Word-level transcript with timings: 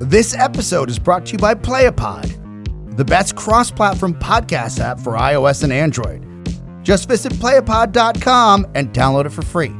This 0.00 0.34
episode 0.34 0.90
is 0.90 0.98
brought 0.98 1.24
to 1.24 1.32
you 1.32 1.38
by 1.38 1.54
Playapod, 1.54 2.96
the 2.98 3.04
best 3.04 3.34
cross 3.34 3.70
platform 3.70 4.12
podcast 4.12 4.78
app 4.78 5.00
for 5.00 5.14
iOS 5.14 5.64
and 5.64 5.72
Android. 5.72 6.22
Just 6.82 7.08
visit 7.08 7.32
playapod.com 7.32 8.66
and 8.74 8.92
download 8.92 9.24
it 9.24 9.30
for 9.30 9.40
free. 9.40 9.72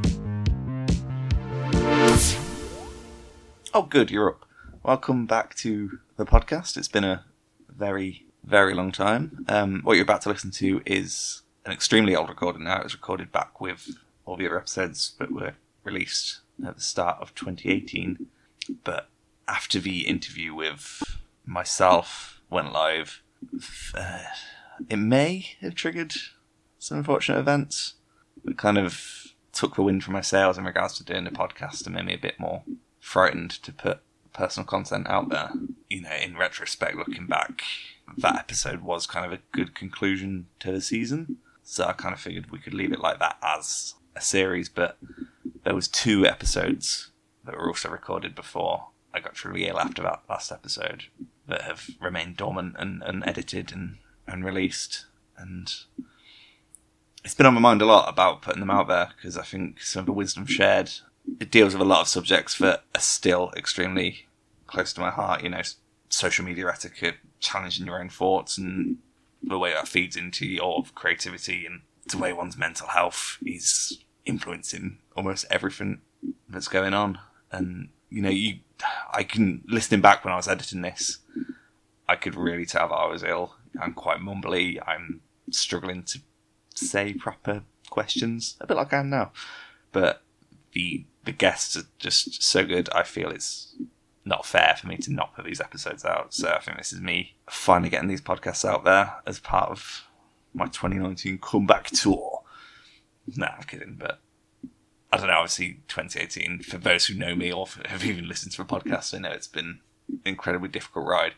Oh, 3.75 3.83
good, 3.83 4.11
you're 4.11 4.31
up. 4.31 4.47
Welcome 4.83 5.27
back 5.27 5.55
to 5.57 5.99
the 6.17 6.25
podcast. 6.25 6.79
It's 6.79 6.89
been 6.89 7.05
a 7.05 7.27
very, 7.69 8.25
very 8.43 8.73
long 8.73 8.93
time. 8.93 9.45
Um, 9.51 9.83
what 9.85 9.97
you're 9.97 10.03
about 10.05 10.23
to 10.23 10.31
listen 10.31 10.51
to 10.53 10.81
is 10.87 11.43
an 11.67 11.73
extremely 11.73 12.17
old 12.17 12.31
recording 12.31 12.65
now. 12.65 12.79
It 12.79 12.85
was 12.85 12.95
recorded 12.95 13.33
back 13.33 13.61
with 13.61 13.91
all 14.25 14.39
the 14.39 14.47
other 14.47 14.57
episodes 14.57 15.13
that 15.19 15.31
were 15.31 15.57
released 15.85 16.41
at 16.67 16.77
the 16.77 16.81
start 16.81 17.19
of 17.21 17.35
2018. 17.35 18.29
But 18.83 19.11
after 19.49 19.79
the 19.81 20.07
interview 20.07 20.55
with 20.55 21.03
myself 21.45 22.41
went 22.51 22.73
live, 22.73 23.23
uh, 23.95 24.23
it 24.89 24.97
may 24.97 25.57
have 25.61 25.75
triggered 25.75 26.15
some 26.79 26.99
unfortunate 26.99 27.39
events 27.39 27.95
that 28.45 28.59
kind 28.59 28.79
of 28.79 29.35
took 29.53 29.75
the 29.75 29.83
wind 29.83 30.05
from 30.05 30.13
my 30.13 30.21
sails 30.21 30.59
in 30.59 30.65
regards 30.65 30.97
to 30.99 31.05
doing 31.05 31.25
the 31.25 31.31
podcast 31.31 31.87
and 31.87 31.95
made 31.95 32.05
me 32.05 32.15
a 32.15 32.19
bit 32.19 32.39
more 32.39 32.63
frightened 33.01 33.51
to 33.51 33.73
put 33.73 34.01
personal 34.33 34.67
content 34.67 35.07
out 35.09 35.31
there. 35.31 35.51
You 35.89 36.03
know, 36.03 36.13
in 36.23 36.37
retrospect, 36.37 36.97
looking 36.97 37.27
back, 37.27 37.63
that 38.19 38.37
episode 38.37 38.83
was 38.83 39.07
kind 39.07 39.25
of 39.25 39.33
a 39.33 39.43
good 39.53 39.75
conclusion 39.75 40.47
to 40.61 40.73
the 40.73 40.81
season. 40.81 41.39
So 41.63 41.85
I 41.85 41.93
kind 41.93 42.13
of 42.13 42.21
figured 42.21 42.51
we 42.51 42.59
could 42.59 42.75
leave 42.75 42.93
it 42.93 43.01
like 43.01 43.19
that 43.19 43.39
as 43.43 43.95
a 44.15 44.21
series, 44.21 44.69
but 44.69 44.99
there 45.65 45.75
was 45.75 45.89
two 45.89 46.27
episodes 46.27 47.11
that 47.45 47.57
were 47.57 47.69
also 47.69 47.89
recorded 47.89 48.35
before 48.35 48.89
I 49.17 49.21
got 49.21 49.35
truly 49.35 49.67
ill 49.67 49.81
after 49.81 50.03
that 50.03 50.23
last 50.29 50.53
episode 50.53 51.05
that 51.49 51.63
have 51.63 51.91
remained 52.01 52.37
dormant 52.37 52.77
and, 52.79 53.03
and 53.03 53.27
edited 53.27 53.73
and, 53.73 53.97
and 54.27 54.45
released. 54.45 55.07
And 55.39 55.73
it's 57.25 57.35
been 57.35 57.47
on 57.47 57.55
my 57.55 57.61
mind 57.61 57.83
a 57.83 57.87
lot 57.87 58.09
about 58.09 58.43
putting 58.43 58.61
them 58.61 58.71
out 58.71 58.89
there 58.89 59.11
because 59.17 59.39
I 59.39 59.43
think 59.43 59.81
some 59.81 60.01
of 60.01 60.07
the 60.07 60.13
wisdom 60.13 60.47
shared 60.47 60.91
it 61.41 61.51
deals 61.51 61.73
with 61.73 61.83
a 61.83 61.87
lot 61.87 62.03
of 62.03 62.09
subjects 62.09 62.59
that 62.59 62.85
are 62.95 63.01
still 63.01 63.53
extremely 63.57 64.27
close 64.67 64.93
to 64.93 65.01
my 65.01 65.11
heart. 65.11 65.43
You 65.43 65.51
know, 65.51 65.63
social 66.09 66.45
media 66.45 66.69
etiquette, 66.69 67.17
challenging 67.41 67.87
your 67.87 68.01
own 68.01 68.09
thoughts, 68.09 68.59
and 68.59 68.99
the 69.43 69.59
way 69.59 69.73
that 69.73 69.89
feeds 69.89 70.17
into 70.17 70.47
your 70.47 70.85
creativity 70.95 71.67
and 71.67 71.81
the 72.07 72.19
way 72.19 72.33
one's 72.33 72.57
mental 72.57 72.89
health 72.89 73.39
is 73.45 73.99
influencing 74.25 74.99
almost 75.17 75.47
everything 75.51 76.01
that's 76.49 76.69
going 76.69 76.95
on. 76.95 77.19
And 77.51 77.89
you 78.11 78.23
know, 78.23 78.31
you, 78.31 78.59
I 79.13 79.23
can 79.23 79.63
listening 79.67 80.01
back 80.01 80.25
when 80.25 80.33
I 80.33 80.37
was 80.37 80.49
editing 80.49 80.83
this, 80.83 81.19
I 82.09 82.17
could 82.17 82.35
really 82.35 82.67
tell 82.67 82.89
that 82.89 82.95
I 82.95 83.07
was 83.07 83.23
ill. 83.23 83.55
I'm 83.81 83.93
quite 83.93 84.19
mumbly. 84.19 84.79
I'm 84.87 85.21
struggling 85.51 86.03
to 86.05 86.21
say 86.75 87.13
proper 87.13 87.63
questions, 87.91 88.57
a 88.61 88.67
bit 88.67 88.77
like 88.77 88.93
I 88.93 88.99
am 88.99 89.11
now. 89.11 89.33
But 89.93 90.23
the 90.73 91.05
the 91.25 91.33
guests 91.33 91.77
are 91.77 91.87
just 91.99 92.43
so 92.43 92.65
good. 92.65 92.89
I 92.91 93.03
feel 93.03 93.31
it's 93.31 93.75
not 94.25 94.45
fair 94.47 94.77
for 94.79 94.87
me 94.89 94.97
to 94.99 95.13
not 95.13 95.35
put 95.35 95.45
these 95.45 95.61
episodes 95.61 96.05
out. 96.05 96.35
So 96.35 96.49
I 96.49 96.61
think 96.61 96.79
this 96.79 96.93
is 96.93 97.01
me 97.01 97.37
finally 97.49 97.91
getting 97.91 98.09
these 98.09 98.21
podcasts 98.21 98.65
out 98.65 98.85
there 98.85 99.15
as 99.27 99.39
part 99.39 99.71
of 99.71 100.07
my 100.53 100.67
2019 100.67 101.39
comeback 101.39 101.87
tour. 101.87 102.43
Nah, 103.37 103.49
I'm 103.57 103.63
kidding, 103.65 103.97
but 103.99 104.21
I 105.13 105.19
don't 105.19 105.29
know. 105.29 105.35
Obviously, 105.35 105.81
2018. 105.89 106.61
For 106.61 106.79
those 106.79 107.07
who 107.07 107.15
know 107.15 107.35
me 107.35 107.53
or 107.53 107.67
have 107.87 108.05
even 108.05 108.29
listened 108.29 108.53
to 108.53 108.63
a 108.63 108.65
podcast, 108.65 109.15
I 109.15 109.19
know 109.19 109.31
it's 109.31 109.47
been 109.47 109.81
an 110.09 110.21
incredibly 110.25 110.69
difficult 110.69 111.07
ride. 111.07 111.35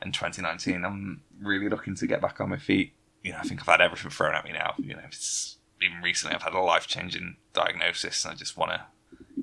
And 0.00 0.14
2019, 0.14 0.84
I'm 0.84 1.22
really 1.40 1.68
looking 1.68 1.94
to 1.96 2.06
get 2.06 2.20
back 2.20 2.40
on 2.40 2.50
my 2.50 2.56
feet. 2.56 2.92
You 3.22 3.32
know, 3.32 3.38
I 3.38 3.42
think 3.42 3.60
I've 3.60 3.66
had 3.66 3.80
everything 3.80 4.10
thrown 4.10 4.34
at 4.34 4.44
me 4.44 4.52
now. 4.52 4.74
You 4.78 4.94
know, 4.94 5.02
even 5.82 6.02
recently 6.02 6.34
I've 6.34 6.42
had 6.42 6.54
a 6.54 6.60
life 6.60 6.86
changing 6.86 7.36
diagnosis, 7.52 8.24
and 8.24 8.32
I 8.32 8.36
just 8.36 8.56
want 8.56 8.72
to 8.72 8.86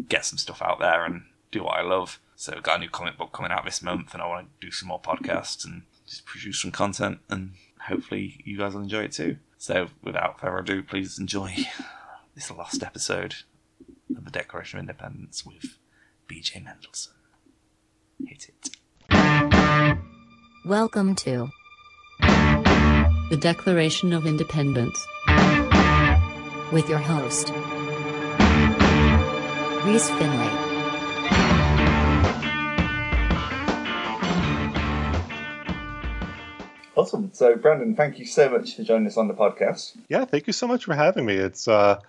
get 0.09 0.25
some 0.25 0.37
stuff 0.37 0.61
out 0.61 0.79
there 0.79 1.05
and 1.05 1.23
do 1.51 1.63
what 1.63 1.77
I 1.77 1.81
love. 1.81 2.19
So 2.35 2.53
I've 2.55 2.63
got 2.63 2.77
a 2.77 2.79
new 2.79 2.89
comic 2.89 3.17
book 3.17 3.31
coming 3.31 3.51
out 3.51 3.65
this 3.65 3.81
month, 3.81 4.13
and 4.13 4.21
I 4.21 4.27
want 4.27 4.47
to 4.47 4.65
do 4.65 4.71
some 4.71 4.89
more 4.89 5.01
podcasts 5.01 5.65
and 5.65 5.83
just 6.05 6.25
produce 6.25 6.61
some 6.61 6.71
content, 6.71 7.19
and 7.29 7.53
hopefully 7.87 8.41
you 8.45 8.57
guys 8.57 8.73
will 8.73 8.81
enjoy 8.81 9.03
it 9.03 9.11
too. 9.11 9.37
So 9.57 9.87
without 10.03 10.39
further 10.39 10.59
ado, 10.59 10.83
please 10.83 11.17
enjoy 11.19 11.55
this 12.37 12.51
last 12.51 12.83
episode 12.83 13.33
of 14.15 14.23
the 14.23 14.29
Declaration 14.29 14.77
of 14.77 14.83
Independence 14.83 15.43
with 15.43 15.79
BJ 16.29 16.63
Mendelson. 16.63 17.13
Hit 18.23 18.49
it. 18.49 19.97
Welcome 20.63 21.15
to 21.15 21.49
The 22.19 23.39
Declaration 23.41 24.13
of 24.13 24.27
Independence. 24.27 25.03
with 26.71 26.87
your 26.87 26.99
host, 26.99 27.49
Reese 29.83 30.09
Finley. 30.11 30.67
Awesome. 36.95 37.31
So, 37.33 37.55
Brandon, 37.55 37.95
thank 37.95 38.19
you 38.19 38.25
so 38.25 38.49
much 38.49 38.75
for 38.75 38.83
joining 38.83 39.07
us 39.07 39.17
on 39.17 39.27
the 39.27 39.33
podcast. 39.33 39.95
Yeah, 40.07 40.25
thank 40.25 40.45
you 40.45 40.53
so 40.53 40.67
much 40.67 40.85
for 40.85 40.93
having 40.93 41.25
me. 41.25 41.35
It's 41.35 41.67
uh, 41.67 41.99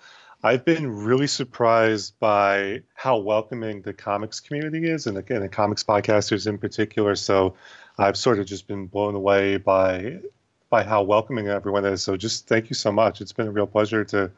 I've 0.43 0.65
been 0.65 0.89
really 1.05 1.27
surprised 1.27 2.19
by 2.21 2.83
how 2.95 3.19
welcoming 3.19 3.83
the 3.83 3.93
comics 3.93 4.39
community 4.39 4.89
is, 4.89 5.07
and 5.07 5.19
again, 5.19 5.41
the 5.41 5.49
comics 5.49 5.83
podcasters 5.83 6.47
in 6.47 6.59
particular. 6.59 7.17
So, 7.17 7.55
I've 7.99 8.17
sort 8.17 8.39
of 8.39 8.47
just 8.47 8.69
been 8.69 8.87
blown 8.87 9.17
away 9.17 9.57
by 9.57 10.19
by 10.71 10.85
how 10.85 11.03
welcoming 11.03 11.49
everyone 11.49 11.85
is. 11.85 12.03
So, 12.03 12.17
just 12.17 12.47
thank 12.47 12.71
you 12.71 12.75
so 12.75 12.93
much. 12.93 13.21
It's 13.21 13.33
been 13.33 13.49
a 13.49 13.51
real 13.51 13.67
pleasure 13.67 14.05
to 14.07 14.31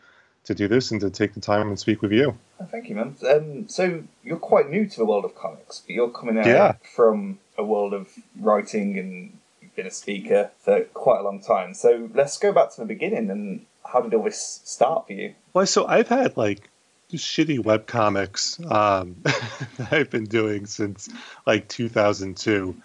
to 0.44 0.54
do 0.54 0.68
this 0.68 0.90
and 0.90 0.98
to 1.02 1.10
take 1.10 1.34
the 1.34 1.40
time 1.40 1.68
and 1.68 1.78
speak 1.78 2.00
with 2.00 2.12
you. 2.12 2.34
Oh, 2.58 2.64
thank 2.64 2.88
you, 2.88 2.94
man. 2.94 3.14
Um, 3.28 3.68
so, 3.68 4.02
you're 4.24 4.38
quite 4.38 4.70
new 4.70 4.86
to 4.86 4.96
the 4.96 5.04
world 5.04 5.26
of 5.26 5.34
comics, 5.34 5.80
but 5.80 5.90
you're 5.94 6.08
coming 6.08 6.38
out 6.38 6.46
Yeah. 6.46 6.72
from 6.96 7.40
a 7.58 7.62
world 7.64 7.92
of 7.92 8.08
writing 8.38 8.98
and 8.98 9.38
you've 9.60 9.76
been 9.76 9.86
a 9.86 9.90
speaker 9.90 10.50
for 10.60 10.84
quite 10.94 11.20
a 11.20 11.22
long 11.22 11.42
time. 11.42 11.74
So, 11.74 12.08
let's 12.14 12.38
go 12.38 12.52
back 12.52 12.70
to 12.74 12.80
the 12.80 12.86
beginning 12.86 13.28
and 13.30 13.66
how 13.92 14.00
did 14.00 14.14
all 14.14 14.24
this 14.24 14.60
start 14.64 15.06
for 15.06 15.12
you? 15.12 15.34
Well, 15.52 15.66
so 15.66 15.86
I've 15.86 16.08
had 16.08 16.36
like 16.36 16.68
shitty 17.12 17.62
web 17.62 17.86
comics 17.86 18.60
um, 18.70 19.16
I've 19.90 20.10
been 20.10 20.24
doing 20.24 20.66
since 20.66 21.08
like 21.46 21.68
2002, 21.68 22.76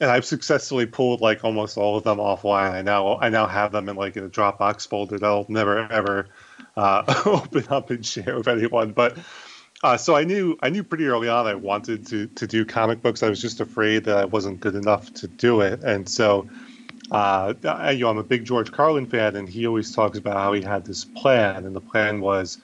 and 0.00 0.10
I've 0.10 0.24
successfully 0.24 0.86
pulled 0.86 1.20
like 1.20 1.44
almost 1.44 1.78
all 1.78 1.96
of 1.96 2.04
them 2.04 2.18
offline. 2.18 2.72
I 2.72 2.82
now 2.82 3.18
I 3.18 3.28
now 3.28 3.46
have 3.46 3.72
them 3.72 3.88
in 3.88 3.96
like 3.96 4.16
in 4.16 4.24
a 4.24 4.28
Dropbox 4.28 4.88
folder 4.88 5.18
that 5.18 5.26
I'll 5.26 5.46
never 5.48 5.90
ever 5.90 6.28
uh, 6.76 7.22
open 7.26 7.64
up 7.68 7.90
and 7.90 8.04
share 8.04 8.36
with 8.36 8.48
anyone. 8.48 8.92
But 8.92 9.16
uh, 9.82 9.96
so 9.96 10.14
I 10.14 10.24
knew 10.24 10.58
I 10.62 10.68
knew 10.68 10.84
pretty 10.84 11.06
early 11.06 11.28
on 11.28 11.46
I 11.46 11.54
wanted 11.54 12.06
to 12.08 12.26
to 12.26 12.46
do 12.46 12.64
comic 12.64 13.02
books. 13.02 13.22
I 13.22 13.28
was 13.28 13.40
just 13.40 13.60
afraid 13.60 14.04
that 14.04 14.18
I 14.18 14.24
wasn't 14.26 14.60
good 14.60 14.74
enough 14.74 15.12
to 15.14 15.28
do 15.28 15.60
it, 15.62 15.82
and 15.82 16.08
so 16.08 16.48
uh, 17.10 17.54
you 17.92 18.00
know, 18.00 18.10
I'm 18.10 18.18
a 18.18 18.22
big 18.22 18.44
George 18.44 18.70
Carlin 18.72 19.06
fan, 19.06 19.36
and 19.36 19.48
he 19.48 19.66
always 19.66 19.94
talks 19.94 20.18
about 20.18 20.36
how 20.36 20.52
he 20.52 20.62
had 20.62 20.84
this 20.84 21.04
plan, 21.04 21.64
and 21.64 21.74
the 21.74 21.80
plan 21.80 22.20
was, 22.20 22.58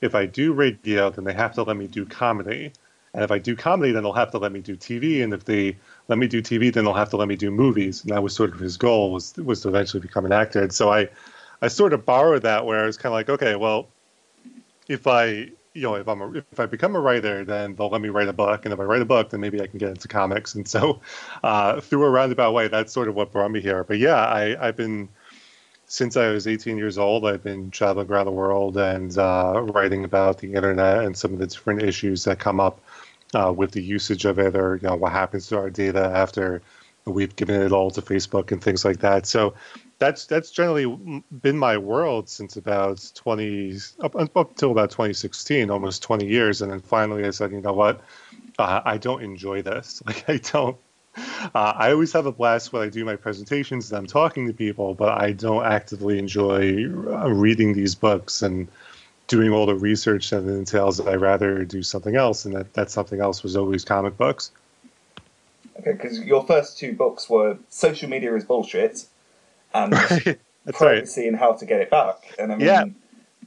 if 0.00 0.14
I 0.14 0.26
do 0.26 0.52
radio, 0.52 1.10
then 1.10 1.24
they 1.24 1.32
have 1.32 1.54
to 1.54 1.62
let 1.62 1.76
me 1.76 1.86
do 1.86 2.04
comedy, 2.04 2.72
and 3.14 3.24
if 3.24 3.30
I 3.30 3.38
do 3.38 3.56
comedy, 3.56 3.92
then 3.92 4.02
they'll 4.02 4.12
have 4.12 4.30
to 4.32 4.38
let 4.38 4.52
me 4.52 4.60
do 4.60 4.76
TV, 4.76 5.24
and 5.24 5.32
if 5.32 5.44
they 5.44 5.76
let 6.08 6.18
me 6.18 6.26
do 6.26 6.42
TV, 6.42 6.72
then 6.72 6.84
they'll 6.84 6.92
have 6.94 7.10
to 7.10 7.16
let 7.16 7.28
me 7.28 7.36
do 7.36 7.50
movies, 7.50 8.02
and 8.02 8.12
that 8.12 8.22
was 8.22 8.34
sort 8.34 8.52
of 8.52 8.60
his 8.60 8.76
goal 8.76 9.12
was 9.12 9.34
was 9.36 9.62
to 9.62 9.68
eventually 9.68 10.00
become 10.00 10.26
an 10.26 10.32
actor. 10.32 10.62
And 10.62 10.72
so 10.72 10.92
I, 10.92 11.08
I 11.62 11.68
sort 11.68 11.94
of 11.94 12.04
borrowed 12.04 12.42
that, 12.42 12.66
where 12.66 12.82
I 12.82 12.86
was 12.86 12.98
kind 12.98 13.06
of 13.06 13.14
like, 13.14 13.30
okay, 13.30 13.56
well, 13.56 13.88
if 14.88 15.06
I 15.06 15.50
you 15.76 15.82
know, 15.82 15.94
if 15.94 16.08
I'm 16.08 16.22
a, 16.22 16.32
if 16.32 16.58
I 16.58 16.66
become 16.66 16.96
a 16.96 17.00
writer, 17.00 17.44
then 17.44 17.74
they'll 17.74 17.90
let 17.90 18.00
me 18.00 18.08
write 18.08 18.28
a 18.28 18.32
book, 18.32 18.64
and 18.64 18.72
if 18.72 18.80
I 18.80 18.84
write 18.84 19.02
a 19.02 19.06
book, 19.06 19.30
then 19.30 19.40
maybe 19.40 19.60
I 19.60 19.66
can 19.66 19.78
get 19.78 19.90
into 19.90 20.08
comics. 20.08 20.54
And 20.54 20.66
so, 20.66 21.00
uh, 21.44 21.80
through 21.80 22.04
a 22.04 22.10
roundabout 22.10 22.52
way, 22.52 22.68
that's 22.68 22.92
sort 22.92 23.08
of 23.08 23.14
what 23.14 23.30
brought 23.30 23.50
me 23.50 23.60
here. 23.60 23.84
But 23.84 23.98
yeah, 23.98 24.16
I, 24.16 24.68
I've 24.68 24.76
been 24.76 25.08
since 25.86 26.16
I 26.16 26.28
was 26.30 26.46
18 26.46 26.78
years 26.78 26.98
old. 26.98 27.26
I've 27.26 27.44
been 27.44 27.70
traveling 27.70 28.10
around 28.10 28.26
the 28.26 28.32
world 28.32 28.76
and 28.76 29.16
uh, 29.16 29.62
writing 29.66 30.04
about 30.04 30.38
the 30.38 30.54
internet 30.54 31.04
and 31.04 31.16
some 31.16 31.32
of 31.32 31.38
the 31.38 31.46
different 31.46 31.82
issues 31.82 32.24
that 32.24 32.40
come 32.40 32.58
up 32.58 32.80
uh, 33.34 33.52
with 33.54 33.72
the 33.72 33.82
usage 33.82 34.24
of 34.24 34.38
it, 34.38 34.56
or 34.56 34.76
you 34.76 34.88
know, 34.88 34.96
what 34.96 35.12
happens 35.12 35.46
to 35.48 35.58
our 35.58 35.70
data 35.70 36.10
after 36.14 36.62
we've 37.04 37.36
given 37.36 37.60
it 37.60 37.70
all 37.70 37.90
to 37.90 38.02
Facebook 38.02 38.50
and 38.50 38.62
things 38.62 38.84
like 38.84 38.98
that. 38.98 39.26
So 39.26 39.54
that's 39.98 40.26
that's 40.26 40.50
generally 40.50 41.22
been 41.42 41.58
my 41.58 41.78
world 41.78 42.28
since 42.28 42.56
about 42.56 43.10
20 43.14 43.78
up, 44.00 44.16
up 44.16 44.36
until 44.36 44.70
about 44.70 44.90
2016 44.90 45.70
almost 45.70 46.02
20 46.02 46.26
years. 46.26 46.62
And 46.62 46.70
then 46.72 46.80
finally 46.80 47.24
i 47.24 47.30
said 47.30 47.52
you 47.52 47.60
know 47.60 47.72
what? 47.72 48.00
Uh, 48.58 48.80
i 48.84 48.98
don't 48.98 49.22
enjoy 49.22 49.62
this. 49.62 50.02
Like 50.06 50.28
i 50.28 50.36
don't 50.36 50.76
uh, 51.54 51.72
i 51.76 51.92
always 51.92 52.12
have 52.12 52.26
a 52.26 52.32
blast 52.32 52.72
when 52.72 52.82
i 52.82 52.90
do 52.90 53.04
my 53.04 53.16
presentations 53.16 53.90
and 53.90 53.98
i'm 53.98 54.06
talking 54.06 54.46
to 54.48 54.52
people 54.52 54.92
but 54.94 55.18
i 55.18 55.32
don't 55.32 55.64
actively 55.64 56.18
enjoy 56.18 56.84
uh, 56.84 57.30
reading 57.30 57.72
these 57.72 57.94
books 57.94 58.42
and 58.42 58.68
doing 59.26 59.50
all 59.50 59.66
the 59.66 59.74
research 59.74 60.30
that 60.30 60.44
it 60.44 60.48
entails. 60.48 61.00
I'd 61.00 61.20
rather 61.20 61.64
do 61.64 61.82
something 61.82 62.16
else 62.16 62.44
and 62.44 62.54
that, 62.54 62.74
that 62.74 62.90
something 62.90 63.20
else 63.20 63.42
was 63.42 63.56
always 63.56 63.84
comic 63.84 64.16
books. 64.16 64.50
Okay, 65.80 65.92
because 65.92 66.20
your 66.20 66.46
first 66.46 66.78
two 66.78 66.92
books 66.92 67.28
were 67.28 67.58
Social 67.68 68.08
Media 68.08 68.34
is 68.34 68.44
Bullshit 68.44 69.06
and 69.84 69.92
right. 70.26 70.38
Privacy 70.72 71.28
and 71.28 71.36
How 71.36 71.52
to 71.52 71.66
Get 71.66 71.80
It 71.80 71.90
Back. 71.90 72.34
And 72.38 72.52
I 72.52 72.56
mean, 72.56 72.66
Yeah, 72.66 72.84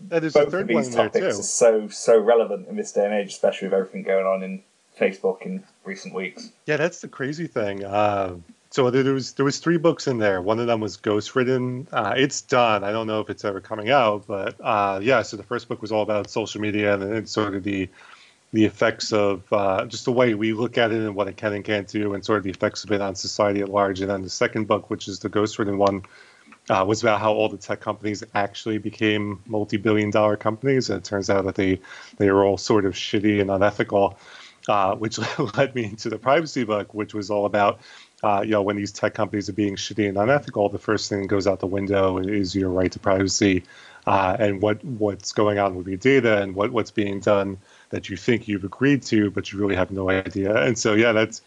That 0.07 0.23
is 0.23 0.33
the 0.33 0.39
both 0.39 0.47
of 0.47 0.51
third 0.51 0.71
one 0.71 0.83
these 0.83 0.95
topics 0.95 1.39
are 1.39 1.43
so, 1.43 1.87
so 1.89 2.19
relevant 2.19 2.67
in 2.67 2.75
this 2.75 2.91
day 2.91 3.05
and 3.05 3.13
age, 3.13 3.29
especially 3.29 3.67
with 3.67 3.73
everything 3.73 4.03
going 4.03 4.25
on 4.25 4.43
in 4.43 4.63
Facebook 4.99 5.41
in 5.43 5.63
recent 5.83 6.13
weeks. 6.13 6.49
Yeah, 6.65 6.77
that's 6.77 7.01
the 7.01 7.07
crazy 7.07 7.47
thing. 7.47 7.83
Uh, 7.83 8.35
so 8.71 8.89
there 8.91 9.13
was 9.13 9.33
there 9.33 9.45
was 9.45 9.57
three 9.57 9.77
books 9.77 10.07
in 10.07 10.19
there. 10.19 10.41
One 10.41 10.59
of 10.59 10.67
them 10.67 10.79
was 10.79 10.95
Ghostwritten. 10.95 11.87
Uh, 11.91 12.13
it's 12.15 12.41
done. 12.41 12.83
I 12.83 12.91
don't 12.91 13.07
know 13.07 13.19
if 13.19 13.29
it's 13.29 13.43
ever 13.43 13.59
coming 13.59 13.89
out, 13.89 14.27
but 14.27 14.55
uh, 14.61 14.99
yeah. 15.01 15.23
So 15.23 15.37
the 15.37 15.43
first 15.43 15.67
book 15.67 15.81
was 15.81 15.91
all 15.91 16.03
about 16.03 16.29
social 16.29 16.61
media 16.61 16.93
and 16.93 17.01
then 17.01 17.25
sort 17.25 17.55
of 17.55 17.63
the 17.63 17.89
the 18.51 18.65
effects 18.65 19.13
of 19.13 19.43
uh, 19.51 19.85
just 19.85 20.05
the 20.05 20.11
way 20.11 20.33
we 20.33 20.53
look 20.53 20.77
at 20.77 20.91
it 20.91 21.01
and 21.01 21.15
what 21.15 21.27
it 21.27 21.37
can 21.37 21.53
and 21.53 21.63
can't 21.63 21.87
do, 21.87 22.13
and 22.13 22.25
sort 22.25 22.37
of 22.37 22.43
the 22.43 22.49
effects 22.49 22.83
of 22.83 22.91
it 22.91 23.01
on 23.01 23.15
society 23.15 23.61
at 23.61 23.69
large. 23.69 24.01
And 24.01 24.09
then 24.09 24.23
the 24.23 24.29
second 24.29 24.67
book, 24.67 24.89
which 24.89 25.07
is 25.07 25.19
the 25.19 25.29
Ghostwritten 25.29 25.77
one, 25.77 26.03
uh, 26.69 26.83
was 26.87 27.01
about 27.01 27.19
how 27.19 27.33
all 27.33 27.49
the 27.49 27.57
tech 27.57 27.79
companies 27.79 28.23
actually 28.33 28.77
became 28.77 29.41
multi-billion-dollar 29.45 30.37
companies. 30.37 30.89
And 30.89 30.99
it 30.99 31.03
turns 31.03 31.29
out 31.29 31.45
that 31.45 31.55
they 31.55 31.79
they 32.17 32.31
were 32.31 32.43
all 32.43 32.57
sort 32.57 32.85
of 32.85 32.93
shitty 32.93 33.39
and 33.39 33.51
unethical, 33.51 34.17
uh, 34.67 34.95
which 34.95 35.19
led 35.57 35.75
me 35.75 35.85
into 35.85 36.09
the 36.09 36.17
privacy 36.17 36.63
book, 36.63 36.93
which 36.93 37.13
was 37.13 37.29
all 37.29 37.45
about. 37.45 37.81
Uh, 38.21 38.41
you 38.43 38.51
know, 38.51 38.61
when 38.61 38.75
these 38.75 38.91
tech 38.91 39.13
companies 39.13 39.47
are 39.47 39.53
being 39.53 39.77
shitty 39.77 40.09
and 40.09 40.17
unethical, 40.17 40.67
the 40.67 40.77
first 40.77 41.07
thing 41.07 41.21
that 41.21 41.27
goes 41.27 41.47
out 41.47 41.59
the 41.59 41.67
window 41.67 42.17
is 42.17 42.53
your 42.53 42.69
right 42.69 42.91
to 42.91 42.99
privacy, 42.99 43.63
uh, 44.07 44.35
and 44.39 44.61
what 44.61 44.83
what's 44.83 45.31
going 45.31 45.59
on 45.59 45.75
with 45.75 45.87
your 45.87 45.97
data 45.97 46.41
and 46.41 46.55
what 46.55 46.71
what's 46.71 46.91
being 46.91 47.19
done 47.19 47.57
that 47.89 48.09
you 48.09 48.17
think 48.17 48.47
you've 48.47 48.63
agreed 48.63 49.03
to, 49.03 49.31
but 49.31 49.51
you 49.51 49.59
really 49.59 49.75
have 49.75 49.91
no 49.91 50.09
idea. 50.09 50.55
And 50.55 50.77
so, 50.77 50.93
yeah, 50.93 51.11
that's 51.11 51.41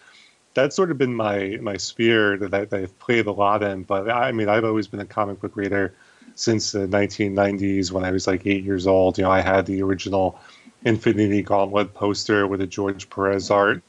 that's 0.54 0.76
sort 0.76 0.90
of 0.90 0.98
been 0.98 1.14
my 1.14 1.58
my 1.60 1.76
sphere 1.76 2.36
that, 2.38 2.54
I, 2.54 2.64
that 2.64 2.80
I've 2.80 2.98
played 2.98 3.26
a 3.26 3.32
lot 3.32 3.62
in. 3.62 3.82
But 3.82 4.10
I 4.10 4.32
mean, 4.32 4.48
I've 4.48 4.64
always 4.64 4.88
been 4.88 5.00
a 5.00 5.06
comic 5.06 5.40
book 5.40 5.56
reader 5.56 5.94
since 6.34 6.72
the 6.72 6.86
1990s 6.86 7.90
when 7.90 8.04
I 8.04 8.10
was 8.10 8.26
like 8.26 8.46
eight 8.46 8.64
years 8.64 8.86
old. 8.86 9.18
You 9.18 9.24
know, 9.24 9.30
I 9.30 9.40
had 9.40 9.66
the 9.66 9.82
original 9.82 10.38
Infinity 10.84 11.42
Gauntlet 11.42 11.94
poster 11.94 12.46
with 12.46 12.60
a 12.60 12.66
George 12.66 13.08
Perez 13.08 13.50
art 13.50 13.82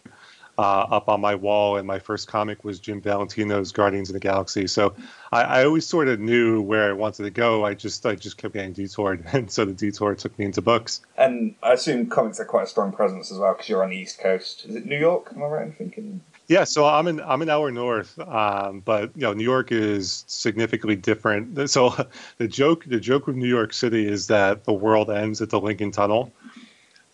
uh, 0.58 0.62
up 0.62 1.10
on 1.10 1.22
my 1.22 1.36
wall, 1.36 1.78
and 1.78 1.88
my 1.88 2.00
first 2.00 2.28
comic 2.28 2.64
was 2.64 2.80
Jim 2.80 3.02
Valentino's 3.02 3.72
Guardians 3.72 4.10
of 4.10 4.14
the 4.14 4.20
Galaxy. 4.20 4.68
So 4.68 4.94
I, 5.32 5.42
I 5.44 5.66
always 5.66 5.88
sort 5.88 6.08
of 6.08 6.20
knew 6.20 6.62
where 6.62 6.90
I 6.90 6.94
wanted 6.94 7.24
to 7.24 7.32
go. 7.32 7.66
I 7.66 7.74
just 7.74 8.06
I 8.06 8.16
just 8.16 8.38
kept 8.38 8.54
getting 8.54 8.74
detoured, 8.74 9.26
and 9.34 9.50
so 9.50 9.66
the 9.66 9.74
detour 9.74 10.16
took 10.16 10.38
me 10.38 10.46
into 10.46 10.62
books. 10.62 11.02
And 11.18 11.56
I 11.64 11.74
assume 11.74 12.08
comics 12.08 12.40
are 12.40 12.46
quite 12.46 12.64
a 12.64 12.68
strong 12.68 12.92
presence 12.92 13.32
as 13.32 13.40
well 13.40 13.54
because 13.54 13.70
you're 13.70 13.84
on 13.84 13.90
the 13.90 13.98
East 13.98 14.20
Coast. 14.20 14.66
Is 14.66 14.76
it 14.76 14.86
New 14.86 15.00
York? 15.00 15.32
Am 15.36 15.44
I 15.44 15.48
right 15.48 15.66
in 15.68 15.74
thinking? 15.74 16.22
Yeah, 16.48 16.66
so 16.66 16.86
I'm 16.86 17.08
in 17.08 17.22
I'm 17.22 17.42
an 17.42 17.50
hour 17.50 17.72
north, 17.72 18.20
um, 18.20 18.82
but 18.82 19.12
you 19.16 19.22
know 19.22 19.34
New 19.34 19.44
York 19.44 19.72
is 19.72 20.26
significantly 20.28 20.98
different. 20.98 21.70
So 21.70 21.96
the 22.38 22.48
joke 22.48 22.84
the 22.86 23.00
joke 23.00 23.28
with 23.28 23.38
New 23.38 23.48
York 23.48 23.74
City 23.74 24.06
is 24.06 24.28
that 24.28 24.66
the 24.66 24.74
world 24.74 25.10
ends 25.10 25.42
at 25.42 25.50
the 25.50 25.60
Lincoln 25.60 25.92
Tunnel, 25.92 26.34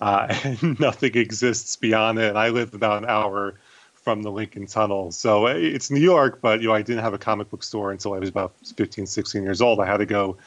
uh, 0.02 0.28
and 0.44 0.80
nothing 0.80 1.16
exists 1.16 1.76
beyond 1.76 2.20
it. 2.20 2.30
And 2.30 2.38
I 2.38 2.50
live 2.50 2.74
about 2.74 3.04
an 3.04 3.10
hour 3.10 3.56
from 3.94 4.24
the 4.24 4.32
Lincoln 4.32 4.66
Tunnel, 4.66 5.12
so 5.12 5.48
it's 5.48 5.92
New 5.92 6.00
York. 6.00 6.40
But 6.42 6.62
you 6.62 6.70
know 6.70 6.74
I 6.74 6.82
didn't 6.82 7.04
have 7.04 7.14
a 7.14 7.18
comic 7.18 7.50
book 7.50 7.64
store 7.64 7.92
until 7.92 8.14
I 8.14 8.20
was 8.20 8.30
about 8.30 8.54
15, 8.76 9.06
16 9.06 9.44
years 9.44 9.62
old. 9.62 9.80
I 9.80 9.86
had 9.86 9.98
to 9.98 10.06
go 10.06 10.38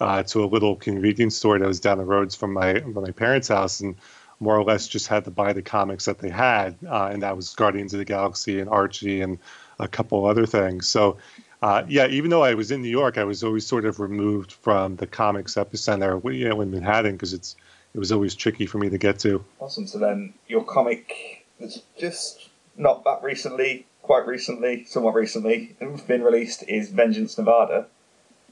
uh, 0.00 0.22
to 0.24 0.44
a 0.44 0.46
little 0.46 0.76
convenience 0.76 1.36
store 1.36 1.58
that 1.58 1.68
was 1.68 1.80
down 1.80 1.98
the 1.98 2.04
roads 2.04 2.34
from 2.34 2.52
my 2.52 2.80
from 2.80 2.94
my 2.94 3.10
parents' 3.10 3.48
house, 3.48 3.80
and 3.80 3.96
more 4.40 4.56
or 4.56 4.64
less 4.64 4.88
just 4.88 5.06
had 5.06 5.24
to 5.24 5.30
buy 5.30 5.52
the 5.52 5.62
comics 5.62 6.06
that 6.06 6.18
they 6.18 6.30
had, 6.30 6.76
uh, 6.88 7.10
and 7.12 7.22
that 7.22 7.36
was 7.36 7.54
Guardians 7.54 7.94
of 7.94 7.98
the 7.98 8.04
Galaxy 8.04 8.58
and 8.58 8.68
Archie 8.68 9.20
and 9.20 9.38
a 9.78 9.86
couple 9.86 10.24
other 10.24 10.46
things. 10.46 10.88
So, 10.88 11.18
uh, 11.62 11.84
yeah, 11.88 12.08
even 12.08 12.30
though 12.30 12.42
I 12.42 12.54
was 12.54 12.72
in 12.72 12.82
New 12.82 12.88
York, 12.88 13.18
I 13.18 13.24
was 13.24 13.44
always 13.44 13.66
sort 13.66 13.84
of 13.84 14.00
removed 14.00 14.52
from 14.52 14.96
the 14.96 15.06
comics 15.06 15.54
epicenter, 15.54 16.20
you 16.36 16.48
know, 16.48 16.60
in 16.60 16.70
Manhattan, 16.72 17.12
because 17.12 17.32
it's 17.32 17.54
it 17.94 17.98
was 17.98 18.12
always 18.12 18.34
tricky 18.34 18.66
for 18.66 18.78
me 18.78 18.88
to 18.90 18.98
get 18.98 19.18
to. 19.20 19.44
Awesome. 19.60 19.86
So 19.86 19.98
then 19.98 20.34
your 20.48 20.64
comic 20.64 21.44
that's 21.60 21.80
just 21.98 22.48
not 22.76 23.04
that 23.04 23.22
recently, 23.22 23.86
quite 24.02 24.26
recently, 24.26 24.84
somewhat 24.84 25.14
recently, 25.14 25.76
been 26.06 26.22
released 26.22 26.64
is 26.68 26.90
Vengeance 26.90 27.36
Nevada. 27.38 27.86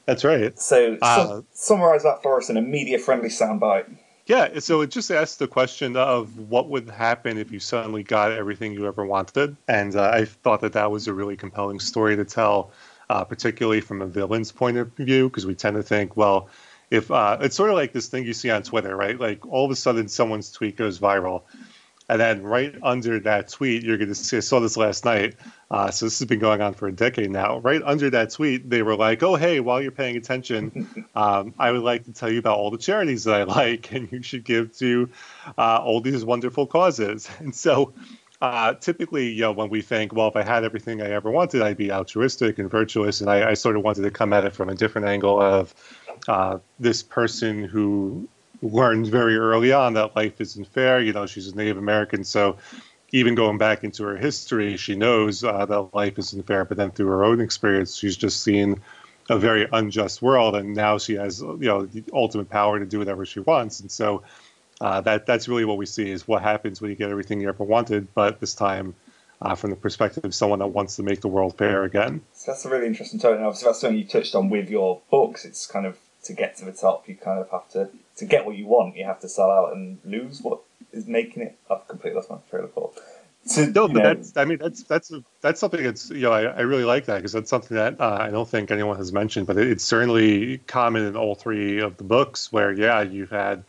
That's 0.06 0.24
right. 0.24 0.58
So 0.58 0.98
Uh, 1.00 1.26
su- 1.26 1.46
summarize 1.52 2.02
that 2.02 2.22
for 2.22 2.38
us 2.38 2.50
in 2.50 2.56
a 2.56 2.62
media-friendly 2.62 3.28
soundbite. 3.28 3.86
Yeah, 4.26 4.58
so 4.60 4.80
it 4.82 4.90
just 4.90 5.10
asks 5.10 5.36
the 5.36 5.48
question 5.48 5.96
of 5.96 6.38
what 6.38 6.68
would 6.68 6.88
happen 6.88 7.36
if 7.36 7.50
you 7.50 7.58
suddenly 7.58 8.02
got 8.04 8.30
everything 8.30 8.72
you 8.72 8.86
ever 8.86 9.04
wanted. 9.04 9.56
And 9.66 9.96
uh, 9.96 10.10
I 10.12 10.24
thought 10.24 10.60
that 10.60 10.74
that 10.74 10.90
was 10.90 11.08
a 11.08 11.14
really 11.14 11.36
compelling 11.36 11.80
story 11.80 12.14
to 12.14 12.24
tell, 12.24 12.70
uh, 13.08 13.24
particularly 13.24 13.80
from 13.80 14.02
a 14.02 14.06
villain's 14.06 14.52
point 14.52 14.76
of 14.76 14.92
view, 14.94 15.28
because 15.28 15.46
we 15.46 15.54
tend 15.56 15.76
to 15.76 15.82
think, 15.82 16.16
well, 16.16 16.48
if 16.90 17.10
uh, 17.10 17.38
it's 17.40 17.56
sort 17.56 17.70
of 17.70 17.76
like 17.76 17.92
this 17.92 18.08
thing 18.08 18.24
you 18.24 18.32
see 18.32 18.50
on 18.50 18.62
Twitter, 18.62 18.94
right? 18.96 19.18
Like 19.18 19.46
all 19.46 19.64
of 19.64 19.70
a 19.70 19.76
sudden 19.76 20.08
someone's 20.08 20.50
tweet 20.50 20.76
goes 20.76 20.98
viral. 20.98 21.42
And 22.08 22.20
then 22.20 22.42
right 22.42 22.74
under 22.82 23.20
that 23.20 23.50
tweet, 23.50 23.84
you're 23.84 23.96
going 23.96 24.08
to 24.08 24.16
see, 24.16 24.36
I 24.36 24.40
saw 24.40 24.58
this 24.58 24.76
last 24.76 25.04
night. 25.04 25.36
Uh, 25.70 25.92
so 25.92 26.06
this 26.06 26.18
has 26.18 26.26
been 26.26 26.40
going 26.40 26.60
on 26.60 26.74
for 26.74 26.88
a 26.88 26.92
decade 26.92 27.30
now. 27.30 27.60
Right 27.60 27.80
under 27.84 28.10
that 28.10 28.30
tweet, 28.30 28.68
they 28.68 28.82
were 28.82 28.96
like, 28.96 29.22
oh, 29.22 29.36
hey, 29.36 29.60
while 29.60 29.80
you're 29.80 29.92
paying 29.92 30.16
attention, 30.16 31.06
um, 31.14 31.54
I 31.56 31.70
would 31.70 31.82
like 31.82 32.06
to 32.06 32.12
tell 32.12 32.28
you 32.28 32.40
about 32.40 32.58
all 32.58 32.72
the 32.72 32.78
charities 32.78 33.22
that 33.24 33.34
I 33.40 33.44
like, 33.44 33.92
and 33.92 34.10
you 34.10 34.22
should 34.22 34.42
give 34.42 34.76
to 34.78 35.08
uh, 35.56 35.78
all 35.84 36.00
these 36.00 36.24
wonderful 36.24 36.66
causes. 36.66 37.30
And 37.38 37.54
so 37.54 37.94
uh, 38.40 38.74
typically, 38.74 39.28
you 39.28 39.42
know, 39.42 39.52
when 39.52 39.70
we 39.70 39.82
think, 39.82 40.12
well, 40.12 40.26
if 40.26 40.34
I 40.34 40.42
had 40.42 40.64
everything 40.64 41.00
I 41.02 41.10
ever 41.10 41.30
wanted, 41.30 41.62
I'd 41.62 41.76
be 41.76 41.92
altruistic 41.92 42.58
and 42.58 42.70
virtuous. 42.70 43.20
And 43.20 43.30
I, 43.30 43.50
I 43.50 43.54
sort 43.54 43.76
of 43.76 43.82
wanted 43.82 44.02
to 44.02 44.10
come 44.10 44.32
at 44.32 44.44
it 44.44 44.54
from 44.54 44.68
a 44.68 44.74
different 44.74 45.06
angle 45.06 45.40
of 45.40 45.74
uh, 46.30 46.60
this 46.78 47.02
person 47.02 47.64
who 47.64 48.28
learned 48.62 49.08
very 49.08 49.36
early 49.36 49.72
on 49.72 49.94
that 49.94 50.14
life 50.14 50.40
isn't 50.40 50.68
fair. 50.68 51.00
You 51.00 51.12
know, 51.12 51.26
she's 51.26 51.48
a 51.48 51.56
Native 51.56 51.76
American, 51.76 52.22
so 52.22 52.56
even 53.10 53.34
going 53.34 53.58
back 53.58 53.82
into 53.82 54.04
her 54.04 54.16
history, 54.16 54.76
she 54.76 54.94
knows 54.94 55.42
uh, 55.42 55.66
that 55.66 55.92
life 55.92 56.20
isn't 56.20 56.46
fair. 56.46 56.64
But 56.64 56.76
then 56.76 56.92
through 56.92 57.08
her 57.08 57.24
own 57.24 57.40
experience, 57.40 57.96
she's 57.96 58.16
just 58.16 58.44
seen 58.44 58.80
a 59.28 59.38
very 59.40 59.66
unjust 59.72 60.22
world, 60.22 60.54
and 60.54 60.72
now 60.72 60.98
she 60.98 61.14
has 61.14 61.40
you 61.40 61.68
know 61.70 61.86
the 61.86 62.04
ultimate 62.12 62.48
power 62.48 62.78
to 62.78 62.86
do 62.86 63.00
whatever 63.00 63.26
she 63.26 63.40
wants. 63.40 63.80
And 63.80 63.90
so 63.90 64.22
uh, 64.80 65.00
that 65.00 65.26
that's 65.26 65.48
really 65.48 65.64
what 65.64 65.78
we 65.78 65.86
see 65.86 66.08
is 66.08 66.28
what 66.28 66.42
happens 66.42 66.80
when 66.80 66.92
you 66.92 66.96
get 66.96 67.10
everything 67.10 67.40
you 67.40 67.48
ever 67.48 67.64
wanted, 67.64 68.14
but 68.14 68.38
this 68.38 68.54
time. 68.54 68.94
Uh, 69.42 69.54
from 69.54 69.70
the 69.70 69.76
perspective 69.76 70.22
of 70.22 70.34
someone 70.34 70.58
that 70.58 70.66
wants 70.66 70.96
to 70.96 71.02
make 71.02 71.22
the 71.22 71.26
world 71.26 71.56
fair 71.56 71.84
again. 71.84 72.20
So 72.34 72.52
that's 72.52 72.66
a 72.66 72.68
really 72.68 72.86
interesting 72.86 73.18
tone. 73.18 73.36
And 73.36 73.46
obviously, 73.46 73.68
that's 73.68 73.80
something 73.80 73.98
you 73.98 74.04
touched 74.04 74.34
on 74.34 74.50
with 74.50 74.68
your 74.68 75.00
books. 75.10 75.46
It's 75.46 75.66
kind 75.66 75.86
of 75.86 75.96
to 76.24 76.32
get 76.32 76.56
to 76.58 76.64
the 76.64 76.72
top, 76.72 77.08
you 77.08 77.16
kind 77.16 77.40
of 77.40 77.50
have 77.50 77.68
to 77.70 77.90
to 78.16 78.24
get 78.24 78.46
what 78.46 78.56
you 78.56 78.66
want. 78.66 78.96
You 78.96 79.04
have 79.04 79.20
to 79.20 79.28
sell 79.28 79.50
out 79.50 79.72
and 79.72 79.98
lose 80.04 80.40
what 80.42 80.60
is 80.92 81.06
making 81.06 81.42
it. 81.42 81.58
I've 81.70 81.86
completely 81.88 82.16
lost 82.16 82.30
my 82.30 82.38
train 82.50 82.64
of 82.64 82.72
thought. 82.72 83.00
To, 83.54 83.66
No, 83.68 83.88
but 83.88 83.94
know, 83.94 84.02
that's 84.02 84.36
I 84.36 84.44
mean 84.44 84.58
that's 84.58 84.82
that's 84.82 85.12
that's 85.40 85.60
something 85.60 85.82
that's 85.82 86.10
you 86.10 86.22
know 86.22 86.32
I, 86.32 86.42
I 86.42 86.60
really 86.60 86.84
like 86.84 87.06
that 87.06 87.16
because 87.16 87.32
that's 87.32 87.48
something 87.48 87.76
that 87.76 88.00
uh, 88.00 88.18
I 88.20 88.30
don't 88.30 88.48
think 88.48 88.70
anyone 88.70 88.96
has 88.98 89.12
mentioned, 89.12 89.46
but 89.46 89.56
it, 89.56 89.68
it's 89.68 89.84
certainly 89.84 90.58
common 90.66 91.04
in 91.04 91.16
all 91.16 91.34
three 91.34 91.80
of 91.80 91.96
the 91.96 92.04
books 92.04 92.52
where 92.52 92.72
yeah 92.72 93.00
you've 93.00 93.30
had 93.30 93.64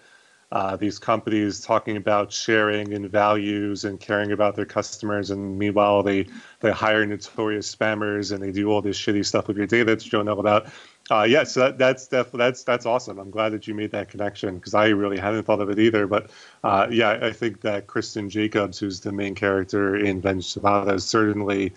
uh, 0.51 0.75
these 0.75 0.99
companies 0.99 1.61
talking 1.61 1.95
about 1.95 2.33
sharing 2.33 2.93
and 2.93 3.09
values 3.09 3.85
and 3.85 4.01
caring 4.01 4.33
about 4.33 4.57
their 4.57 4.65
customers, 4.65 5.31
and 5.31 5.57
meanwhile 5.57 6.03
they 6.03 6.27
they 6.59 6.71
hire 6.71 7.05
notorious 7.05 7.73
spammers 7.73 8.33
and 8.33 8.43
they 8.43 8.51
do 8.51 8.69
all 8.69 8.81
this 8.81 8.99
shitty 8.99 9.25
stuff 9.25 9.47
with 9.47 9.55
your 9.55 9.67
data 9.67 9.85
that 9.85 10.03
you 10.03 10.11
don't 10.11 10.25
know 10.25 10.37
about. 10.37 10.67
Uh, 11.09 11.23
yeah, 11.23 11.43
so 11.43 11.61
that, 11.61 11.77
that's 11.77 12.07
def- 12.07 12.31
that's 12.31 12.63
that's 12.63 12.85
awesome. 12.85 13.19
I'm 13.19 13.31
glad 13.31 13.49
that 13.53 13.67
you 13.67 13.73
made 13.73 13.91
that 13.91 14.09
connection 14.09 14.55
because 14.55 14.73
I 14.73 14.87
really 14.89 15.17
hadn't 15.17 15.43
thought 15.43 15.59
of 15.59 15.69
it 15.69 15.79
either. 15.79 16.07
But 16.07 16.29
uh, 16.63 16.87
yeah, 16.89 17.19
I 17.21 17.31
think 17.31 17.61
that 17.61 17.87
Kristen 17.87 18.29
Jacobs, 18.29 18.79
who's 18.79 19.01
the 19.01 19.11
main 19.11 19.35
character 19.35 19.95
in 19.95 20.21
Nevada, 20.21 20.93
is 20.93 21.05
certainly 21.05 21.73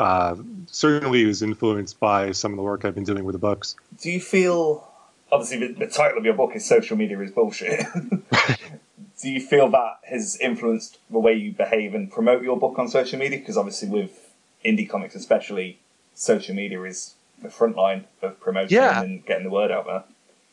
uh, 0.00 0.36
certainly 0.66 1.24
was 1.26 1.42
influenced 1.42 2.00
by 2.00 2.32
some 2.32 2.52
of 2.52 2.56
the 2.56 2.62
work 2.62 2.84
I've 2.84 2.94
been 2.94 3.04
doing 3.04 3.24
with 3.24 3.34
the 3.34 3.38
books. 3.38 3.76
do 4.00 4.10
you 4.10 4.20
feel? 4.20 4.88
Obviously, 5.30 5.66
the, 5.66 5.72
the 5.74 5.86
title 5.86 6.18
of 6.18 6.24
your 6.24 6.34
book 6.34 6.54
is 6.54 6.64
"Social 6.64 6.96
Media 6.96 7.20
is 7.20 7.30
Bullshit." 7.30 7.86
do 9.20 9.28
you 9.28 9.40
feel 9.40 9.68
that 9.70 9.98
has 10.04 10.36
influenced 10.40 10.98
the 11.10 11.18
way 11.18 11.34
you 11.34 11.52
behave 11.52 11.94
and 11.94 12.10
promote 12.10 12.42
your 12.42 12.58
book 12.58 12.78
on 12.78 12.88
social 12.88 13.18
media? 13.18 13.38
Because 13.38 13.56
obviously, 13.56 13.88
with 13.88 14.34
indie 14.64 14.88
comics, 14.88 15.14
especially, 15.14 15.78
social 16.14 16.54
media 16.54 16.82
is 16.82 17.14
the 17.42 17.50
front 17.50 17.76
line 17.76 18.04
of 18.22 18.38
promoting 18.40 18.76
Yeah. 18.76 19.02
and 19.02 19.24
getting 19.26 19.44
the 19.44 19.50
word 19.50 19.70
out 19.70 19.86
there. 19.86 20.04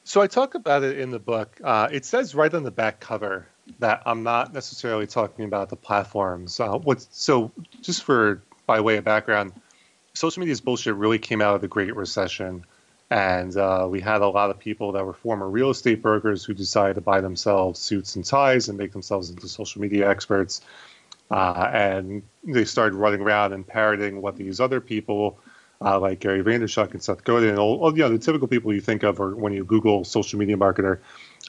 So 0.03 0.22
I 0.22 0.27
talk 0.27 0.55
about 0.55 0.84
it 0.84 0.98
in 1.00 1.12
the 1.12 1.19
book. 1.19 1.60
Uh, 1.63 1.88
it 1.91 2.03
says 2.05 2.34
right 2.34 2.53
on 2.53 2.63
the 2.63 2.72
back 2.72 3.00
cover 3.00 3.48
that 3.79 4.01
I'm 4.05 4.24
not 4.24 4.53
necessarily 4.53 5.05
talking 5.05 5.46
about 5.46 5.69
the 5.69 5.75
platforms. 5.75 6.60
Uh, 6.60 6.77
what's 6.79 7.08
so 7.12 7.51
just 7.81 8.03
for 8.03 8.41
by 8.65 8.79
way 8.81 8.98
of 8.98 9.03
background, 9.03 9.53
social 10.13 10.39
media's 10.39 10.62
bullshit 10.62 10.96
really 10.96 11.19
came 11.19 11.41
out 11.41 11.53
of 11.55 11.62
the 11.62 11.67
Great 11.67 11.96
Recession, 11.96 12.65
and 13.12 13.55
uh, 13.55 13.88
we 13.89 14.01
had 14.01 14.22
a 14.22 14.27
lot 14.27 14.50
of 14.50 14.58
people 14.58 14.91
that 14.93 15.05
were 15.05 15.13
former 15.13 15.48
real 15.48 15.69
estate 15.69 16.01
brokers 16.01 16.43
who 16.43 16.53
decided 16.55 16.96
to 16.96 17.01
buy 17.01 17.22
themselves 17.22 17.79
suits 17.79 18.15
and 18.15 18.25
ties 18.25 18.69
and 18.69 18.77
make 18.77 18.91
themselves 18.91 19.29
into 19.29 19.48
social 19.48 19.81
media 19.81 20.10
experts. 20.10 20.62
uh, 21.31 21.69
and 21.72 22.24
they 22.43 22.65
started 22.65 22.96
running 22.96 23.22
around 23.22 23.53
and 23.53 23.67
parroting 23.67 24.19
what 24.22 24.36
these 24.36 24.60
other 24.60 24.81
people 24.81 25.39
uh, 25.83 26.00
like 26.00 26.19
Gary 26.19 26.43
Vaynerchuk 26.43 26.91
and 26.91 27.01
Seth 27.01 27.24
Godin 27.24 27.50
and 27.50 27.59
all, 27.59 27.79
all, 27.83 27.98
you 27.98 28.03
know 28.03 28.09
the 28.09 28.19
typical 28.19 28.48
people 28.48 28.74
you 28.74 28.81
think 28.81 29.03
of 29.03 29.19
or 29.19 29.36
when 29.36 29.53
you 29.53 29.63
Google 29.63 30.03
social 30.03 30.39
media 30.39 30.57
marketer, 30.57 31.00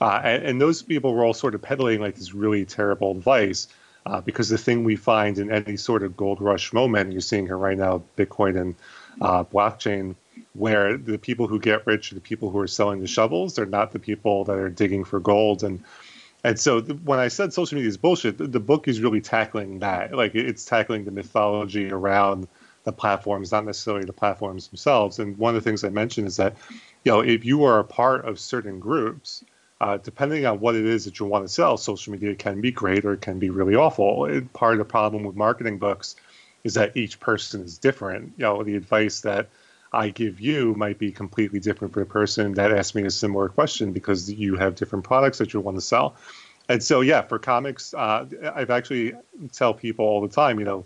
uh, 0.00 0.20
and, 0.22 0.44
and, 0.44 0.60
those 0.60 0.82
people 0.82 1.14
were 1.14 1.24
all 1.24 1.34
sort 1.34 1.54
of 1.54 1.62
peddling 1.62 2.00
like 2.00 2.14
this 2.14 2.32
really 2.34 2.64
terrible 2.64 3.10
advice. 3.10 3.68
Uh, 4.06 4.18
because 4.18 4.48
the 4.48 4.56
thing 4.56 4.82
we 4.82 4.96
find 4.96 5.38
in 5.38 5.52
any 5.52 5.76
sort 5.76 6.02
of 6.02 6.16
gold 6.16 6.40
rush 6.40 6.72
moment, 6.72 7.12
you're 7.12 7.20
seeing 7.20 7.44
here 7.44 7.58
right 7.58 7.76
now, 7.76 8.02
Bitcoin 8.16 8.58
and 8.58 8.74
uh, 9.20 9.44
blockchain, 9.44 10.14
where 10.54 10.96
the 10.96 11.18
people 11.18 11.46
who 11.46 11.58
get 11.58 11.86
rich 11.86 12.10
are 12.10 12.14
the 12.14 12.20
people 12.20 12.48
who 12.48 12.58
are 12.58 12.66
selling 12.66 13.00
the 13.00 13.06
shovels. 13.06 13.54
They're 13.54 13.66
not 13.66 13.92
the 13.92 13.98
people 13.98 14.44
that 14.44 14.56
are 14.56 14.70
digging 14.70 15.04
for 15.04 15.20
gold. 15.20 15.62
And 15.62 15.84
and 16.42 16.58
so 16.58 16.80
when 16.80 17.18
I 17.18 17.28
said 17.28 17.52
social 17.52 17.76
media 17.76 17.88
is 17.88 17.98
bullshit, 17.98 18.38
the, 18.38 18.60
book 18.60 18.88
is 18.88 19.00
really 19.00 19.20
tackling 19.20 19.80
that. 19.80 20.14
Like 20.14 20.34
it's 20.34 20.64
tackling 20.64 21.04
the 21.04 21.10
mythology 21.10 21.90
around 21.90 22.48
the 22.84 22.92
platforms, 22.92 23.52
not 23.52 23.64
necessarily 23.64 24.04
the 24.04 24.12
platforms 24.12 24.68
themselves. 24.68 25.18
And 25.18 25.36
one 25.38 25.54
of 25.54 25.62
the 25.62 25.68
things 25.68 25.84
I 25.84 25.90
mentioned 25.90 26.26
is 26.26 26.36
that, 26.36 26.56
you 27.04 27.12
know, 27.12 27.20
if 27.20 27.44
you 27.44 27.64
are 27.64 27.78
a 27.78 27.84
part 27.84 28.24
of 28.24 28.38
certain 28.38 28.80
groups, 28.80 29.44
uh, 29.80 29.98
depending 29.98 30.44
on 30.46 30.60
what 30.60 30.74
it 30.74 30.84
is 30.84 31.04
that 31.04 31.18
you 31.18 31.26
want 31.26 31.46
to 31.46 31.52
sell, 31.52 31.76
social 31.76 32.12
media 32.12 32.34
can 32.34 32.60
be 32.60 32.70
great 32.70 33.04
or 33.04 33.14
it 33.14 33.20
can 33.20 33.38
be 33.38 33.50
really 33.50 33.74
awful. 33.74 34.26
It, 34.26 34.52
part 34.52 34.74
of 34.74 34.78
the 34.78 34.84
problem 34.84 35.24
with 35.24 35.36
marketing 35.36 35.78
books 35.78 36.16
is 36.64 36.74
that 36.74 36.96
each 36.96 37.20
person 37.20 37.62
is 37.62 37.78
different. 37.78 38.34
You 38.36 38.44
know, 38.44 38.62
the 38.62 38.76
advice 38.76 39.22
that 39.22 39.48
I 39.92 40.10
give 40.10 40.40
you 40.40 40.74
might 40.74 40.98
be 40.98 41.10
completely 41.10 41.60
different 41.60 41.94
for 41.94 42.00
the 42.00 42.06
person 42.06 42.54
that 42.54 42.72
asked 42.72 42.94
me 42.94 43.04
a 43.04 43.10
similar 43.10 43.48
question 43.48 43.92
because 43.92 44.30
you 44.30 44.56
have 44.56 44.74
different 44.74 45.04
products 45.04 45.38
that 45.38 45.52
you 45.52 45.60
want 45.60 45.76
to 45.76 45.82
sell. 45.82 46.16
And 46.68 46.82
so, 46.82 47.00
yeah, 47.00 47.22
for 47.22 47.38
comics, 47.38 47.94
uh, 47.94 48.26
I've 48.54 48.70
actually 48.70 49.14
tell 49.52 49.74
people 49.74 50.04
all 50.04 50.20
the 50.20 50.28
time, 50.28 50.60
you 50.60 50.64
know, 50.64 50.84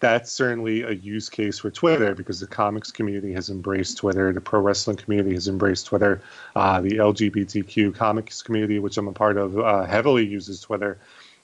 that's 0.00 0.30
certainly 0.30 0.82
a 0.82 0.90
use 0.90 1.28
case 1.28 1.58
for 1.58 1.70
Twitter 1.70 2.14
because 2.14 2.40
the 2.40 2.46
comics 2.46 2.90
community 2.90 3.32
has 3.32 3.48
embraced 3.48 3.96
Twitter, 3.96 4.32
the 4.32 4.40
pro 4.40 4.60
wrestling 4.60 4.96
community 4.96 5.34
has 5.34 5.48
embraced 5.48 5.86
Twitter, 5.86 6.20
uh, 6.54 6.80
the 6.80 6.90
LGBTQ 6.90 7.94
comics 7.94 8.42
community, 8.42 8.78
which 8.78 8.98
I'm 8.98 9.08
a 9.08 9.12
part 9.12 9.38
of, 9.38 9.58
uh, 9.58 9.84
heavily 9.84 10.26
uses 10.26 10.60
Twitter. 10.60 10.98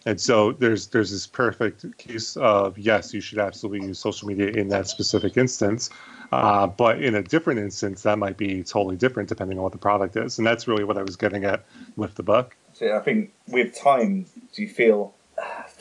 And 0.05 0.21
so 0.21 0.53
there's 0.53 0.89
there's 0.89 1.13
this 1.13 1.27
perfect 1.27 1.97
case 1.97 2.37
of 2.37 2.77
yes, 2.77 3.15
you 3.15 3.21
should 3.21 3.39
absolutely 3.39 3.87
use 3.87 4.01
social 4.01 4.29
media 4.29 4.49
in 4.49 4.69
that 4.69 4.89
specific 4.89 5.37
instance. 5.37 5.91
Uh, 6.33 6.67
but 6.67 7.01
in 7.01 7.15
a 7.15 7.23
different 7.23 7.61
instance, 7.61 8.03
that 8.03 8.19
might 8.19 8.37
be 8.37 8.65
totally 8.65 8.97
different 8.97 9.29
depending 9.29 9.59
on 9.59 9.63
what 9.63 9.73
the 9.73 9.79
product 9.79 10.17
is. 10.17 10.39
And 10.39 10.47
that's 10.47 10.67
really 10.67 10.83
what 10.83 10.99
I 10.99 11.03
was 11.03 11.15
getting 11.15 11.45
at 11.45 11.65
with 11.97 12.15
the 12.17 12.23
book. 12.23 12.57
So 12.73 12.97
I 12.97 13.01
think 13.01 13.33
with 13.49 13.79
time, 13.79 14.27
do 14.53 14.63
you 14.63 14.69
feel 14.69 15.15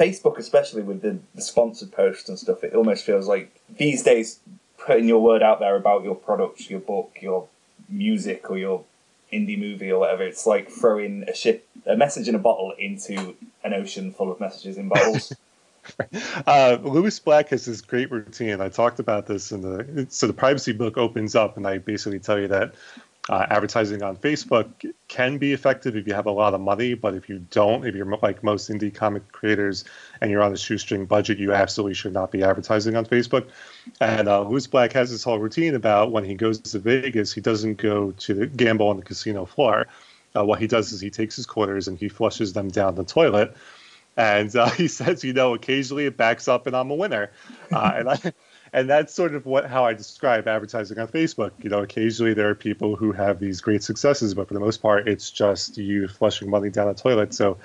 Facebook, 0.01 0.38
especially 0.38 0.81
with 0.81 1.01
the, 1.01 1.20
the 1.36 1.41
sponsored 1.41 1.91
posts 1.91 2.27
and 2.27 2.39
stuff, 2.39 2.63
it 2.63 2.74
almost 2.74 3.05
feels 3.05 3.27
like 3.27 3.53
these 3.77 4.01
days 4.03 4.39
putting 4.77 5.08
your 5.08 5.22
word 5.22 5.43
out 5.43 5.60
there 5.60 5.75
about 5.75 6.03
your 6.03 6.15
product, 6.15 6.70
your 6.70 6.79
book, 6.79 7.17
your 7.22 7.48
music, 7.88 8.50
or 8.50 8.58
your 8.58 8.84
indie 9.31 9.58
movie 9.58 9.91
or 9.91 10.00
whatever, 10.00 10.24
it's 10.24 10.46
like 10.46 10.70
throwing 10.70 11.24
a 11.27 11.34
ship, 11.34 11.67
a 11.86 11.96
message 11.96 12.27
in 12.27 12.36
a 12.36 12.39
bottle 12.39 12.74
into 12.77 13.36
an 13.63 13.74
ocean 13.74 14.12
full 14.12 14.31
of 14.31 14.39
messages 14.39 14.77
in 14.77 14.89
bottles. 14.89 15.34
uh, 16.48 16.77
Lewis 16.81 17.20
Black 17.20 17.50
has 17.50 17.65
this 17.65 17.81
great 17.81 18.12
routine. 18.12 18.62
I 18.62 18.70
talked 18.70 19.00
about 19.00 19.27
this 19.27 19.51
in 19.51 19.62
the 19.62 20.08
so 20.10 20.27
the 20.27 20.34
privacy 20.34 20.74
book 20.74 20.98
opens 20.98 21.36
up, 21.36 21.58
and 21.58 21.65
I 21.65 21.77
basically 21.77 22.20
tell 22.20 22.39
you 22.39 22.48
that 22.50 22.74
uh, 23.30 23.46
advertising 23.50 24.01
on 24.01 24.18
Facebook 24.18 24.92
can 25.08 25.38
be 25.38 25.54
effective 25.54 25.96
if 25.96 26.08
you 26.08 26.13
have 26.13 26.25
a 26.25 26.32
lot 26.32 26.54
of 26.54 26.62
money, 26.62 26.96
but 26.96 27.13
if 27.13 27.30
you 27.30 27.40
don't, 27.51 27.86
if 27.86 27.94
you're 27.96 28.06
like 28.22 28.44
most 28.44 28.70
indie 28.70 28.94
comic 28.94 29.32
creators 29.32 29.84
and 30.20 30.32
you're 30.32 30.42
on 30.42 30.51
a 30.51 30.58
shoestring 30.58 31.06
budget, 31.06 31.38
you 31.38 31.54
absolutely 31.54 31.94
should 31.94 32.13
not 32.13 32.32
be 32.32 32.44
advertising 32.44 32.96
on 32.96 33.06
Facebook. 33.06 33.48
And 34.00 34.28
uh, 34.28 34.44
Black 34.72 34.94
has 34.94 35.12
this 35.12 35.24
whole 35.24 35.40
routine 35.40 35.75
about 35.75 36.12
when 36.12 36.24
he 36.24 36.34
goes 36.34 36.60
to 36.60 36.80
Vegas, 36.80 37.32
he 37.32 37.42
doesn't 37.42 37.78
go 37.78 38.12
to 38.12 38.34
the 38.34 38.48
gamble 38.48 38.90
on 38.90 38.98
the 38.98 39.04
casino 39.04 39.46
floor. 39.46 39.88
Uh, 40.36 40.46
what 40.46 40.60
he 40.60 40.68
does 40.68 40.92
is 40.92 41.01
he 41.01 41.10
takes 41.10 41.36
his 41.36 41.46
quarters 41.46 41.88
and 41.88 41.98
he 41.98 42.08
flushes 42.10 42.54
them 42.54 42.70
down 42.70 42.96
the 42.96 43.04
toilet 43.04 43.56
and 44.18 44.56
uh, 44.56 44.70
he 44.72 44.88
says, 44.88 45.24
you 45.24 45.34
know, 45.34 45.54
occasionally 45.54 46.06
it 46.06 46.18
backs 46.18 46.48
up 46.48 46.68
and 46.68 46.75
I'm 46.75 46.92
a 46.92 46.96
winner. 46.96 47.32
Uh, 47.72 47.92
and 47.96 48.10
I, 48.10 48.34
and 48.74 48.90
that's 48.90 49.13
sort 49.13 49.36
of 49.36 49.46
what 49.46 49.66
how 49.66 49.86
I 49.86 49.94
describe 49.94 50.48
advertising 50.48 50.98
on 51.00 51.08
Facebook. 51.08 51.51
You 51.62 51.70
know, 51.70 51.80
occasionally 51.80 52.34
there 52.34 52.50
are 52.50 52.56
people 52.56 52.96
who 52.96 53.12
have 53.12 53.40
these 53.40 53.62
great 53.62 53.84
successes, 53.84 54.34
but 54.34 54.48
for 54.48 54.54
the 54.54 54.60
most 54.60 54.82
part, 54.82 55.08
it's 55.08 55.30
just 55.30 55.78
you 55.78 56.08
flushing 56.08 56.50
money 56.50 56.70
down 56.70 56.88
the 56.88 56.94
toilet. 56.94 57.34
So, 57.34 57.58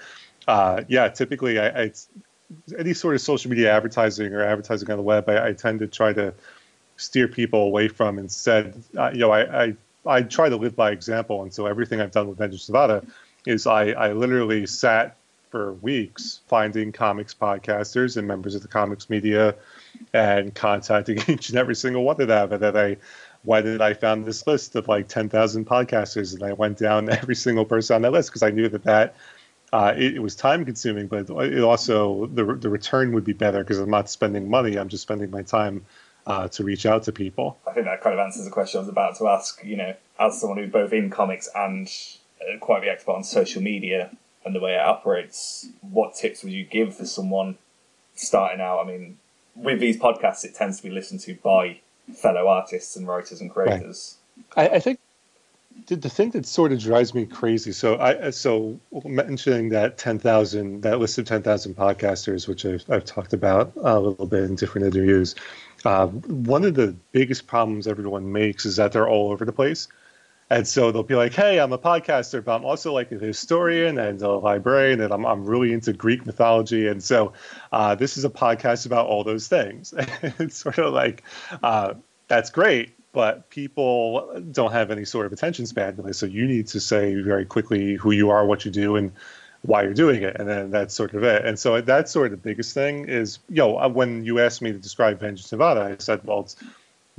uh, 0.48 0.82
yeah, 0.88 1.08
typically, 1.08 1.58
I, 1.58 1.84
I, 1.84 1.92
any 2.78 2.94
sort 2.94 3.14
of 3.14 3.20
social 3.20 3.50
media 3.50 3.72
advertising 3.72 4.32
or 4.32 4.42
advertising 4.42 4.90
on 4.90 4.96
the 4.96 5.02
web, 5.02 5.28
I, 5.28 5.48
I 5.48 5.52
tend 5.52 5.78
to 5.80 5.86
try 5.86 6.12
to 6.12 6.34
steer 6.96 7.28
people 7.28 7.60
away 7.60 7.88
from. 7.88 8.18
Instead, 8.18 8.82
uh, 8.96 9.10
you 9.12 9.20
know, 9.20 9.32
I, 9.32 9.76
I 10.04 10.22
try 10.22 10.48
to 10.48 10.56
live 10.56 10.74
by 10.74 10.90
example, 10.90 11.42
and 11.42 11.52
so 11.52 11.66
everything 11.66 12.00
I've 12.00 12.12
done 12.12 12.28
with 12.28 12.38
Vengeance 12.38 12.68
Nevada 12.68 13.04
is 13.46 13.66
I 13.66 13.90
I 13.90 14.12
literally 14.12 14.66
sat 14.66 15.16
for 15.56 15.72
weeks 15.72 16.40
finding 16.48 16.92
comics 16.92 17.32
podcasters 17.32 18.18
and 18.18 18.28
members 18.28 18.54
of 18.54 18.60
the 18.60 18.68
comics 18.68 19.08
media 19.08 19.54
and 20.12 20.54
contacting 20.54 21.18
each 21.28 21.48
and 21.48 21.56
every 21.56 21.74
single 21.74 22.04
one 22.04 22.20
of 22.20 22.28
them. 22.28 22.52
And 22.52 22.62
then 22.62 22.76
I 22.76 23.60
did 23.62 23.80
I 23.80 23.94
found 23.94 24.26
this 24.26 24.46
list 24.46 24.76
of 24.76 24.86
like 24.86 25.08
10,000 25.08 25.66
podcasters 25.66 26.34
and 26.34 26.42
I 26.42 26.52
went 26.52 26.76
down 26.76 27.08
every 27.22 27.34
single 27.34 27.64
person 27.64 27.96
on 27.96 28.02
that 28.02 28.12
list 28.12 28.28
because 28.28 28.42
I 28.42 28.50
knew 28.50 28.68
that 28.68 28.84
that 28.84 29.14
uh, 29.72 29.94
it, 29.96 30.16
it, 30.16 30.18
was 30.20 30.36
time 30.36 30.64
consuming, 30.64 31.06
but 31.06 31.28
it 31.28 31.62
also 31.62 32.26
the 32.26 32.44
the 32.44 32.68
return 32.68 33.12
would 33.12 33.24
be 33.24 33.32
better 33.32 33.60
because 33.60 33.78
I'm 33.78 33.90
not 33.90 34.08
spending 34.08 34.48
money. 34.48 34.76
I'm 34.76 34.88
just 34.88 35.02
spending 35.02 35.30
my 35.30 35.42
time 35.42 35.84
uh, 36.26 36.48
to 36.48 36.64
reach 36.64 36.86
out 36.86 37.02
to 37.04 37.12
people. 37.12 37.58
I 37.66 37.72
think 37.72 37.86
that 37.86 38.00
kind 38.00 38.14
of 38.14 38.20
answers 38.20 38.44
the 38.44 38.50
question 38.50 38.78
I 38.78 38.82
was 38.82 38.88
about 38.88 39.16
to 39.16 39.26
ask. 39.26 39.64
You 39.64 39.76
know, 39.76 39.94
as 40.20 40.40
someone 40.40 40.58
who's 40.58 40.70
both 40.70 40.92
in 40.92 41.10
comics 41.10 41.48
and 41.54 41.90
uh, 42.40 42.58
quite 42.58 42.82
the 42.82 42.90
expert 42.90 43.12
on 43.12 43.24
social 43.24 43.60
media, 43.60 44.12
and 44.46 44.54
the 44.54 44.60
way 44.60 44.74
it 44.74 44.80
operates, 44.80 45.68
what 45.80 46.14
tips 46.14 46.42
would 46.44 46.52
you 46.52 46.64
give 46.64 46.96
for 46.96 47.04
someone 47.04 47.58
starting 48.14 48.60
out? 48.60 48.80
I 48.80 48.84
mean, 48.84 49.18
with 49.56 49.80
these 49.80 49.98
podcasts, 49.98 50.44
it 50.44 50.54
tends 50.54 50.78
to 50.78 50.84
be 50.84 50.90
listened 50.90 51.20
to 51.22 51.34
by 51.34 51.80
fellow 52.14 52.46
artists 52.46 52.94
and 52.94 53.08
writers 53.08 53.40
and 53.40 53.50
creators. 53.50 54.16
Right. 54.56 54.70
I, 54.70 54.76
I, 54.76 54.78
think 54.78 55.00
the, 55.88 55.96
the 55.96 56.08
thing 56.08 56.30
that 56.30 56.46
sort 56.46 56.70
of 56.70 56.78
drives 56.78 57.12
me 57.12 57.26
crazy. 57.26 57.72
So 57.72 57.98
I 57.98 58.30
so 58.30 58.78
mentioning 59.04 59.70
that 59.70 59.98
ten 59.98 60.18
thousand 60.18 60.82
that 60.82 61.00
list 61.00 61.18
of 61.18 61.26
ten 61.26 61.42
thousand 61.42 61.74
podcasters, 61.74 62.46
which 62.46 62.64
I've, 62.64 62.84
I've 62.88 63.04
talked 63.04 63.32
about 63.32 63.72
a 63.82 63.98
little 63.98 64.26
bit 64.26 64.44
in 64.44 64.54
different 64.54 64.86
interviews. 64.86 65.34
Uh, 65.84 66.06
one 66.06 66.64
of 66.64 66.74
the 66.74 66.94
biggest 67.12 67.46
problems 67.46 67.86
everyone 67.86 68.32
makes 68.32 68.64
is 68.64 68.76
that 68.76 68.92
they're 68.92 69.08
all 69.08 69.32
over 69.32 69.44
the 69.44 69.52
place. 69.52 69.88
And 70.48 70.66
so 70.66 70.92
they'll 70.92 71.02
be 71.02 71.16
like, 71.16 71.34
"Hey, 71.34 71.58
I'm 71.58 71.72
a 71.72 71.78
podcaster, 71.78 72.44
but 72.44 72.54
I'm 72.54 72.64
also 72.64 72.92
like 72.92 73.10
a 73.10 73.18
historian 73.18 73.98
and 73.98 74.22
a 74.22 74.30
librarian, 74.30 75.00
and 75.00 75.12
I'm 75.12 75.26
I'm 75.26 75.44
really 75.44 75.72
into 75.72 75.92
Greek 75.92 76.24
mythology, 76.24 76.86
and 76.86 77.02
so 77.02 77.32
uh, 77.72 77.94
this 77.96 78.16
is 78.16 78.24
a 78.24 78.30
podcast 78.30 78.86
about 78.86 79.06
all 79.06 79.24
those 79.24 79.48
things." 79.48 79.92
it's 80.22 80.56
sort 80.56 80.78
of 80.78 80.92
like 80.92 81.24
uh, 81.62 81.94
that's 82.28 82.50
great, 82.50 82.94
but 83.12 83.50
people 83.50 84.40
don't 84.52 84.72
have 84.72 84.92
any 84.92 85.04
sort 85.04 85.26
of 85.26 85.32
attention 85.32 85.66
span, 85.66 86.12
so 86.12 86.26
you 86.26 86.46
need 86.46 86.68
to 86.68 86.80
say 86.80 87.14
very 87.20 87.44
quickly 87.44 87.94
who 87.94 88.12
you 88.12 88.30
are, 88.30 88.46
what 88.46 88.64
you 88.64 88.70
do, 88.70 88.94
and 88.94 89.10
why 89.62 89.82
you're 89.82 89.94
doing 89.94 90.22
it, 90.22 90.36
and 90.38 90.48
then 90.48 90.70
that's 90.70 90.94
sort 90.94 91.14
of 91.14 91.24
it. 91.24 91.44
And 91.44 91.58
so 91.58 91.80
that's 91.80 92.12
sort 92.12 92.26
of 92.26 92.30
the 92.30 92.48
biggest 92.48 92.72
thing 92.72 93.08
is, 93.08 93.38
you 93.48 93.56
know, 93.56 93.88
when 93.88 94.24
you 94.24 94.38
asked 94.38 94.62
me 94.62 94.72
to 94.72 94.78
describe 94.78 95.20
Vengeance 95.20 95.50
Nevada, 95.50 95.80
I 95.80 95.96
said, 95.98 96.20
well, 96.24 96.40
it's 96.40 96.56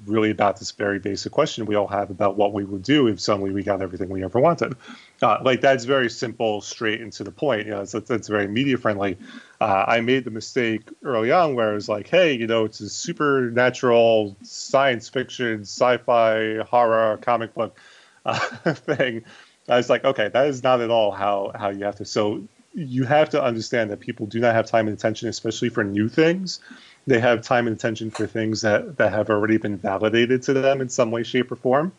really 0.05 0.29
about 0.29 0.59
this 0.59 0.71
very 0.71 0.99
basic 0.99 1.31
question 1.31 1.65
we 1.65 1.75
all 1.75 1.87
have 1.87 2.11
about 2.11 2.37
what 2.37 2.53
we 2.53 2.63
would 2.63 2.83
do 2.83 3.07
if 3.07 3.19
suddenly 3.19 3.51
we 3.51 3.63
got 3.63 3.81
everything 3.81 4.09
we 4.09 4.23
ever 4.23 4.39
wanted. 4.39 4.75
Uh, 5.21 5.39
like 5.43 5.61
that's 5.61 5.85
very 5.85 6.09
simple, 6.09 6.61
straight 6.61 7.01
and 7.01 7.11
to 7.13 7.23
the 7.23 7.31
point. 7.31 7.65
You 7.65 7.71
know, 7.71 7.81
it's, 7.81 7.93
it's 7.95 8.27
very 8.27 8.47
media 8.47 8.77
friendly. 8.77 9.17
Uh, 9.59 9.85
I 9.87 10.01
made 10.01 10.23
the 10.23 10.31
mistake 10.31 10.87
early 11.03 11.31
on 11.31 11.55
where 11.55 11.71
I 11.71 11.73
was 11.73 11.89
like, 11.89 12.07
hey, 12.07 12.33
you 12.33 12.45
know, 12.45 12.65
it's 12.65 12.79
a 12.79 12.89
supernatural 12.89 14.37
science 14.43 15.09
fiction, 15.09 15.61
sci-fi, 15.61 16.57
horror, 16.57 17.17
comic 17.17 17.55
book 17.55 17.79
uh, 18.25 18.39
thing. 18.73 19.23
I 19.67 19.77
was 19.77 19.89
like, 19.89 20.05
okay, 20.05 20.29
that 20.29 20.47
is 20.47 20.63
not 20.63 20.81
at 20.81 20.91
all 20.91 21.11
how 21.11 21.51
how 21.55 21.69
you 21.69 21.85
have 21.85 21.95
to. 21.95 22.05
So 22.05 22.47
you 22.73 23.05
have 23.05 23.31
to 23.31 23.43
understand 23.43 23.89
that 23.89 23.99
people 23.99 24.27
do 24.27 24.39
not 24.39 24.53
have 24.53 24.67
time 24.67 24.87
and 24.87 24.95
attention, 24.95 25.27
especially 25.27 25.69
for 25.69 25.83
new 25.83 26.07
things 26.07 26.59
they 27.07 27.19
have 27.19 27.41
time 27.41 27.67
and 27.67 27.75
attention 27.75 28.11
for 28.11 28.27
things 28.27 28.61
that, 28.61 28.97
that 28.97 29.13
have 29.13 29.29
already 29.29 29.57
been 29.57 29.77
validated 29.77 30.43
to 30.43 30.53
them 30.53 30.81
in 30.81 30.89
some 30.89 31.09
way, 31.09 31.23
shape, 31.23 31.51
or 31.51 31.55
form. 31.55 31.93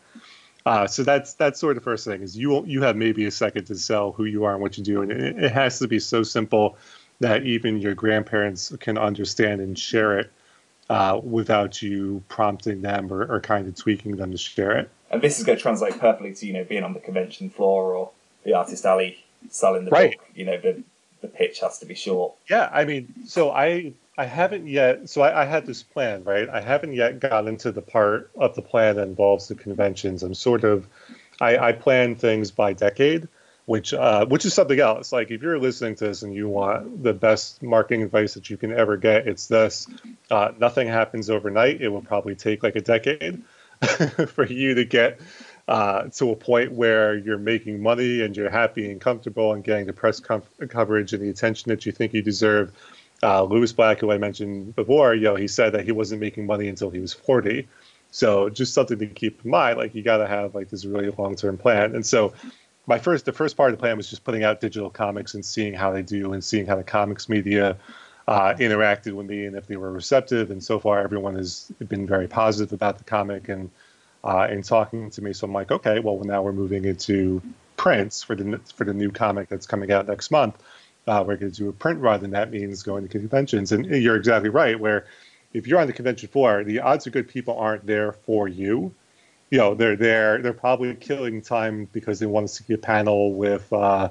Uh, 0.65 0.85
so 0.85 1.03
that's 1.03 1.33
that's 1.33 1.59
sort 1.59 1.75
of 1.75 1.83
the 1.83 1.89
first 1.89 2.05
thing 2.05 2.21
is 2.21 2.37
you 2.37 2.63
you 2.65 2.81
have 2.81 2.95
maybe 2.95 3.25
a 3.25 3.31
second 3.31 3.65
to 3.65 3.75
sell 3.75 4.11
who 4.11 4.25
you 4.25 4.43
are 4.43 4.53
and 4.53 4.61
what 4.61 4.77
you 4.77 4.83
do, 4.83 5.01
and 5.01 5.11
it, 5.11 5.43
it 5.43 5.51
has 5.51 5.79
to 5.79 5.87
be 5.87 5.99
so 5.99 6.21
simple 6.21 6.77
that 7.21 7.43
even 7.43 7.79
your 7.79 7.95
grandparents 7.95 8.73
can 8.79 8.97
understand 8.97 9.61
and 9.61 9.79
share 9.79 10.19
it 10.19 10.31
uh, 10.89 11.19
without 11.23 11.81
you 11.81 12.21
prompting 12.27 12.81
them 12.81 13.11
or, 13.11 13.23
or 13.31 13.39
kind 13.39 13.67
of 13.67 13.75
tweaking 13.75 14.17
them 14.17 14.31
to 14.31 14.37
share 14.37 14.77
it. 14.77 14.89
And 15.11 15.21
this 15.21 15.39
is 15.39 15.45
going 15.45 15.57
to 15.57 15.61
translate 15.61 15.97
perfectly 15.97 16.33
to 16.35 16.45
you 16.45 16.53
know 16.53 16.65
being 16.65 16.83
on 16.83 16.93
the 16.93 16.99
convention 16.99 17.49
floor 17.49 17.95
or 17.95 18.11
the 18.43 18.53
artist 18.53 18.85
alley 18.85 19.23
selling 19.49 19.85
the 19.85 19.91
right. 19.91 20.17
book. 20.17 20.27
You 20.35 20.45
know 20.45 20.57
the 20.59 20.83
the 21.21 21.29
pitch 21.29 21.61
has 21.61 21.79
to 21.79 21.85
be 21.85 21.95
short. 21.95 22.33
Yeah, 22.49 22.69
I 22.71 22.85
mean, 22.85 23.13
so 23.25 23.51
I 23.51 23.93
I 24.19 24.25
haven't 24.25 24.67
yet. 24.67 25.09
So 25.09 25.21
I, 25.21 25.43
I, 25.43 25.45
had 25.45 25.65
this 25.65 25.81
plan, 25.81 26.25
right? 26.25 26.49
I 26.49 26.59
haven't 26.59 26.91
yet 26.91 27.21
got 27.21 27.47
into 27.47 27.71
the 27.71 27.81
part 27.81 28.29
of 28.35 28.53
the 28.53 28.61
plan 28.61 28.97
that 28.97 29.07
involves 29.07 29.47
the 29.47 29.55
conventions. 29.55 30.23
I'm 30.23 30.33
sort 30.33 30.65
of, 30.65 30.87
I, 31.39 31.57
I 31.57 31.71
plan 31.71 32.15
things 32.15 32.51
by 32.51 32.73
decade, 32.73 33.29
which 33.65 33.93
uh, 33.93 34.25
which 34.25 34.43
is 34.43 34.53
something 34.53 34.77
else. 34.77 35.13
Like 35.13 35.31
if 35.31 35.41
you're 35.41 35.57
listening 35.57 35.95
to 35.95 36.07
this 36.07 36.21
and 36.21 36.35
you 36.35 36.49
want 36.49 37.01
the 37.01 37.13
best 37.13 37.63
marketing 37.63 38.03
advice 38.03 38.33
that 38.33 38.49
you 38.49 38.57
can 38.57 38.73
ever 38.73 38.97
get, 38.97 39.25
it's 39.25 39.47
this: 39.47 39.87
uh, 40.29 40.51
nothing 40.59 40.89
happens 40.89 41.29
overnight. 41.29 41.79
It 41.79 41.87
will 41.87 42.01
probably 42.01 42.35
take 42.35 42.61
like 42.61 42.75
a 42.75 42.81
decade 42.81 43.41
for 44.27 44.45
you 44.45 44.75
to 44.75 44.83
get 44.83 45.21
uh, 45.69 46.09
to 46.09 46.31
a 46.31 46.35
point 46.35 46.73
where 46.73 47.15
you're 47.15 47.37
making 47.37 47.81
money 47.81 48.21
and 48.21 48.35
you're 48.35 48.49
happy 48.49 48.91
and 48.91 48.99
comfortable 48.99 49.53
and 49.53 49.63
getting 49.63 49.85
the 49.85 49.93
press 49.93 50.19
com- 50.19 50.43
coverage 50.67 51.13
and 51.13 51.23
the 51.23 51.29
attention 51.29 51.69
that 51.69 51.85
you 51.85 51.93
think 51.93 52.13
you 52.13 52.21
deserve. 52.21 52.73
Uh, 53.21 53.43
Lewis 53.43 53.73
Black, 53.73 53.99
who 53.99 54.11
I 54.11 54.17
mentioned 54.17 54.75
before, 54.75 55.13
you 55.13 55.23
know, 55.23 55.35
he 55.35 55.47
said 55.47 55.73
that 55.73 55.85
he 55.85 55.91
wasn't 55.91 56.21
making 56.21 56.45
money 56.45 56.67
until 56.67 56.89
he 56.89 56.99
was 56.99 57.13
40. 57.13 57.67
So 58.11 58.49
just 58.49 58.73
something 58.73 58.97
to 58.97 59.07
keep 59.07 59.43
in 59.43 59.51
mind. 59.51 59.77
Like 59.77 59.93
you 59.93 60.01
got 60.01 60.17
to 60.17 60.27
have 60.27 60.55
like 60.55 60.69
this 60.69 60.85
really 60.85 61.09
long 61.17 61.35
term 61.35 61.57
plan. 61.57 61.95
And 61.95 62.05
so 62.05 62.33
my 62.87 62.97
first, 62.97 63.25
the 63.25 63.33
first 63.33 63.55
part 63.57 63.71
of 63.71 63.77
the 63.77 63.81
plan 63.81 63.97
was 63.97 64.09
just 64.09 64.23
putting 64.23 64.43
out 64.43 64.61
digital 64.61 64.89
comics 64.89 65.33
and 65.33 65.45
seeing 65.45 65.73
how 65.73 65.91
they 65.91 66.01
do 66.01 66.33
and 66.33 66.43
seeing 66.43 66.65
how 66.65 66.75
the 66.75 66.83
comics 66.83 67.29
media 67.29 67.77
uh, 68.27 68.53
interacted 68.55 69.13
with 69.13 69.27
me 69.27 69.45
and 69.45 69.55
if 69.55 69.67
they 69.67 69.75
were 69.75 69.91
receptive. 69.91 70.49
And 70.49 70.63
so 70.63 70.79
far, 70.79 70.99
everyone 70.99 71.35
has 71.35 71.71
been 71.87 72.07
very 72.07 72.27
positive 72.27 72.73
about 72.73 72.97
the 72.97 73.03
comic 73.03 73.49
and 73.49 73.69
uh, 74.23 74.47
talking 74.63 75.09
to 75.11 75.21
me. 75.21 75.33
So 75.33 75.45
I'm 75.45 75.53
like, 75.53 75.71
okay, 75.71 75.99
well 75.99 76.19
now 76.23 76.41
we're 76.41 76.51
moving 76.51 76.85
into 76.85 77.41
prints 77.77 78.21
for 78.21 78.35
the 78.35 78.59
for 78.75 78.83
the 78.83 78.93
new 78.93 79.11
comic 79.11 79.47
that's 79.47 79.65
coming 79.65 79.91
out 79.91 80.07
next 80.07 80.31
month. 80.31 80.61
Uh, 81.07 81.23
we're 81.25 81.37
going 81.37 81.51
to 81.51 81.57
do 81.57 81.69
a 81.69 81.73
print 81.73 81.99
run, 81.99 82.23
and 82.23 82.33
that 82.33 82.51
means 82.51 82.83
going 82.83 83.03
to 83.03 83.09
conventions. 83.09 83.71
And 83.71 83.85
you're 83.85 84.15
exactly 84.15 84.49
right. 84.49 84.79
Where 84.79 85.05
if 85.53 85.67
you're 85.67 85.79
on 85.79 85.87
the 85.87 85.93
convention 85.93 86.29
floor, 86.29 86.63
the 86.63 86.79
odds 86.79 87.07
are 87.07 87.09
good 87.09 87.27
people 87.27 87.57
aren't 87.57 87.85
there 87.85 88.11
for 88.11 88.47
you. 88.47 88.93
You 89.49 89.57
know, 89.57 89.73
they're 89.73 89.95
there. 89.95 90.41
They're 90.41 90.53
probably 90.53 90.93
killing 90.95 91.41
time 91.41 91.87
because 91.91 92.19
they 92.19 92.27
want 92.27 92.47
to 92.47 92.53
see 92.53 92.73
a 92.73 92.77
panel 92.77 93.33
with 93.33 93.71
uh, 93.73 94.09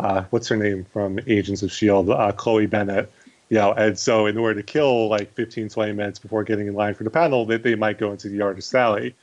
uh, 0.00 0.24
what's 0.30 0.48
her 0.48 0.56
name 0.56 0.84
from 0.84 1.18
Agents 1.26 1.62
of 1.62 1.70
Shield, 1.70 2.08
uh, 2.10 2.32
Chloe 2.32 2.66
Bennet. 2.66 3.12
You 3.50 3.58
know, 3.58 3.72
and 3.72 3.98
so 3.98 4.26
in 4.26 4.36
order 4.36 4.60
to 4.60 4.62
kill 4.62 5.08
like 5.08 5.32
15, 5.34 5.70
20 5.70 5.92
minutes 5.92 6.18
before 6.18 6.44
getting 6.44 6.66
in 6.66 6.74
line 6.74 6.94
for 6.94 7.04
the 7.04 7.10
panel, 7.10 7.46
they, 7.46 7.56
they 7.56 7.74
might 7.74 7.98
go 7.98 8.12
into 8.12 8.28
the 8.28 8.42
artist 8.42 8.74
alley. 8.74 9.14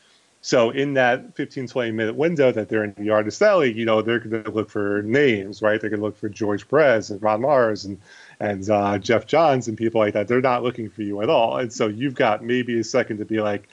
So 0.46 0.70
in 0.70 0.94
that 0.94 1.36
15, 1.36 1.66
20 1.66 1.90
minute 1.90 2.14
window 2.14 2.52
that 2.52 2.70
they're 2.70 2.84
in 2.84 2.94
the 3.00 3.10
artist 3.10 3.42
alley, 3.42 3.74
you 3.74 3.84
know, 3.84 4.04
they're 4.04 4.20
going 4.20 4.44
to 4.44 4.52
look 4.52 4.70
for 4.70 5.02
names, 5.02 5.64
right? 5.64 5.82
They're 5.82 5.90
going 5.90 6.02
to 6.02 6.06
look 6.06 6.20
for 6.20 6.30
George 6.30 6.68
Perez 6.68 7.10
and 7.10 7.20
Ron 7.20 7.42
Marz 7.42 7.84
and 7.84 8.00
and 8.40 8.70
uh, 8.70 9.00
Geoff 9.00 9.26
Johns 9.26 9.68
and 9.68 9.76
people 9.76 10.02
like 10.02 10.14
that. 10.14 10.28
They're 10.28 10.42
not 10.42 10.62
looking 10.62 10.88
for 10.88 11.02
you 11.02 11.24
at 11.24 11.32
all. 11.32 11.58
And 11.58 11.74
so 11.74 11.88
you've 11.88 12.14
got 12.14 12.44
maybe 12.44 12.80
a 12.80 12.84
second 12.84 13.18
to 13.18 13.26
be 13.26 13.42
like, 13.42 13.68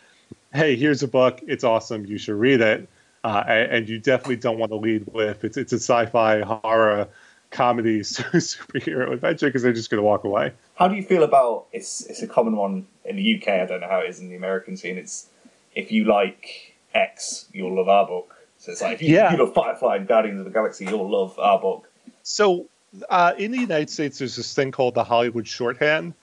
hey, 0.54 0.74
here's 0.74 1.02
a 1.02 1.08
book. 1.08 1.40
It's 1.46 1.62
awesome. 1.62 2.06
You 2.06 2.16
should 2.16 2.36
read 2.36 2.62
it. 2.62 2.88
Uh, 3.22 3.44
and 3.46 3.86
you 3.86 3.98
definitely 3.98 4.36
don't 4.36 4.56
want 4.58 4.72
to 4.72 4.76
lead 4.76 5.04
with 5.12 5.44
it's 5.44 5.58
it's 5.58 5.74
a 5.74 5.78
sci-fi 5.78 6.40
horror 6.40 7.06
comedy 7.50 8.00
superhero 8.00 9.12
adventure 9.12 9.48
because 9.48 9.62
they're 9.62 9.74
just 9.74 9.90
going 9.90 10.02
to 10.02 10.06
walk 10.06 10.24
away. 10.24 10.52
How 10.76 10.88
do 10.88 10.94
you 10.94 11.02
feel 11.02 11.22
about 11.22 11.66
it's 11.70 12.06
it's 12.06 12.22
a 12.22 12.26
common 12.26 12.56
one 12.56 12.86
in 13.04 13.16
the 13.16 13.36
UK. 13.36 13.48
I 13.48 13.66
don't 13.66 13.82
know 13.82 13.88
how 13.88 14.00
it 14.00 14.08
is 14.08 14.20
in 14.20 14.30
the 14.30 14.36
American 14.36 14.78
scene. 14.78 14.96
It's 14.96 15.26
if 15.74 15.92
you 15.92 16.04
like 16.04 16.76
X, 16.94 17.46
you'll 17.52 17.74
love 17.74 17.88
our 17.88 18.06
book. 18.06 18.36
So 18.58 18.72
it's 18.72 18.80
like 18.80 18.94
if 18.94 19.02
you, 19.02 19.14
yeah. 19.14 19.32
you 19.32 19.38
love 19.38 19.54
Firefly 19.54 19.96
and 19.96 20.06
Guardians 20.06 20.38
of 20.38 20.44
the 20.44 20.52
Galaxy, 20.52 20.84
you'll 20.84 21.10
love 21.10 21.38
our 21.38 21.58
book. 21.58 21.90
So 22.22 22.66
uh, 23.08 23.32
in 23.36 23.50
the 23.50 23.58
United 23.58 23.90
States, 23.90 24.18
there's 24.18 24.36
this 24.36 24.54
thing 24.54 24.70
called 24.70 24.94
the 24.94 25.04
Hollywood 25.04 25.48
shorthand, 25.48 26.14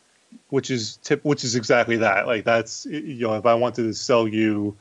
which 0.49 0.71
is 0.71 0.97
tip, 0.97 1.23
which 1.25 1.43
is 1.43 1.55
exactly 1.55 1.97
that. 1.97 2.27
Like 2.27 2.45
that's 2.45 2.85
you 2.85 3.27
know, 3.27 3.35
if 3.35 3.45
I 3.45 3.55
wanted 3.55 3.83
to 3.83 3.93
sell 3.93 4.27
you 4.27 4.77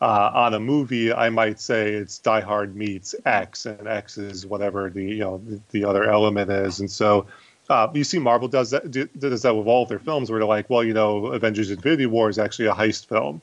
uh, 0.00 0.30
on 0.34 0.54
a 0.54 0.60
movie, 0.60 1.12
I 1.12 1.30
might 1.30 1.60
say 1.60 1.92
it's 1.92 2.18
Die 2.18 2.40
Hard 2.40 2.76
meets 2.76 3.14
X, 3.24 3.66
and 3.66 3.88
X 3.88 4.18
is 4.18 4.46
whatever 4.46 4.90
the 4.90 5.04
you 5.04 5.20
know 5.20 5.40
the, 5.46 5.60
the 5.70 5.84
other 5.84 6.04
element 6.10 6.50
is, 6.50 6.80
and 6.80 6.90
so. 6.90 7.26
Uh, 7.70 7.86
you 7.92 8.02
see, 8.02 8.18
Marvel 8.18 8.48
does 8.48 8.70
that 8.70 8.90
does 9.18 9.42
that 9.42 9.54
with 9.54 9.66
all 9.66 9.82
of 9.82 9.90
their 9.90 9.98
films, 9.98 10.30
where 10.30 10.40
they're 10.40 10.48
like, 10.48 10.70
well, 10.70 10.82
you 10.82 10.94
know, 10.94 11.26
Avengers: 11.26 11.70
Infinity 11.70 12.06
War 12.06 12.30
is 12.30 12.38
actually 12.38 12.64
a 12.64 12.72
heist 12.72 13.04
film, 13.04 13.42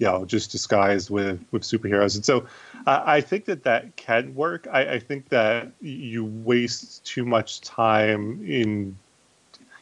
you 0.00 0.06
know, 0.06 0.24
just 0.24 0.50
disguised 0.50 1.10
with 1.10 1.44
with 1.52 1.62
superheroes. 1.62 2.16
And 2.16 2.24
so, 2.24 2.46
uh, 2.86 3.02
I 3.04 3.20
think 3.20 3.44
that 3.44 3.62
that 3.64 3.94
can 3.96 4.34
work. 4.34 4.66
I, 4.72 4.94
I, 4.94 4.98
think 4.98 5.28
that 5.28 5.70
you 5.82 6.24
waste 6.24 7.04
too 7.04 7.26
much 7.26 7.60
time 7.60 8.42
in 8.44 8.96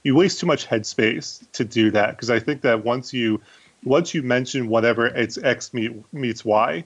you 0.03 0.17
waste 0.17 0.41
too 0.41 0.47
much 0.47 0.67
headspace 0.67 1.45
to 1.53 1.65
do 1.65 1.93
that 1.93 2.11
because 2.11 2.31
I 2.31 2.41
think 2.41 2.63
that 2.63 2.85
once 2.85 3.13
you 3.13 3.41
once 3.85 4.13
you 4.13 4.23
mention 4.25 4.69
whatever 4.69 5.07
it's 5.07 5.39
X 5.39 5.73
meet, 5.73 5.93
meets 6.13 6.45
Y, 6.45 6.85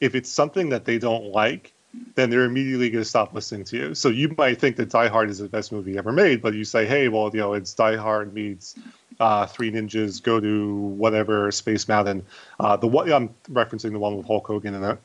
if 0.00 0.14
it's 0.14 0.30
something 0.30 0.68
that 0.68 0.84
they 0.84 0.98
don't 0.98 1.32
like, 1.32 1.72
then 2.14 2.30
they're 2.30 2.44
immediately 2.44 2.90
going 2.90 3.02
to 3.02 3.08
stop 3.08 3.34
listening 3.34 3.64
to 3.64 3.76
you. 3.76 3.94
So 3.94 4.08
you 4.08 4.34
might 4.38 4.60
think 4.60 4.76
that 4.76 4.90
Die 4.90 5.08
Hard 5.08 5.30
is 5.30 5.38
the 5.38 5.48
best 5.48 5.72
movie 5.72 5.98
ever 5.98 6.12
made, 6.12 6.42
but 6.42 6.54
you 6.54 6.64
say, 6.64 6.86
hey, 6.86 7.08
well, 7.08 7.30
you 7.32 7.40
know, 7.40 7.54
it's 7.54 7.74
Die 7.74 7.96
Hard 7.96 8.32
meets 8.34 8.76
uh, 9.20 9.46
Three 9.46 9.70
Ninjas 9.70 10.22
Go 10.22 10.40
to 10.40 10.74
whatever 10.74 11.50
Space 11.50 11.88
Mountain. 11.88 12.24
Uh, 12.60 12.76
the 12.76 12.88
one 12.88 13.12
I'm 13.12 13.30
referencing 13.50 13.92
the 13.92 13.98
one 13.98 14.16
with 14.16 14.26
Hulk 14.26 14.46
Hogan 14.46 14.74
in 14.74 14.84
it. 14.84 14.98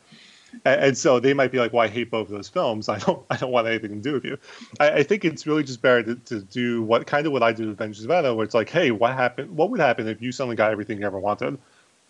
And, 0.65 0.97
so 0.97 1.19
they 1.19 1.35
might 1.35 1.51
be 1.51 1.59
like, 1.59 1.73
"Well, 1.73 1.83
I 1.83 1.87
hate 1.87 2.09
both 2.09 2.27
of 2.27 2.33
those 2.33 2.49
films. 2.49 2.89
I 2.89 2.97
don't, 2.97 3.23
I 3.29 3.37
don't 3.37 3.51
want 3.51 3.67
anything 3.67 3.91
to 3.91 3.95
do 3.97 4.13
with 4.13 4.25
you." 4.25 4.39
I, 4.79 4.89
I 4.91 5.03
think 5.03 5.23
it's 5.23 5.45
really 5.45 5.63
just 5.63 5.79
better 5.79 6.01
to, 6.01 6.15
to, 6.15 6.41
do 6.41 6.81
what 6.81 7.05
kind 7.05 7.27
of 7.27 7.33
what 7.33 7.43
I 7.43 7.53
do 7.53 7.67
with 7.67 7.73
Avengers 7.73 8.03
of 8.03 8.09
where 8.09 8.43
it's 8.43 8.55
like, 8.55 8.67
"Hey, 8.67 8.89
what 8.89 9.13
happened? 9.13 9.55
What 9.55 9.69
would 9.69 9.79
happen 9.79 10.07
if 10.07 10.23
you 10.23 10.31
suddenly 10.31 10.55
got 10.55 10.71
everything 10.71 10.99
you 10.99 11.05
ever 11.05 11.19
wanted?" 11.19 11.59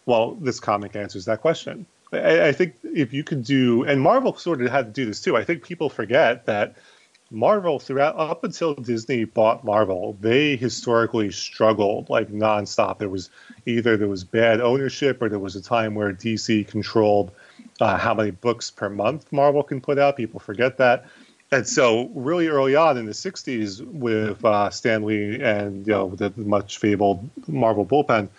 Well, 0.05 0.35
this 0.35 0.61
comic 0.61 0.95
answers 0.95 1.25
that 1.25 1.41
question. 1.41 1.85
I, 2.11 2.47
I 2.47 2.51
think 2.51 2.75
if 2.83 3.13
you 3.13 3.23
could 3.23 3.43
do, 3.43 3.83
and 3.83 4.01
Marvel 4.01 4.35
sort 4.35 4.61
of 4.61 4.71
had 4.71 4.85
to 4.87 4.91
do 4.91 5.05
this 5.05 5.21
too. 5.21 5.37
I 5.37 5.43
think 5.43 5.63
people 5.63 5.89
forget 5.89 6.45
that 6.45 6.75
Marvel 7.31 7.79
throughout 7.79 8.17
up 8.17 8.43
until 8.43 8.73
Disney 8.73 9.23
bought 9.23 9.63
Marvel, 9.63 10.17
they 10.19 10.55
historically 10.55 11.31
struggled 11.31 12.09
like 12.09 12.29
nonstop. 12.29 12.97
There 12.97 13.09
was 13.09 13.29
either 13.65 13.97
there 13.97 14.07
was 14.07 14.23
bad 14.23 14.61
ownership 14.61 15.21
or 15.21 15.29
there 15.29 15.39
was 15.39 15.55
a 15.55 15.61
time 15.61 15.93
where 15.95 16.11
DC 16.11 16.67
controlled 16.67 17.31
uh, 17.79 17.97
how 17.97 18.13
many 18.13 18.31
books 18.31 18.71
per 18.71 18.89
month 18.89 19.31
Marvel 19.31 19.63
can 19.63 19.79
put 19.79 19.99
out. 19.99 20.17
People 20.17 20.39
forget 20.39 20.77
that. 20.77 21.05
And 21.51 21.67
so, 21.67 22.09
really 22.13 22.47
early 22.47 22.75
on 22.75 22.97
in 22.97 23.05
the 23.05 23.11
'60s, 23.11 23.83
with 23.83 24.43
uh, 24.45 24.69
Stan 24.69 25.03
Lee 25.03 25.41
and 25.41 25.85
you 25.85 25.93
know 25.93 26.09
the 26.09 26.31
much 26.35 26.77
fabled 26.77 27.27
Marvel 27.47 27.85
bullpen, 27.85 28.29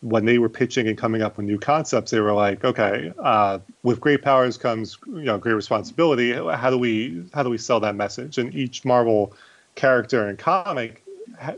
when 0.00 0.24
they 0.24 0.38
were 0.38 0.48
pitching 0.48 0.88
and 0.88 0.96
coming 0.96 1.22
up 1.22 1.36
with 1.36 1.46
new 1.46 1.58
concepts, 1.58 2.10
they 2.10 2.20
were 2.20 2.32
like, 2.32 2.64
okay, 2.64 3.12
uh, 3.18 3.58
with 3.82 4.00
great 4.00 4.22
powers 4.22 4.56
comes 4.56 4.98
you 5.06 5.22
know 5.22 5.38
great 5.38 5.54
responsibility. 5.54 6.32
How 6.32 6.70
do 6.70 6.78
we 6.78 7.24
how 7.34 7.42
do 7.42 7.50
we 7.50 7.58
sell 7.58 7.80
that 7.80 7.94
message? 7.94 8.38
And 8.38 8.54
each 8.54 8.84
Marvel 8.84 9.34
character 9.74 10.26
and 10.26 10.38
comic 10.38 11.04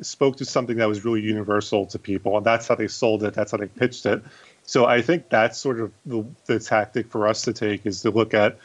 spoke 0.00 0.36
to 0.36 0.44
something 0.44 0.76
that 0.76 0.88
was 0.88 1.04
really 1.04 1.22
universal 1.22 1.86
to 1.86 1.98
people, 1.98 2.36
and 2.36 2.44
that's 2.44 2.68
how 2.68 2.74
they 2.74 2.88
sold 2.88 3.22
it. 3.22 3.34
That's 3.34 3.52
how 3.52 3.58
they 3.58 3.66
pitched 3.66 4.06
it. 4.06 4.22
So 4.64 4.86
I 4.86 5.02
think 5.02 5.28
that's 5.28 5.58
sort 5.58 5.80
of 5.80 5.92
the, 6.06 6.24
the 6.46 6.58
tactic 6.60 7.08
for 7.08 7.26
us 7.26 7.42
to 7.42 7.52
take 7.52 7.86
is 7.86 8.02
to 8.02 8.10
look 8.10 8.34
at 8.34 8.58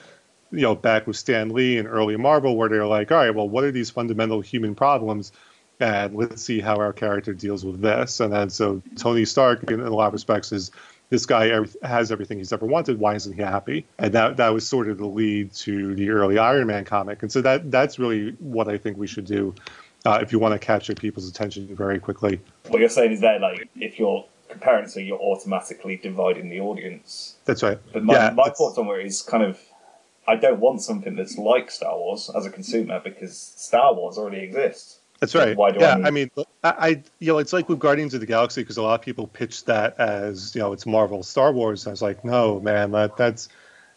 you 0.51 0.61
know 0.61 0.75
back 0.75 1.05
with 1.05 1.17
Stan 1.17 1.49
Lee 1.49 1.77
and 1.77 1.87
early 1.87 2.17
Marvel, 2.17 2.55
where 2.55 2.69
they're 2.69 2.87
like, 2.87 3.11
all 3.11 3.17
right, 3.17 3.33
well, 3.33 3.47
what 3.47 3.63
are 3.63 3.71
these 3.71 3.91
fundamental 3.91 4.41
human 4.41 4.73
problems? 4.73 5.31
And 5.79 6.15
let's 6.15 6.41
see 6.41 6.59
how 6.59 6.77
our 6.77 6.93
character 6.93 7.33
deals 7.33 7.65
with 7.65 7.81
this. 7.81 8.19
And 8.19 8.33
then 8.33 8.49
so 8.49 8.81
Tony 8.97 9.25
Stark, 9.25 9.69
in, 9.69 9.79
a 9.79 9.89
lot 9.89 10.07
of 10.07 10.13
respects, 10.13 10.51
is 10.51 10.71
this 11.09 11.25
guy 11.25 11.51
has 11.83 12.11
everything 12.11 12.37
he's 12.37 12.51
ever 12.51 12.65
wanted. 12.65 12.99
Why 12.99 13.15
isn't 13.15 13.33
he 13.33 13.41
happy? 13.41 13.85
And 13.99 14.13
that 14.13 14.37
that 14.37 14.49
was 14.49 14.67
sort 14.67 14.89
of 14.89 14.97
the 14.97 15.05
lead 15.05 15.53
to 15.53 15.95
the 15.95 16.09
early 16.09 16.37
Iron 16.37 16.67
Man 16.67 16.85
comic. 16.85 17.21
And 17.21 17.31
so 17.31 17.41
that 17.41 17.71
that's 17.71 17.99
really 17.99 18.31
what 18.39 18.67
I 18.67 18.77
think 18.77 18.97
we 18.97 19.07
should 19.07 19.25
do 19.25 19.53
uh, 20.05 20.19
if 20.21 20.31
you 20.31 20.39
want 20.39 20.53
to 20.53 20.59
capture 20.59 20.95
people's 20.95 21.29
attention 21.29 21.73
very 21.75 21.99
quickly. 21.99 22.39
What 22.67 22.79
you're 22.79 22.89
saying 22.89 23.11
is 23.11 23.21
that 23.21 23.41
like 23.41 23.69
if 23.75 23.99
you're 23.99 24.25
comparing, 24.49 24.87
so 24.87 24.99
you're 24.99 25.19
automatically 25.19 25.97
dividing 25.97 26.49
the 26.49 26.59
audience. 26.59 27.35
That's 27.45 27.63
right. 27.63 27.77
But 27.93 28.03
my, 28.03 28.13
yeah, 28.13 28.29
my 28.31 28.49
thoughts 28.49 28.77
on 28.77 28.87
it 28.99 29.05
is 29.05 29.21
kind 29.21 29.43
of. 29.43 29.59
I 30.29 30.35
don't 30.35 30.59
want 30.59 30.81
something 30.81 31.15
that's 31.15 31.37
like 31.37 31.71
Star 31.71 31.97
Wars 31.97 32.29
as 32.35 32.45
a 32.45 32.49
consumer 32.49 32.99
because 33.01 33.37
Star 33.37 33.93
Wars 33.93 34.17
already 34.17 34.39
exists. 34.39 34.96
That's 35.19 35.33
right. 35.33 35.57
Yeah. 35.79 36.01
I 36.03 36.11
mean, 36.11 36.29
I, 36.37 36.45
I, 36.63 37.03
you 37.19 37.31
know, 37.33 37.39
it's 37.39 37.53
like 37.53 37.69
with 37.69 37.79
Guardians 37.79 38.13
of 38.13 38.19
the 38.19 38.25
Galaxy 38.25 38.61
because 38.61 38.77
a 38.77 38.83
lot 38.83 38.99
of 38.99 39.01
people 39.01 39.27
pitch 39.27 39.65
that 39.65 39.99
as 39.99 40.53
you 40.53 40.61
know 40.61 40.73
it's 40.73 40.85
Marvel, 40.85 41.23
Star 41.23 41.51
Wars. 41.51 41.87
I 41.87 41.91
was 41.91 42.01
like, 42.01 42.23
no, 42.23 42.59
man, 42.59 42.91
that 42.91 43.17
that's 43.17 43.49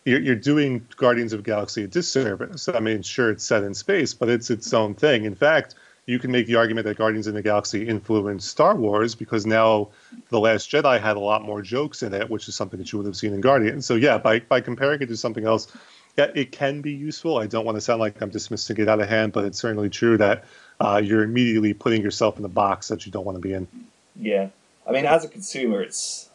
you're, 0.05 0.21
you're 0.21 0.37
doing 0.37 0.87
Guardians 0.97 1.33
of 1.33 1.41
the 1.41 1.51
Galaxy 1.51 1.85
a 1.85 1.87
disservice. 1.87 2.69
I 2.69 2.81
mean, 2.81 3.03
sure, 3.03 3.31
it's 3.31 3.45
set 3.45 3.65
in 3.65 3.75
space, 3.75 4.15
but 4.15 4.29
it's 4.29 4.51
its 4.51 4.73
own 4.73 4.95
thing. 4.95 5.25
In 5.25 5.35
fact, 5.35 5.75
you 6.07 6.19
can 6.19 6.33
make 6.33 6.47
the 6.47 6.57
argument 6.57 6.87
that 6.87 6.97
Guardians 6.97 7.27
of 7.27 7.35
the 7.35 7.43
Galaxy 7.43 7.87
influenced 7.87 8.49
Star 8.49 8.75
Wars 8.75 9.15
because 9.15 9.45
now 9.45 9.91
The 10.31 10.41
Last 10.41 10.71
Jedi 10.71 11.01
had 11.01 11.17
a 11.17 11.21
lot 11.21 11.43
more 11.43 11.61
jokes 11.61 12.03
in 12.03 12.15
it, 12.15 12.31
which 12.31 12.49
is 12.49 12.55
something 12.55 12.79
that 12.79 12.91
you 12.93 12.99
would 12.99 13.07
have 13.07 13.17
seen 13.17 13.35
in 13.35 13.41
Guardians. 13.41 13.85
So 13.85 13.95
yeah, 13.95 14.19
by 14.19 14.41
by 14.41 14.61
comparing 14.61 15.03
it 15.03 15.07
to 15.07 15.17
something 15.17 15.45
else, 15.45 15.71
yeah, 16.17 16.31
it 16.35 16.51
can 16.51 16.81
be 16.81 16.93
useful. 16.93 17.39
I 17.39 17.47
don't 17.47 17.65
want 17.65 17.77
to 17.77 17.81
sound 17.81 18.01
like 18.01 18.21
I'm 18.23 18.31
dismissing 18.31 18.79
it 18.79 18.89
out 18.89 19.01
of 19.01 19.09
hand, 19.09 19.33
but 19.33 19.45
it's 19.45 19.59
certainly 19.59 19.91
true 19.91 20.17
that 20.19 20.45
uh, 20.81 21.01
you're 21.03 21.23
immediately 21.23 21.75
putting 21.75 22.03
yourself 22.03 22.37
in 22.37 22.43
the 22.43 22.49
box 22.49 22.89
that 22.89 23.05
you 23.07 23.13
don't 23.13 23.25
want 23.25 23.37
to 23.37 23.43
be 23.43 23.53
in. 23.53 23.69
Yeah, 24.17 24.49
I 24.87 24.93
mean, 24.93 25.07
as 25.07 25.25
a 25.25 25.29
consumer, 25.29 25.83
it's 25.83 26.31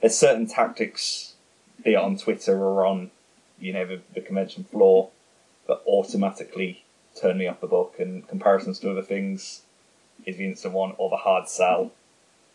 there's 0.00 0.16
certain 0.16 0.46
tactics, 0.46 1.34
be 1.84 1.92
it 1.92 1.96
on 1.96 2.18
Twitter 2.18 2.58
or 2.58 2.84
on, 2.84 3.10
you 3.60 3.72
know, 3.72 3.86
the, 3.86 4.00
the 4.14 4.20
convention 4.20 4.64
floor, 4.64 5.10
that 5.68 5.80
automatically 5.86 6.82
turn 7.20 7.38
me 7.38 7.46
off 7.46 7.60
the 7.60 7.66
book. 7.66 7.94
And 7.98 8.26
comparisons 8.26 8.80
to 8.80 8.90
other 8.90 9.02
things 9.02 9.62
is 10.26 10.36
the 10.36 10.44
instant 10.44 10.74
one 10.74 10.94
or 10.98 11.08
the 11.08 11.16
hard 11.16 11.48
sell. 11.48 11.92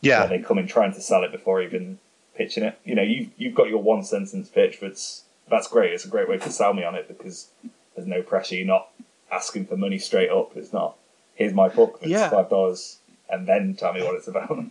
Yeah, 0.02 0.28
they 0.28 0.40
come 0.40 0.58
in 0.58 0.68
trying 0.68 0.94
to 0.94 1.02
sell 1.02 1.24
it 1.24 1.32
before 1.32 1.62
even 1.62 2.00
pitching 2.36 2.64
it. 2.64 2.78
You 2.84 2.96
know, 2.96 3.02
you've 3.02 3.30
you've 3.38 3.56
got 3.56 3.70
your 3.70 3.82
one 3.82 4.04
sentence 4.04 4.50
pitch, 4.50 4.78
but 4.80 5.02
that's 5.50 5.68
great. 5.68 5.94
It's 5.94 6.06
a 6.06 6.10
great 6.10 6.30
way 6.30 6.38
to 6.38 6.52
sell 6.52 6.74
me 6.74 6.84
on 6.84 6.96
it 6.96 7.08
because 7.08 7.48
there's 7.96 8.08
no 8.08 8.22
pressure. 8.22 8.56
You're 8.56 8.68
not 8.68 8.90
asking 9.32 9.66
for 9.66 9.78
money 9.78 9.98
straight 10.00 10.30
up. 10.30 10.56
It's 10.56 10.74
not 10.74 10.96
here's 11.36 11.54
my 11.54 11.70
book. 11.70 12.00
It's 12.02 12.12
Yeah. 12.12 12.30
five 12.30 12.50
dollars, 12.50 12.98
and 13.30 13.48
then 13.48 13.76
tell 13.76 13.94
me 13.94 14.04
what 14.04 14.16
it's 14.16 14.28
about. 14.28 14.58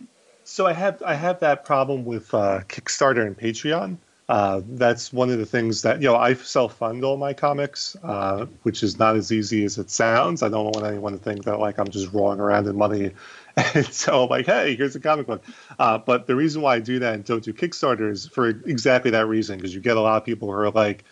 So 0.49 0.65
I 0.65 0.71
have 0.71 1.03
I 1.03 1.13
have 1.13 1.41
that 1.41 1.65
problem 1.65 2.05
with 2.05 2.33
uh, 2.33 2.61
Kickstarter 2.69 3.27
and 3.27 3.37
Patreon. 3.37 3.97
Uh, 4.29 4.61
that's 4.65 5.11
one 5.11 5.29
of 5.29 5.37
the 5.39 5.45
things 5.45 5.81
that 5.81 6.01
you 6.01 6.07
know 6.07 6.15
I 6.15 6.35
self 6.35 6.77
fund 6.77 7.03
all 7.03 7.17
my 7.17 7.33
comics, 7.33 7.97
uh, 8.01 8.45
which 8.63 8.81
is 8.81 8.97
not 8.97 9.17
as 9.17 9.29
easy 9.29 9.65
as 9.65 9.77
it 9.77 9.89
sounds. 9.89 10.43
I 10.43 10.47
don't 10.47 10.63
want 10.63 10.85
anyone 10.85 11.11
to 11.11 11.17
think 11.19 11.43
that 11.43 11.59
like 11.59 11.77
I'm 11.77 11.89
just 11.89 12.13
rolling 12.13 12.39
around 12.39 12.65
in 12.65 12.77
money, 12.77 13.11
and 13.57 13.85
so 13.87 14.23
I'm 14.23 14.29
like, 14.29 14.45
hey, 14.45 14.73
here's 14.77 14.95
a 14.95 15.01
comic 15.01 15.27
book. 15.27 15.43
Uh, 15.79 15.97
but 15.97 16.27
the 16.27 16.35
reason 16.37 16.61
why 16.61 16.75
I 16.75 16.79
do 16.79 16.97
that 16.99 17.13
and 17.13 17.25
don't 17.25 17.43
do 17.43 17.51
Kickstarter 17.51 18.09
is 18.09 18.25
for 18.25 18.47
exactly 18.47 19.11
that 19.11 19.27
reason, 19.27 19.57
because 19.57 19.75
you 19.75 19.81
get 19.81 19.97
a 19.97 20.01
lot 20.01 20.15
of 20.15 20.23
people 20.25 20.47
who 20.47 20.53
are 20.53 20.71
like, 20.71 21.03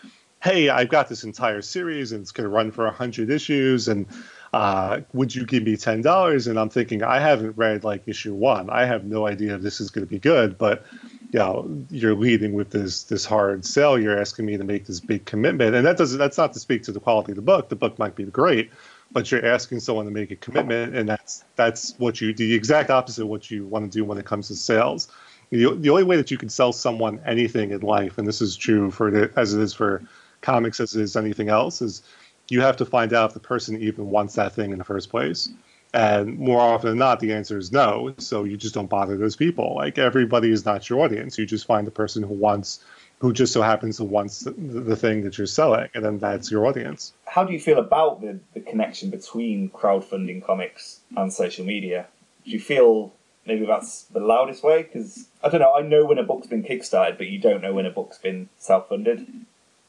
hey, 0.45 0.69
I've 0.69 0.89
got 0.89 1.09
this 1.09 1.23
entire 1.23 1.63
series 1.63 2.11
and 2.11 2.21
it's 2.21 2.31
going 2.31 2.43
to 2.43 2.55
run 2.55 2.69
for 2.69 2.89
hundred 2.91 3.31
issues, 3.31 3.87
and 3.87 4.05
uh, 4.53 5.01
would 5.11 5.33
you 5.33 5.43
give 5.43 5.63
me 5.63 5.75
ten 5.75 6.01
dollars? 6.01 6.45
And 6.45 6.59
I'm 6.59 6.69
thinking, 6.69 7.01
I 7.01 7.19
haven't 7.19 7.57
read 7.57 7.83
like 7.83 8.03
issue 8.05 8.35
one. 8.35 8.69
I 8.69 8.85
have 8.85 9.05
no 9.05 9.25
idea 9.25 9.55
if 9.55 9.63
this 9.63 9.81
is 9.81 9.89
going 9.89 10.05
to 10.05 10.09
be 10.09 10.19
good, 10.19 10.55
but 10.59 10.85
you 11.31 11.39
know, 11.39 11.85
you're 11.89 12.13
leading 12.13 12.53
with 12.53 12.69
this 12.69 13.03
this 13.03 13.25
hard 13.25 13.65
sell. 13.65 13.99
You're 13.99 14.19
asking 14.19 14.45
me 14.45 14.55
to 14.55 14.63
make 14.63 14.85
this 14.85 14.99
big 14.99 15.25
commitment, 15.25 15.73
and 15.75 15.83
that 15.83 15.97
doesn't. 15.97 16.19
That's 16.19 16.37
not 16.37 16.53
to 16.53 16.59
speak 16.59 16.83
to 16.83 16.91
the 16.91 16.99
quality 16.99 17.31
of 17.31 17.37
the 17.37 17.41
book. 17.41 17.69
The 17.69 17.75
book 17.75 17.97
might 17.97 18.15
be 18.15 18.23
great, 18.25 18.69
but 19.11 19.31
you're 19.31 19.43
asking 19.43 19.79
someone 19.79 20.05
to 20.05 20.11
make 20.11 20.29
a 20.29 20.35
commitment, 20.35 20.95
and 20.95 21.09
that's 21.09 21.43
that's 21.55 21.95
what 21.97 22.21
you 22.21 22.35
the 22.35 22.53
exact 22.53 22.91
opposite 22.91 23.23
of 23.23 23.29
what 23.29 23.49
you 23.49 23.65
want 23.65 23.91
to 23.91 23.97
do 23.97 24.05
when 24.05 24.19
it 24.19 24.25
comes 24.25 24.49
to 24.49 24.55
sales. 24.55 25.07
The, 25.49 25.75
the 25.75 25.89
only 25.89 26.03
way 26.03 26.17
that 26.17 26.31
you 26.31 26.37
can 26.37 26.49
sell 26.49 26.71
someone 26.71 27.19
anything 27.25 27.71
in 27.71 27.81
life, 27.81 28.17
and 28.17 28.27
this 28.27 28.41
is 28.41 28.55
true 28.57 28.89
for 28.89 29.11
the, 29.11 29.31
as 29.35 29.53
it 29.53 29.61
is 29.61 29.73
for 29.73 30.01
comics 30.45 30.79
as 30.79 30.95
is 30.95 31.15
anything 31.15 31.49
else, 31.49 31.81
is 31.81 32.01
you 32.47 32.61
have 32.61 32.77
to 32.77 32.85
find 32.85 33.11
out 33.13 33.31
if 33.31 33.33
the 33.33 33.39
person 33.39 33.81
even 33.81 34.09
wants 34.09 34.35
that 34.35 34.53
thing 34.53 34.71
in 34.71 34.77
the 34.77 34.83
first 34.83 35.09
place. 35.09 35.49
And 35.93 36.37
more 36.37 36.59
often 36.59 36.89
than 36.89 36.97
not, 36.97 37.21
the 37.21 37.31
answer 37.33 37.57
is 37.57 37.71
no. 37.71 38.13
So 38.17 38.43
you 38.43 38.57
just 38.57 38.75
don't 38.75 38.89
bother 38.89 39.17
those 39.17 39.35
people. 39.35 39.75
Like 39.75 39.97
everybody 39.97 40.51
is 40.51 40.65
not 40.65 40.89
your 40.89 40.99
audience. 40.99 41.37
You 41.37 41.45
just 41.45 41.65
find 41.65 41.87
the 41.87 41.91
person 41.91 42.21
who 42.21 42.33
wants, 42.33 42.83
who 43.19 43.31
just 43.31 43.53
so 43.53 43.61
happens 43.61 43.97
to 43.97 44.03
wants 44.03 44.41
the, 44.41 44.51
the 44.51 44.97
thing 44.97 45.23
that 45.23 45.37
you're 45.37 45.47
selling, 45.47 45.87
and 45.93 46.03
then 46.03 46.19
that's 46.19 46.51
your 46.51 46.65
audience. 46.67 47.13
How 47.25 47.45
do 47.45 47.53
you 47.53 47.59
feel 47.59 47.79
about 47.79 48.21
the, 48.21 48.37
the 48.53 48.59
connection 48.59 49.09
between 49.09 49.69
crowdfunding 49.69 50.45
comics 50.45 50.99
and 51.15 51.31
social 51.31 51.65
media? 51.65 52.07
Do 52.43 52.51
you 52.51 52.59
feel 52.59 53.13
maybe 53.45 53.65
that's 53.65 54.03
the 54.03 54.19
loudest 54.19 54.63
way? 54.63 54.83
Because 54.83 55.29
I 55.43 55.49
don't 55.49 55.61
know. 55.61 55.73
I 55.73 55.81
know 55.81 56.03
when 56.05 56.17
a 56.17 56.23
book's 56.23 56.47
been 56.47 56.63
kickstarted, 56.63 57.17
but 57.17 57.27
you 57.27 57.39
don't 57.39 57.61
know 57.61 57.73
when 57.73 57.85
a 57.85 57.91
book's 57.91 58.17
been 58.17 58.49
self-funded. 58.57 59.25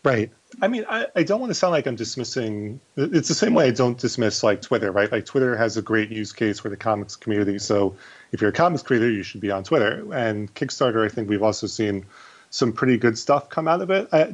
Right. 0.07 0.31
I 0.62 0.69
mean, 0.69 0.85
I, 0.88 1.07
I 1.16 1.25
don't 1.25 1.40
want 1.40 1.51
to 1.51 1.55
sound 1.55 1.73
like 1.73 1.87
I'm 1.88 1.97
dismissing. 1.97 2.79
It's 2.97 3.27
the 3.27 3.35
same 3.35 3.55
way 3.55 3.66
I 3.66 3.71
don't 3.73 3.99
dismiss 3.99 4.45
like 4.45 4.62
Twitter, 4.62 4.92
right? 4.92 5.11
Like 5.11 5.27
Twitter 5.27 5.57
has 5.57 5.77
a 5.77 5.83
great 5.83 6.11
use 6.11 6.33
case 6.33 6.61
for 6.61 6.69
the 6.69 6.77
comics 6.77 7.16
community. 7.16 7.59
So 7.59 7.97
if 8.31 8.40
you're 8.40 8.51
a 8.51 8.53
comics 8.53 8.85
creator, 8.85 9.11
you 9.11 9.25
should 9.25 9.40
be 9.40 9.51
on 9.51 9.64
Twitter. 9.64 10.07
And 10.14 10.55
Kickstarter, 10.55 11.05
I 11.05 11.09
think 11.12 11.29
we've 11.29 11.42
also 11.42 11.66
seen 11.66 12.07
some 12.51 12.73
pretty 12.73 12.97
good 12.99 13.19
stuff 13.19 13.49
come 13.49 13.66
out 13.66 13.83
of 13.83 13.90
it. 13.90 14.09
I, 14.12 14.33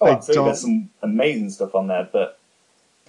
Oh, 0.00 0.06
I 0.06 0.10
absolutely. 0.10 0.34
don't- 0.34 0.44
There's 0.46 0.60
some 0.60 0.90
amazing 1.02 1.50
stuff 1.50 1.74
on 1.76 1.86
there, 1.86 2.08
but 2.12 2.38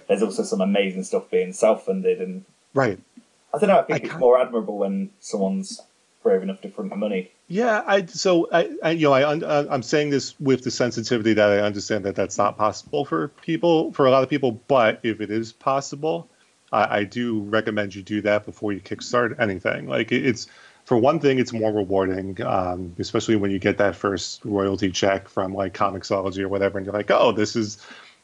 there's 0.06 0.22
also 0.22 0.44
some 0.44 0.60
amazing 0.60 1.02
stuff 1.02 1.28
being 1.28 1.52
self-funded, 1.52 2.20
and 2.20 2.44
right. 2.74 2.98
I 3.52 3.58
don't 3.58 3.68
know. 3.68 3.80
I 3.80 3.82
think 3.82 4.04
I 4.04 4.06
it's 4.06 4.18
more 4.18 4.40
admirable 4.40 4.78
when 4.78 5.10
someone's 5.18 5.82
brave 6.22 6.42
enough 6.42 6.60
to 6.60 6.70
front 6.70 6.90
the 6.90 6.96
money. 6.96 7.32
Yeah, 7.48 7.84
I 7.86 8.06
so 8.06 8.48
I, 8.52 8.70
I 8.82 8.90
you 8.90 9.06
know 9.06 9.12
I 9.12 9.22
uh, 9.22 9.66
I'm 9.70 9.82
saying 9.82 10.10
this 10.10 10.38
with 10.40 10.64
the 10.64 10.70
sensitivity 10.70 11.32
that 11.34 11.50
I 11.50 11.60
understand 11.60 12.04
that 12.04 12.16
that's 12.16 12.38
not 12.38 12.58
possible 12.58 13.04
for 13.04 13.28
people 13.28 13.92
for 13.92 14.06
a 14.06 14.10
lot 14.10 14.24
of 14.24 14.28
people, 14.28 14.50
but 14.66 14.98
if 15.04 15.20
it 15.20 15.30
is 15.30 15.52
possible, 15.52 16.28
I, 16.72 16.98
I 16.98 17.04
do 17.04 17.40
recommend 17.42 17.94
you 17.94 18.02
do 18.02 18.20
that 18.22 18.44
before 18.46 18.72
you 18.72 18.80
kickstart 18.80 19.38
anything. 19.40 19.86
Like 19.86 20.10
it, 20.10 20.26
it's 20.26 20.48
for 20.84 20.96
one 20.96 21.20
thing, 21.20 21.38
it's 21.38 21.52
more 21.52 21.72
rewarding, 21.72 22.40
um, 22.42 22.94
especially 22.98 23.36
when 23.36 23.50
you 23.52 23.60
get 23.60 23.78
that 23.78 23.94
first 23.94 24.44
royalty 24.44 24.90
check 24.90 25.28
from 25.28 25.54
like 25.54 25.72
Comixology 25.72 26.40
or 26.42 26.48
whatever, 26.48 26.78
and 26.78 26.86
you're 26.86 26.94
like, 26.94 27.10
oh, 27.12 27.30
this 27.30 27.54
is 27.54 27.78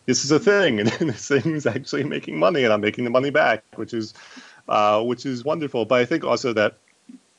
this 0.06 0.24
is 0.24 0.32
a 0.32 0.40
thing, 0.40 0.80
and 0.80 0.88
this 0.88 1.28
thing 1.28 1.54
is 1.54 1.66
actually 1.66 2.02
making 2.04 2.40
money, 2.40 2.64
and 2.64 2.72
I'm 2.72 2.80
making 2.80 3.04
the 3.04 3.10
money 3.10 3.30
back, 3.30 3.62
which 3.76 3.94
is 3.94 4.14
uh, 4.68 5.00
which 5.04 5.26
is 5.26 5.44
wonderful. 5.44 5.84
But 5.84 6.00
I 6.00 6.06
think 6.06 6.24
also 6.24 6.52
that 6.54 6.78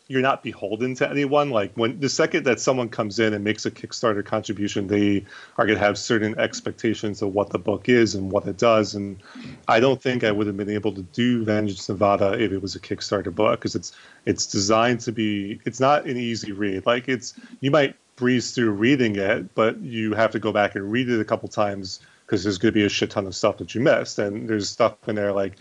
you're 0.08 0.22
not 0.22 0.44
beholden 0.44 0.96
to 0.96 1.10
anyone. 1.10 1.50
Like 1.50 1.74
when 1.76 2.00
the 2.00 2.10
second 2.10 2.44
that 2.44 2.60
someone 2.60 2.90
comes 2.90 3.20
in 3.20 3.34
and 3.34 3.44
makes 3.44 3.66
a 3.66 3.72
Kickstarter 3.72 4.24
contribution, 4.26 4.88
they 4.88 5.26
are 5.58 5.66
going 5.66 5.78
to 5.78 5.84
have 5.84 5.98
certain 5.98 6.38
expectations 6.38 7.22
of 7.22 7.34
what 7.34 7.50
the 7.52 7.60
book 7.60 7.88
is 7.88 8.16
and 8.16 8.32
what 8.32 8.46
it 8.48 8.58
does. 8.58 8.96
And 8.96 9.22
I 9.68 9.80
don't 9.80 10.02
think 10.02 10.24
I 10.24 10.32
would 10.32 10.48
have 10.48 10.58
been 10.58 10.70
able 10.70 10.94
to 10.94 11.02
do 11.02 11.44
Vengeance 11.44 11.88
Nevada 11.88 12.34
if 12.34 12.52
it 12.52 12.62
was 12.62 12.76
a 12.76 12.80
Kickstarter 12.80 13.34
book 13.34 13.60
because 13.60 13.76
it's 13.76 13.94
it's 14.26 14.46
designed 14.46 15.00
to 15.02 15.12
be. 15.12 15.60
It's 15.66 15.80
not 15.80 16.06
an 16.06 16.18
easy 16.18 16.52
read. 16.52 16.86
Like 16.86 17.08
it's 17.08 17.34
you 17.62 17.72
might 17.72 17.96
breeze 18.16 18.52
through 18.52 18.72
reading 18.72 19.16
it, 19.16 19.56
but 19.56 19.80
you 19.80 20.14
have 20.14 20.32
to 20.32 20.40
go 20.40 20.52
back 20.52 20.76
and 20.76 20.92
read 20.92 21.10
it 21.10 21.20
a 21.20 21.26
couple 21.26 21.48
times 21.50 22.00
because 22.26 22.44
there's 22.44 22.58
going 22.58 22.72
to 22.72 22.80
be 22.80 22.86
a 22.86 22.90
shit 22.90 23.12
ton 23.12 23.26
of 23.26 23.36
stuff 23.36 23.58
that 23.58 23.74
you 23.74 23.82
missed. 23.82 24.20
And 24.20 24.48
there's 24.48 24.70
stuff 24.70 24.96
in 25.08 25.16
there 25.16 25.32
like 25.32 25.54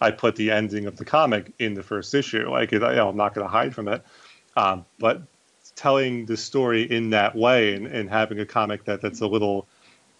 I 0.00 0.10
put 0.10 0.36
the 0.36 0.50
ending 0.50 0.86
of 0.86 0.96
the 0.96 1.04
comic 1.04 1.52
in 1.58 1.74
the 1.74 1.82
first 1.82 2.14
issue. 2.14 2.50
Like, 2.50 2.72
you 2.72 2.78
know, 2.78 3.08
I'm 3.08 3.16
not 3.16 3.34
going 3.34 3.46
to 3.46 3.50
hide 3.50 3.74
from 3.74 3.88
it. 3.88 4.04
Um, 4.56 4.84
but 4.98 5.22
telling 5.74 6.26
the 6.26 6.36
story 6.36 6.82
in 6.82 7.10
that 7.10 7.34
way 7.36 7.74
and, 7.74 7.86
and 7.86 8.08
having 8.08 8.40
a 8.40 8.46
comic 8.46 8.84
that 8.84 9.00
that's 9.02 9.20
a 9.20 9.26
little 9.26 9.66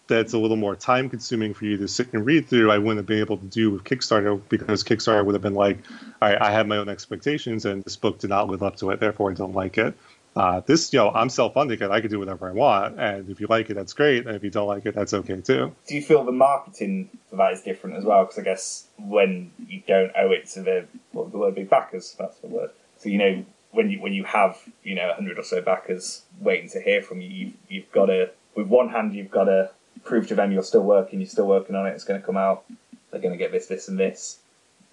that's 0.07 0.31
a 0.33 0.37
little 0.37 0.55
more 0.55 0.75
time 0.75 1.09
consuming 1.09 1.53
for 1.53 1.65
you 1.65 1.75
to 1.75 1.87
sit 1.87 2.13
and 2.13 2.25
read 2.25 2.47
through, 2.47 2.71
I 2.71 2.77
wouldn't 2.77 2.97
have 2.97 3.05
been 3.05 3.19
able 3.19 3.37
to 3.37 3.45
do 3.45 3.71
with 3.71 3.83
Kickstarter 3.83 4.41
because 4.47 4.81
Kickstarter 4.81 5.25
would 5.25 5.35
have 5.35 5.41
been 5.41 5.53
like, 5.53 5.79
all 6.21 6.29
right, 6.29 6.41
I 6.41 6.51
have 6.51 6.65
my 6.65 6.77
own 6.77 6.87
expectations 6.87 7.65
and 7.65 7.83
this 7.83 7.97
book 7.97 8.19
did 8.19 8.29
not 8.29 8.47
live 8.47 8.63
up 8.63 8.77
to 8.77 8.91
it, 8.91 9.01
therefore 9.01 9.31
I 9.31 9.33
don't 9.33 9.53
like 9.53 9.77
it. 9.77 9.97
Uh, 10.37 10.59
this, 10.61 10.93
you 10.93 10.99
know, 10.99 11.09
I'm 11.11 11.29
self-funding 11.29 11.81
it. 11.81 11.89
I 11.89 11.99
can 11.99 12.11
do 12.11 12.19
whatever 12.19 12.47
I 12.47 12.53
want, 12.53 12.99
and 12.99 13.29
if 13.29 13.39
you 13.41 13.47
like 13.49 13.69
it, 13.69 13.73
that's 13.73 13.93
great. 13.93 14.27
And 14.27 14.35
if 14.35 14.43
you 14.43 14.49
don't 14.49 14.67
like 14.67 14.85
it, 14.85 14.93
that's 14.93 15.13
okay 15.13 15.41
too. 15.41 15.73
Do 15.87 15.95
you 15.95 16.01
feel 16.01 16.23
the 16.23 16.31
marketing 16.31 17.09
for 17.29 17.37
that 17.37 17.53
is 17.53 17.61
different 17.61 17.97
as 17.97 18.05
well? 18.05 18.23
Because 18.25 18.39
I 18.39 18.43
guess 18.43 18.85
when 18.97 19.51
you 19.67 19.81
don't 19.87 20.11
owe 20.17 20.31
it 20.31 20.47
to 20.49 20.61
the 20.61 20.85
what 21.11 21.31
the 21.31 21.37
word 21.37 21.55
be 21.55 21.63
backers, 21.63 22.15
that's 22.17 22.37
the 22.37 22.47
word. 22.47 22.69
So 22.99 23.09
you 23.09 23.17
know 23.17 23.45
when 23.71 23.89
you 23.89 23.99
when 23.99 24.13
you 24.13 24.23
have 24.25 24.57
you 24.83 24.95
know 24.95 25.11
hundred 25.13 25.39
or 25.39 25.43
so 25.43 25.61
backers 25.61 26.21
waiting 26.39 26.69
to 26.69 26.81
hear 26.81 27.01
from 27.01 27.19
you, 27.21 27.29
you've, 27.29 27.53
you've 27.67 27.91
got 27.91 28.05
to 28.05 28.29
with 28.55 28.67
one 28.67 28.89
hand 28.89 29.13
you've 29.13 29.31
got 29.31 29.45
to 29.45 29.71
prove 30.03 30.27
to 30.27 30.35
them 30.35 30.51
you're 30.51 30.63
still 30.63 30.83
working, 30.83 31.19
you're 31.19 31.29
still 31.29 31.47
working 31.47 31.75
on 31.75 31.85
it. 31.85 31.91
It's 31.91 32.03
going 32.03 32.19
to 32.19 32.25
come 32.25 32.37
out. 32.37 32.63
They're 33.11 33.21
going 33.21 33.33
to 33.33 33.37
get 33.37 33.51
this, 33.51 33.67
this, 33.67 33.87
and 33.87 33.99
this. 33.99 34.39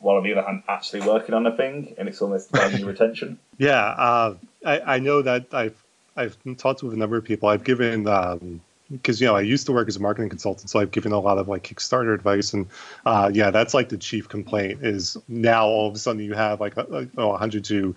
While 0.01 0.17
on 0.17 0.25
the 0.25 0.33
other 0.33 0.43
hand, 0.43 0.65
actually 0.69 1.01
working 1.01 1.35
on 1.35 1.47
a 1.47 1.57
thing, 1.57 1.95
and 1.97 2.09
it's 2.09 2.21
almost 2.21 2.53
driving 2.53 2.81
your 2.81 2.91
attention. 2.91 3.39
Yeah, 3.59 3.85
uh, 3.87 4.35
I, 4.65 4.81
I 4.81 4.99
know 4.99 5.23
that 5.23 5.47
I've 5.53 5.81
I've 6.17 6.37
talked 6.57 6.83
with 6.83 6.93
a 6.93 6.97
number 6.97 7.17
of 7.17 7.25
people. 7.25 7.49
I've 7.49 7.65
given 7.65 8.05
because 8.91 9.21
you 9.21 9.27
know 9.27 9.37
I 9.37 9.41
used 9.41 9.67
to 9.67 9.73
work 9.73 9.89
as 9.89 9.97
a 9.97 10.01
marketing 10.01 10.29
consultant, 10.29 10.71
so 10.71 10.81
I've 10.81 10.91
given 10.91 11.13
a 11.13 11.19
lot 11.19 11.39
of 11.39 11.49
like 11.49 11.65
Kickstarter 11.65 12.15
advice, 12.15 12.53
and 12.53 12.67
uh, 13.07 13.31
yeah, 13.33 13.51
that's 13.51 13.75
like 13.75 13.89
the 13.89 13.99
chief 13.99 14.29
complaint 14.29 14.85
is 14.85 15.17
now 15.29 15.67
all 15.67 15.89
of 15.89 15.95
a 15.95 15.99
sudden 15.99 16.23
you 16.23 16.35
have 16.35 16.61
like 16.61 16.77
oh, 16.77 17.07
100 17.29 17.65
to 17.65 17.95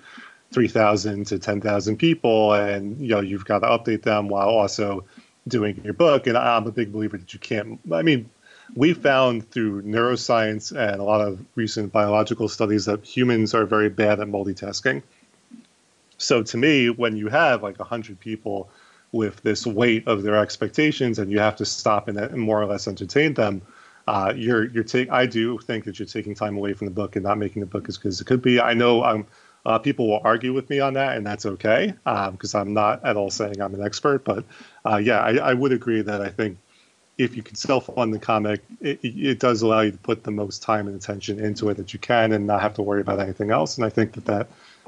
3,000 0.51 1.25
to 1.25 1.39
10,000 1.39 1.97
people, 1.97 2.53
and 2.53 2.99
you 2.99 3.09
know 3.09 3.19
you've 3.19 3.45
got 3.45 3.59
to 3.59 3.67
update 3.67 4.03
them 4.03 4.29
while 4.29 4.47
also 4.47 5.03
doing 5.47 5.79
your 5.83 5.93
book. 5.93 6.27
And 6.27 6.37
I'm 6.37 6.67
a 6.67 6.71
big 6.71 6.91
believer 6.91 7.17
that 7.17 7.33
you 7.33 7.39
can't. 7.39 7.79
I 7.91 8.01
mean, 8.01 8.29
we 8.75 8.93
found 8.93 9.49
through 9.51 9.83
neuroscience 9.83 10.75
and 10.75 10.99
a 10.99 11.03
lot 11.03 11.21
of 11.21 11.43
recent 11.55 11.91
biological 11.91 12.47
studies 12.49 12.85
that 12.85 13.03
humans 13.03 13.53
are 13.53 13.65
very 13.65 13.89
bad 13.89 14.19
at 14.19 14.27
multitasking. 14.27 15.03
So 16.17 16.43
to 16.43 16.57
me, 16.57 16.89
when 16.89 17.15
you 17.15 17.27
have 17.27 17.63
like 17.63 17.79
100 17.79 18.19
people 18.19 18.69
with 19.11 19.41
this 19.41 19.65
weight 19.65 20.07
of 20.07 20.23
their 20.23 20.35
expectations 20.35 21.19
and 21.19 21.31
you 21.31 21.39
have 21.39 21.55
to 21.57 21.65
stop 21.65 22.07
and, 22.07 22.17
and 22.17 22.39
more 22.39 22.61
or 22.61 22.65
less 22.65 22.87
entertain 22.87 23.33
them, 23.33 23.61
uh, 24.07 24.33
you're 24.35 24.65
you're 24.69 24.83
take. 24.83 25.11
I 25.11 25.25
do 25.25 25.57
think 25.59 25.83
that 25.85 25.99
you're 25.99 26.07
taking 26.07 26.33
time 26.33 26.55
away 26.55 26.73
from 26.73 26.87
the 26.87 26.93
book 26.93 27.15
and 27.15 27.25
not 27.25 27.37
making 27.37 27.59
the 27.59 27.65
book 27.65 27.89
as 27.89 27.97
good 27.97 28.09
as 28.09 28.21
it 28.21 28.25
could 28.25 28.41
be. 28.41 28.59
I 28.59 28.73
know 28.73 29.03
um, 29.03 29.27
uh, 29.65 29.79
people 29.79 30.07
will 30.07 30.21
argue 30.23 30.53
with 30.53 30.69
me 30.69 30.79
on 30.79 30.93
that, 30.93 31.17
and 31.17 31.25
that's 31.25 31.45
okay 31.45 31.93
because 32.31 32.55
I'm 32.55 32.73
not 32.73 33.03
at 33.03 33.17
all 33.17 33.29
saying 33.29 33.61
I'm 33.61 33.75
an 33.75 33.83
expert. 33.83 34.23
But 34.23 34.45
uh, 34.85 34.95
yeah, 34.95 35.19
I, 35.19 35.35
I 35.37 35.53
would 35.53 35.73
agree 35.73 36.01
that 36.01 36.21
I 36.21 36.29
think 36.29 36.57
if 37.17 37.35
you 37.35 37.43
can 37.43 37.55
self-fund 37.55 38.13
the 38.13 38.19
comic, 38.19 38.61
it, 38.79 38.99
it 39.03 39.39
does 39.39 39.61
allow 39.61 39.81
you 39.81 39.91
to 39.91 39.97
put 39.97 40.23
the 40.23 40.31
most 40.31 40.61
time 40.61 40.87
and 40.87 40.95
attention 40.95 41.43
into 41.43 41.67
it 41.69 41.75
that 41.75 41.91
you 41.93 41.99
can, 41.99 42.31
and 42.31 42.47
not 42.47 42.61
have 42.61 42.75
to 42.75 42.81
worry 42.81 43.01
about 43.01 43.19
anything 43.19 43.51
else. 43.51 43.77
And 43.77 43.85
I 43.85 43.89
think 43.89 44.13
that 44.13 44.25
that 44.25 44.47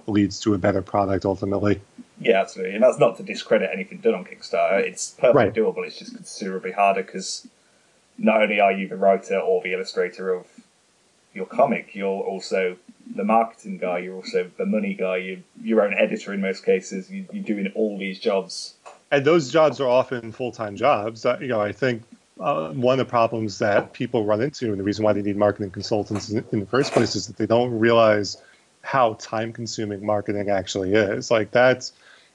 leads 0.09 0.39
to 0.41 0.53
a 0.53 0.57
better 0.57 0.81
product 0.81 1.25
ultimately. 1.25 1.81
Yeah, 2.19 2.41
absolutely. 2.41 2.75
And 2.75 2.83
that's 2.83 2.99
not 2.99 3.17
to 3.17 3.23
discredit 3.23 3.69
anything 3.73 3.99
done 3.99 4.13
on 4.15 4.25
Kickstarter. 4.25 4.79
It's 4.81 5.11
perfectly 5.11 5.45
Right. 5.45 5.53
doable. 5.53 5.85
It's 5.87 5.97
just 5.97 6.15
considerably 6.15 6.71
harder 6.71 7.01
because 7.03 7.47
not 8.17 8.41
only 8.41 8.59
are 8.59 8.71
you 8.71 8.87
the 8.87 8.97
writer 8.97 9.37
or 9.39 9.61
the 9.61 9.73
illustrator 9.73 10.33
of 10.33 10.45
your 11.33 11.45
comic, 11.45 11.95
you're 11.95 12.21
also 12.21 12.75
the 13.15 13.23
marketing 13.23 13.77
guy. 13.77 13.99
You're 13.99 14.15
also 14.15 14.49
the 14.57 14.65
money 14.65 14.93
guy. 14.93 15.17
You're 15.17 15.37
your 15.63 15.81
own 15.85 15.93
editor 15.93 16.33
in 16.33 16.41
most 16.41 16.65
cases. 16.65 17.09
You, 17.09 17.25
you're 17.31 17.43
doing 17.43 17.71
all 17.75 17.97
these 17.97 18.19
jobs. 18.19 18.73
and 19.11 19.23
those 19.25 19.49
jobs 19.51 19.79
are 19.79 19.87
often 19.87 20.31
full-time 20.31 20.75
jobs. 20.75 21.25
Uh, 21.25 21.37
you 21.39 21.47
know, 21.47 21.61
I 21.61 21.71
think 21.71 22.03
uh, 22.39 22.69
one 22.71 22.99
of 22.99 23.05
the 23.07 23.09
problems 23.09 23.59
that 23.59 23.93
people 23.93 24.25
run 24.25 24.41
into, 24.41 24.65
and 24.71 24.79
the 24.79 24.83
reason 24.83 25.03
why 25.05 25.13
they 25.13 25.21
need 25.21 25.35
marketing 25.37 25.71
consultants 25.71 26.29
in, 26.29 26.43
in 26.51 26.59
the 26.59 26.65
first 26.65 26.91
place, 26.93 27.15
is 27.15 27.27
that 27.27 27.37
they 27.37 27.45
don't 27.45 27.71
realize 27.79 28.37
how 28.81 29.13
time-consuming 29.15 30.05
marketing 30.05 30.49
actually 30.49 30.93
is. 30.93 31.29
Like 31.29 31.51
that's, 31.51 31.93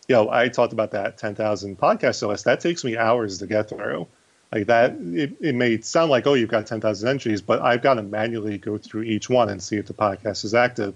you 0.08 0.14
know, 0.14 0.30
I 0.30 0.48
talked 0.48 0.72
about 0.72 0.90
that 0.92 1.18
10,000 1.18 1.78
podcast 1.78 2.26
list. 2.26 2.44
That 2.44 2.60
takes 2.60 2.84
me 2.84 2.96
hours 2.96 3.38
to 3.38 3.46
get 3.46 3.68
through. 3.68 4.06
Like 4.52 4.66
that, 4.66 4.94
it, 5.00 5.36
it 5.40 5.54
may 5.54 5.80
sound 5.80 6.10
like, 6.10 6.26
oh, 6.26 6.34
you've 6.34 6.50
got 6.50 6.66
10,000 6.66 7.08
entries, 7.08 7.42
but 7.42 7.60
I've 7.60 7.82
got 7.82 7.94
to 7.94 8.02
manually 8.02 8.58
go 8.58 8.78
through 8.78 9.02
each 9.02 9.28
one 9.28 9.48
and 9.48 9.62
see 9.62 9.76
if 9.76 9.86
the 9.86 9.94
podcast 9.94 10.44
is 10.44 10.54
active 10.54 10.94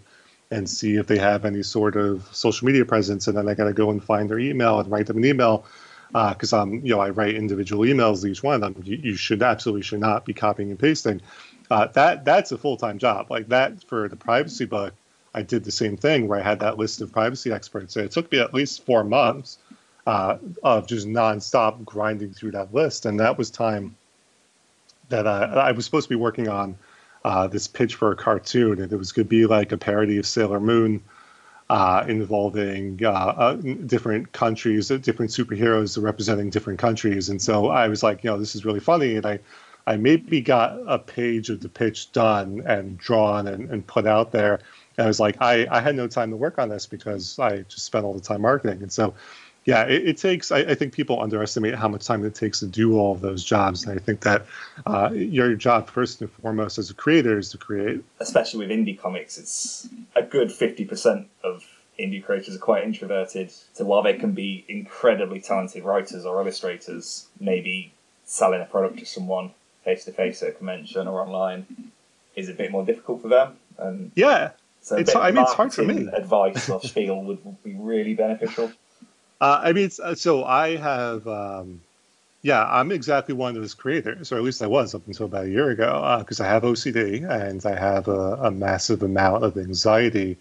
and 0.51 0.69
see 0.69 0.95
if 0.97 1.07
they 1.07 1.19
have 1.19 1.45
any 1.45 1.63
sort 1.63 1.97
of 1.97 2.29
social 2.33 2.67
media 2.67 2.85
presence. 2.85 3.27
And 3.27 3.37
then 3.37 3.49
I 3.49 3.55
got 3.55 3.65
to 3.65 3.73
go 3.73 3.91
and 3.91 4.03
find 4.03 4.31
their 4.31 4.39
email 4.39 4.79
and 4.79 4.91
write 4.91 5.07
them 5.07 5.17
an 5.17 5.25
email 5.25 5.67
because 6.13 6.53
I'm, 6.53 6.87
you 6.87 6.95
know, 6.95 7.01
I 7.01 7.11
write 7.11 7.35
individual 7.35 7.85
emails 7.85 8.23
to 8.23 8.29
each 8.29 8.43
one 8.43 8.55
of 8.55 8.61
them. 8.61 8.83
You, 8.85 8.97
you 8.97 9.17
should 9.17 9.43
absolutely 9.43 9.83
should 9.83 10.01
not 10.01 10.25
be 10.25 10.35
copying 10.35 10.71
and 10.71 10.79
pasting. 10.79 11.21
Uh, 11.71 11.87
that 11.89 12.25
that's 12.25 12.53
a 12.53 12.59
full 12.59 12.77
time 12.77 12.99
job. 12.99 13.31
Like 13.31 13.49
that 13.49 13.85
for 13.85 14.09
the 14.09 14.17
privacy 14.17 14.65
book, 14.65 14.95
I 15.39 15.43
did 15.43 15.63
the 15.63 15.71
same 15.71 15.97
thing 15.97 16.27
where 16.27 16.41
I 16.41 16.43
had 16.43 16.59
that 16.61 16.79
list 16.79 17.01
of 17.01 17.13
privacy 17.13 17.53
experts. 17.53 17.95
And 17.95 18.05
it 18.07 18.11
took 18.11 18.31
me 18.33 18.41
at 18.41 18.53
least 18.53 18.85
four 18.85 19.05
months 19.05 19.59
uh, 20.05 20.39
of 20.65 20.89
just 20.89 21.07
nonstop 21.07 21.85
grinding 21.85 22.33
through 22.33 22.53
that 22.53 22.75
list, 22.75 23.07
and 23.07 23.21
that 23.21 23.39
was 23.39 23.51
time 23.51 23.95
that 25.11 25.27
I, 25.27 25.69
I 25.69 25.73
was 25.73 25.85
supposed 25.85 26.09
to 26.09 26.15
be 26.17 26.21
working 26.21 26.49
on 26.49 26.77
uh, 27.25 27.47
this 27.47 27.69
pitch 27.69 27.95
for 27.95 28.11
a 28.11 28.17
cartoon, 28.17 28.81
and 28.81 28.93
it 28.93 28.97
was 28.97 29.13
going 29.13 29.27
to 29.27 29.31
be 29.31 29.47
like 29.47 29.71
a 29.71 29.79
parody 29.79 30.19
of 30.19 30.27
Sailor 30.27 30.61
Moon, 30.61 31.03
uh, 31.71 32.05
involving 32.09 32.99
uh, 33.05 33.11
uh, 33.11 33.55
different 33.87 34.33
countries, 34.33 34.91
uh, 34.91 34.97
different 34.97 35.31
superheroes 35.31 36.03
representing 36.03 36.49
different 36.51 36.79
countries. 36.79 37.29
And 37.29 37.41
so 37.41 37.69
I 37.69 37.87
was 37.89 38.03
like, 38.03 38.25
you 38.25 38.31
know, 38.31 38.39
this 38.39 38.55
is 38.57 38.65
really 38.65 38.81
funny, 38.81 39.17
and 39.17 39.27
I, 39.27 39.39
I 39.87 39.99
maybe 39.99 40.41
got 40.41 40.79
a 40.87 40.99
page 40.99 41.51
of 41.51 41.61
the 41.61 41.69
pitch 41.69 42.13
done 42.13 42.63
and 42.67 42.99
drawn 42.99 43.47
and, 43.47 43.71
and 43.71 43.87
put 43.87 44.07
out 44.07 44.33
there. 44.33 44.61
And 44.99 45.05
I 45.05 45.09
was 45.09 45.21
like, 45.21 45.41
I, 45.41 45.67
I 45.71 45.81
had 45.81 45.95
no 45.95 46.09
time 46.09 46.31
to 46.31 46.37
work 46.37 46.59
on 46.59 46.69
this 46.69 46.87
because 46.87 47.39
I 47.39 47.59
just 47.63 47.85
spent 47.85 48.05
all 48.05 48.13
the 48.13 48.21
time 48.21 48.43
marketing. 48.43 48.83
And 48.83 48.93
so 48.93 49.15
yeah, 49.69 49.85
it, 49.85 50.09
it 50.09 50.17
takes. 50.17 50.51
I, 50.51 50.61
I 50.61 50.75
think 50.75 50.95
people 50.95 51.21
underestimate 51.21 51.75
how 51.75 51.89
much 51.89 52.07
time 52.07 52.25
it 52.25 52.35
takes 52.35 52.61
to 52.61 52.67
do 52.67 52.99
all 52.99 53.13
of 53.13 53.21
those 53.21 53.45
jobs, 53.45 53.85
and 53.85 54.01
I 54.01 54.03
think 54.03 54.21
that 54.21 54.47
uh, 54.87 55.11
your 55.13 55.55
job 55.57 55.91
first 55.91 56.23
and 56.23 56.31
foremost 56.31 56.79
as 56.79 56.89
a 56.89 56.95
creator 56.95 57.39
is 57.39 57.51
to 57.51 57.59
create. 57.59 58.03
especially 58.19 58.67
with 58.67 58.71
indie 58.71 58.99
comics, 58.99 59.37
it's 59.37 59.87
a 60.17 60.23
good 60.23 60.49
50% 60.49 61.27
of 61.45 61.65
indie 62.01 62.25
creators 62.25 62.57
are 62.57 62.61
quite 62.61 62.83
introverted. 62.83 63.53
So 63.75 63.85
while 63.85 64.03
they 64.03 64.15
can 64.15 64.33
be 64.33 64.65
incredibly 64.69 65.41
talented 65.41 65.85
writers 65.85 66.25
or 66.25 66.41
illustrators, 66.41 67.27
maybe 67.39 67.93
selling 68.25 68.63
a 68.63 68.65
product 68.65 69.01
to 69.01 69.05
someone 69.05 69.51
face 69.85 70.07
to 70.07 70.13
face 70.13 70.43
at 70.43 70.49
a 70.49 70.53
convention 70.53 71.07
or 71.07 71.21
online 71.21 71.93
is 72.37 72.49
a 72.49 72.55
bit 72.55 72.71
more 72.71 72.87
difficult 72.87 73.21
for 73.21 73.29
them. 73.29 73.57
And 73.77 74.13
Yeah, 74.15 74.53
so 74.81 74.97
It's- 74.97 75.15
I 75.15 75.31
mean, 75.31 75.43
it's 75.43 75.53
hard 75.55 75.73
for 75.73 75.83
me. 75.83 76.09
Advice 76.13 76.69
or 76.69 76.81
spiel 76.83 77.23
would 77.23 77.63
be 77.63 77.75
really 77.79 78.15
beneficial. 78.15 78.73
uh, 79.41 79.61
I 79.63 79.73
mean, 79.73 79.91
uh, 80.03 80.15
so 80.15 80.45
I 80.45 80.77
have. 80.77 81.27
Um, 81.27 81.81
yeah, 82.43 82.65
I'm 82.65 82.93
exactly 82.93 83.35
one 83.35 83.57
of 83.57 83.61
those 83.61 83.75
creators, 83.75 84.31
or 84.31 84.37
at 84.37 84.43
least 84.45 84.63
I 84.63 84.69
was 84.69 84.95
up 84.95 85.07
until 85.09 85.27
about 85.27 85.47
a 85.47 85.51
year 85.51 85.71
ago, 85.71 86.17
because 86.21 86.41
I 86.41 86.47
have 86.47 86.63
OCD 86.63 87.29
and 87.29 87.65
I 87.67 87.75
have 87.79 88.07
a, 88.07 88.35
a 88.35 88.51
massive 88.53 89.03
amount 89.03 89.43
of 89.43 89.57
anxiety. 89.59 90.39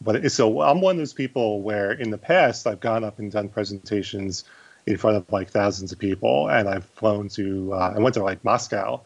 But 0.00 0.32
so 0.32 0.60
I'm 0.60 0.80
one 0.80 0.96
of 0.96 0.98
those 0.98 1.12
people 1.12 1.62
where 1.62 1.92
in 1.92 2.10
the 2.10 2.18
past 2.18 2.66
I've 2.66 2.80
gone 2.80 3.04
up 3.04 3.20
and 3.20 3.30
done 3.30 3.48
presentations 3.48 4.44
in 4.86 4.96
front 4.96 5.18
of 5.18 5.30
like 5.30 5.50
thousands 5.50 5.92
of 5.92 5.98
people, 6.00 6.48
and 6.50 6.68
I've 6.68 6.86
flown 6.86 7.28
to, 7.30 7.74
uh, 7.74 7.94
I 7.96 8.00
went 8.00 8.14
to 8.14 8.24
like 8.24 8.42
Moscow, 8.44 9.00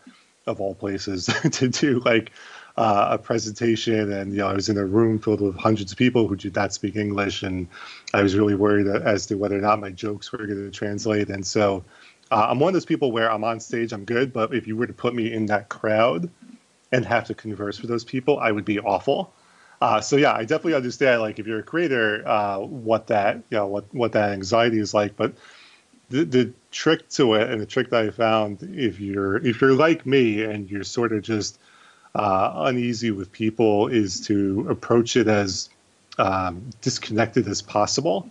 of 0.46 0.60
all 0.62 0.74
places, 0.74 1.26
to 1.52 1.68
do 1.68 2.00
like 2.06 2.32
uh, 2.76 3.08
a 3.12 3.18
presentation, 3.18 4.12
and 4.12 4.32
you 4.32 4.38
know 4.38 4.48
I 4.48 4.54
was 4.54 4.68
in 4.68 4.78
a 4.78 4.84
room 4.84 5.18
filled 5.18 5.40
with 5.40 5.56
hundreds 5.56 5.92
of 5.92 5.98
people 5.98 6.26
who 6.28 6.36
did 6.36 6.54
not 6.54 6.72
speak 6.72 6.96
English, 6.96 7.42
and 7.42 7.68
I 8.12 8.22
was 8.22 8.34
really 8.34 8.54
worried 8.54 8.86
as 8.86 9.26
to 9.26 9.36
whether 9.36 9.56
or 9.56 9.60
not 9.60 9.80
my 9.80 9.90
jokes 9.90 10.32
were 10.32 10.38
going 10.46 10.64
to 10.64 10.70
translate, 10.70 11.28
and 11.28 11.46
so. 11.46 11.84
Uh, 12.30 12.46
I'm 12.48 12.58
one 12.58 12.68
of 12.68 12.72
those 12.72 12.86
people 12.86 13.12
where 13.12 13.30
I'm 13.30 13.44
on 13.44 13.60
stage, 13.60 13.92
I'm 13.92 14.06
good, 14.06 14.32
but 14.32 14.54
if 14.54 14.66
you 14.66 14.78
were 14.78 14.86
to 14.86 14.94
put 14.94 15.14
me 15.14 15.30
in 15.30 15.44
that 15.46 15.68
crowd 15.68 16.30
and 16.90 17.04
have 17.04 17.26
to 17.26 17.34
converse 17.34 17.82
with 17.82 17.90
those 17.90 18.02
people, 18.02 18.38
I 18.38 18.50
would 18.50 18.64
be 18.64 18.80
awful. 18.80 19.34
Uh, 19.80 20.00
so 20.00 20.16
yeah, 20.16 20.32
I 20.32 20.40
definitely 20.40 20.74
understand. 20.74 21.20
Like 21.20 21.38
if 21.38 21.46
you're 21.46 21.58
a 21.58 21.62
creator, 21.62 22.26
uh, 22.26 22.60
what 22.60 23.08
that 23.08 23.36
you 23.50 23.58
know 23.58 23.66
what 23.66 23.92
what 23.94 24.12
that 24.12 24.30
anxiety 24.30 24.78
is 24.78 24.94
like. 24.94 25.16
But 25.16 25.34
the 26.08 26.24
the 26.24 26.52
trick 26.70 27.08
to 27.10 27.34
it, 27.34 27.50
and 27.50 27.60
the 27.60 27.66
trick 27.66 27.90
that 27.90 28.02
I 28.02 28.10
found, 28.10 28.62
if 28.62 29.00
you're 29.00 29.36
if 29.46 29.60
you're 29.60 29.74
like 29.74 30.06
me 30.06 30.42
and 30.42 30.70
you're 30.70 30.84
sort 30.84 31.12
of 31.12 31.22
just 31.22 31.58
uh, 32.14 32.52
uneasy 32.56 33.10
with 33.10 33.32
people, 33.32 33.88
is 33.88 34.20
to 34.26 34.66
approach 34.68 35.16
it 35.16 35.28
as 35.28 35.68
um, 36.18 36.70
disconnected 36.80 37.48
as 37.48 37.62
possible. 37.62 38.30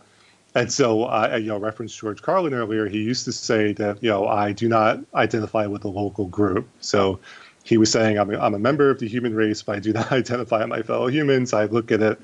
And 0.55 0.71
so, 0.71 1.05
uh, 1.05 1.37
you 1.39 1.47
know, 1.47 1.57
referenced 1.57 1.97
George 1.97 2.21
Carlin 2.21 2.53
earlier. 2.53 2.87
He 2.87 2.99
used 3.01 3.25
to 3.25 3.31
say 3.31 3.73
that, 3.73 4.03
you 4.03 4.09
know, 4.09 4.27
I 4.27 4.51
do 4.51 4.67
not 4.69 4.99
identify 5.15 5.65
with 5.65 5.83
a 5.83 5.87
local 5.87 6.27
group. 6.27 6.67
So 6.79 7.19
he 7.63 7.77
was 7.77 7.91
saying, 7.91 8.19
I'm 8.19 8.29
a, 8.33 8.37
I'm 8.37 8.53
a 8.53 8.59
member 8.59 8.89
of 8.89 8.99
the 8.99 9.07
human 9.07 9.33
race, 9.33 9.63
but 9.63 9.77
I 9.77 9.79
do 9.79 9.93
not 9.93 10.11
identify 10.11 10.59
with 10.59 10.69
my 10.69 10.81
fellow 10.83 11.07
humans. 11.07 11.53
I 11.53 11.65
look 11.65 11.91
at 11.91 12.01
it 12.01 12.21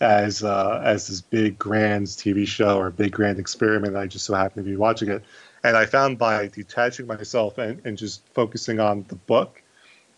as 0.00 0.44
uh, 0.44 0.80
as 0.84 1.08
this 1.08 1.20
big, 1.20 1.58
grand 1.58 2.08
TV 2.08 2.46
show 2.46 2.78
or 2.78 2.90
big, 2.90 3.12
grand 3.12 3.38
experiment. 3.38 3.96
I 3.96 4.06
just 4.06 4.26
so 4.26 4.34
happen 4.34 4.62
to 4.62 4.68
be 4.68 4.76
watching 4.76 5.08
it. 5.08 5.24
And 5.62 5.76
I 5.76 5.86
found 5.86 6.18
by 6.18 6.48
detaching 6.48 7.06
myself 7.06 7.58
and, 7.58 7.80
and 7.84 7.96
just 7.96 8.26
focusing 8.28 8.80
on 8.80 9.04
the 9.08 9.16
book 9.16 9.62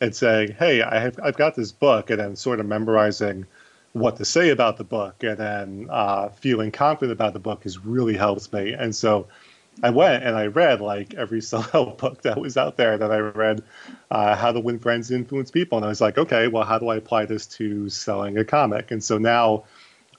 and 0.03 0.15
saying, 0.15 0.57
hey, 0.59 0.83
I 0.83 0.99
have, 0.99 1.19
I've 1.23 1.37
got 1.37 1.55
this 1.55 1.71
book, 1.71 2.11
and 2.11 2.19
then 2.19 2.35
sort 2.35 2.59
of 2.59 2.67
memorizing 2.67 3.47
what 3.93 4.17
to 4.17 4.25
say 4.25 4.51
about 4.51 4.79
the 4.79 4.85
book 4.85 5.23
and 5.23 5.37
then 5.37 5.87
uh, 5.91 6.29
feeling 6.31 6.73
confident 6.73 7.13
about 7.13 7.35
the 7.35 7.39
book 7.39 7.63
has 7.63 7.79
really 7.79 8.17
helped 8.17 8.53
me. 8.53 8.73
And 8.73 8.95
so 8.95 9.29
I 9.83 9.91
went 9.91 10.25
and 10.25 10.35
I 10.35 10.47
read 10.47 10.81
like 10.81 11.15
every 11.15 11.41
self-help 11.53 11.99
book 11.99 12.23
that 12.23 12.41
was 12.41 12.57
out 12.57 12.77
there 12.77 12.99
that 12.99 13.13
I 13.13 13.19
read, 13.19 13.63
uh, 14.11 14.35
How 14.35 14.51
to 14.51 14.61
Win 14.61 14.79
Friends 14.79 15.11
and 15.11 15.21
Influence 15.21 15.51
People. 15.51 15.79
And 15.79 15.85
I 15.85 15.89
was 15.89 16.01
like, 16.01 16.19
okay, 16.19 16.49
well, 16.49 16.65
how 16.65 16.79
do 16.79 16.89
I 16.89 16.97
apply 16.97 17.27
this 17.27 17.47
to 17.59 17.89
selling 17.89 18.39
a 18.39 18.45
comic? 18.45 18.91
And 18.91 19.05
so 19.05 19.19
now 19.19 19.65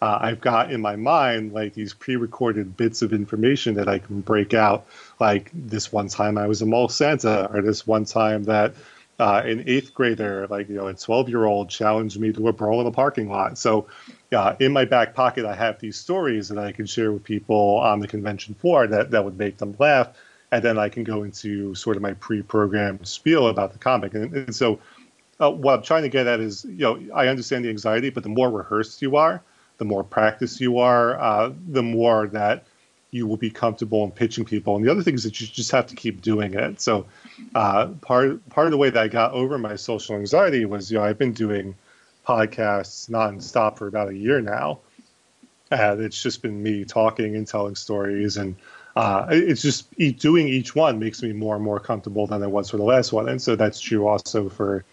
uh, 0.01 0.19
I've 0.21 0.41
got 0.41 0.71
in 0.71 0.79
my 0.81 0.95
mind 0.95 1.53
like 1.53 1.73
these 1.73 1.93
pre-recorded 1.93 2.77
bits 2.77 3.01
of 3.01 3.11
information 3.11 3.73
that 3.75 3.89
I 3.89 3.99
can 3.99 4.21
break 4.21 4.53
out. 4.53 4.85
Like 5.19 5.49
this 5.53 5.91
one 5.91 6.09
time 6.09 6.37
I 6.37 6.47
was 6.47 6.61
a 6.61 6.65
mall 6.65 6.89
Santa, 6.89 7.49
or 7.51 7.61
this 7.61 7.87
one 7.87 8.05
time 8.05 8.43
that 8.43 8.75
uh, 9.19 9.41
an 9.45 9.63
eighth 9.67 9.93
grader, 9.93 10.47
like 10.47 10.69
you 10.69 10.75
know, 10.75 10.87
a 10.87 10.93
twelve-year-old, 10.93 11.69
challenged 11.69 12.19
me 12.19 12.33
to 12.33 12.47
a 12.47 12.53
brawl 12.53 12.81
in 12.81 12.87
a 12.87 12.91
parking 12.91 13.29
lot. 13.29 13.57
So, 13.57 13.87
uh, 14.31 14.55
in 14.59 14.73
my 14.73 14.85
back 14.85 15.13
pocket, 15.13 15.45
I 15.45 15.55
have 15.55 15.79
these 15.79 15.97
stories 15.97 16.49
that 16.49 16.57
I 16.57 16.71
can 16.71 16.85
share 16.85 17.11
with 17.11 17.23
people 17.23 17.77
on 17.77 17.99
the 17.99 18.07
convention 18.07 18.55
floor 18.55 18.87
that 18.87 19.11
that 19.11 19.23
would 19.23 19.37
make 19.37 19.57
them 19.57 19.75
laugh, 19.79 20.09
and 20.51 20.63
then 20.63 20.77
I 20.77 20.89
can 20.89 21.03
go 21.03 21.23
into 21.23 21.75
sort 21.75 21.95
of 21.95 22.01
my 22.01 22.13
pre-programmed 22.13 23.07
spiel 23.07 23.47
about 23.47 23.73
the 23.73 23.79
comic. 23.79 24.13
And, 24.15 24.33
and 24.33 24.55
so, 24.55 24.79
uh, 25.39 25.51
what 25.51 25.75
I'm 25.75 25.83
trying 25.83 26.03
to 26.03 26.09
get 26.09 26.27
at 26.27 26.39
is, 26.39 26.65
you 26.65 26.79
know, 26.79 26.99
I 27.13 27.27
understand 27.27 27.65
the 27.65 27.69
anxiety, 27.69 28.09
but 28.09 28.23
the 28.23 28.29
more 28.29 28.49
rehearsed 28.49 29.01
you 29.01 29.15
are, 29.15 29.41
the 29.77 29.85
more 29.85 30.03
practice 30.03 30.59
you 30.59 30.79
are, 30.79 31.19
uh, 31.19 31.51
the 31.69 31.83
more 31.83 32.27
that 32.27 32.65
you 33.13 33.27
will 33.27 33.37
be 33.37 33.51
comfortable 33.51 34.03
in 34.03 34.11
pitching 34.11 34.43
people. 34.43 34.75
And 34.75 34.83
the 34.83 34.91
other 34.91 35.03
thing 35.03 35.13
is 35.13 35.23
that 35.23 35.39
you 35.39 35.45
just 35.45 35.71
have 35.71 35.85
to 35.87 35.95
keep 35.95 36.21
doing 36.21 36.55
it. 36.55 36.81
So 36.81 37.05
uh, 37.53 37.87
part 38.01 38.49
part 38.49 38.65
of 38.65 38.71
the 38.71 38.77
way 38.77 38.89
that 38.89 39.01
I 39.01 39.07
got 39.07 39.33
over 39.33 39.57
my 39.59 39.75
social 39.75 40.15
anxiety 40.15 40.65
was, 40.65 40.91
you 40.91 40.97
know, 40.97 41.03
I've 41.03 41.19
been 41.19 41.33
doing 41.33 41.75
podcasts 42.27 43.09
nonstop 43.09 43.77
for 43.77 43.87
about 43.87 44.09
a 44.09 44.17
year 44.17 44.41
now, 44.41 44.79
and 45.69 46.01
it's 46.01 46.23
just 46.23 46.41
been 46.41 46.63
me 46.63 46.85
talking 46.85 47.35
and 47.35 47.47
telling 47.47 47.75
stories, 47.75 48.37
and 48.37 48.55
uh, 48.95 49.27
it's 49.29 49.61
just 49.61 49.93
doing 50.17 50.47
each 50.47 50.75
one 50.75 50.97
makes 50.97 51.21
me 51.21 51.33
more 51.33 51.55
and 51.55 51.63
more 51.63 51.79
comfortable 51.79 52.25
than 52.25 52.41
I 52.41 52.47
was 52.47 52.69
for 52.69 52.77
the 52.77 52.83
last 52.83 53.13
one, 53.13 53.29
and 53.29 53.41
so 53.41 53.55
that's 53.55 53.79
true 53.79 54.07
also 54.07 54.49
for 54.49 54.85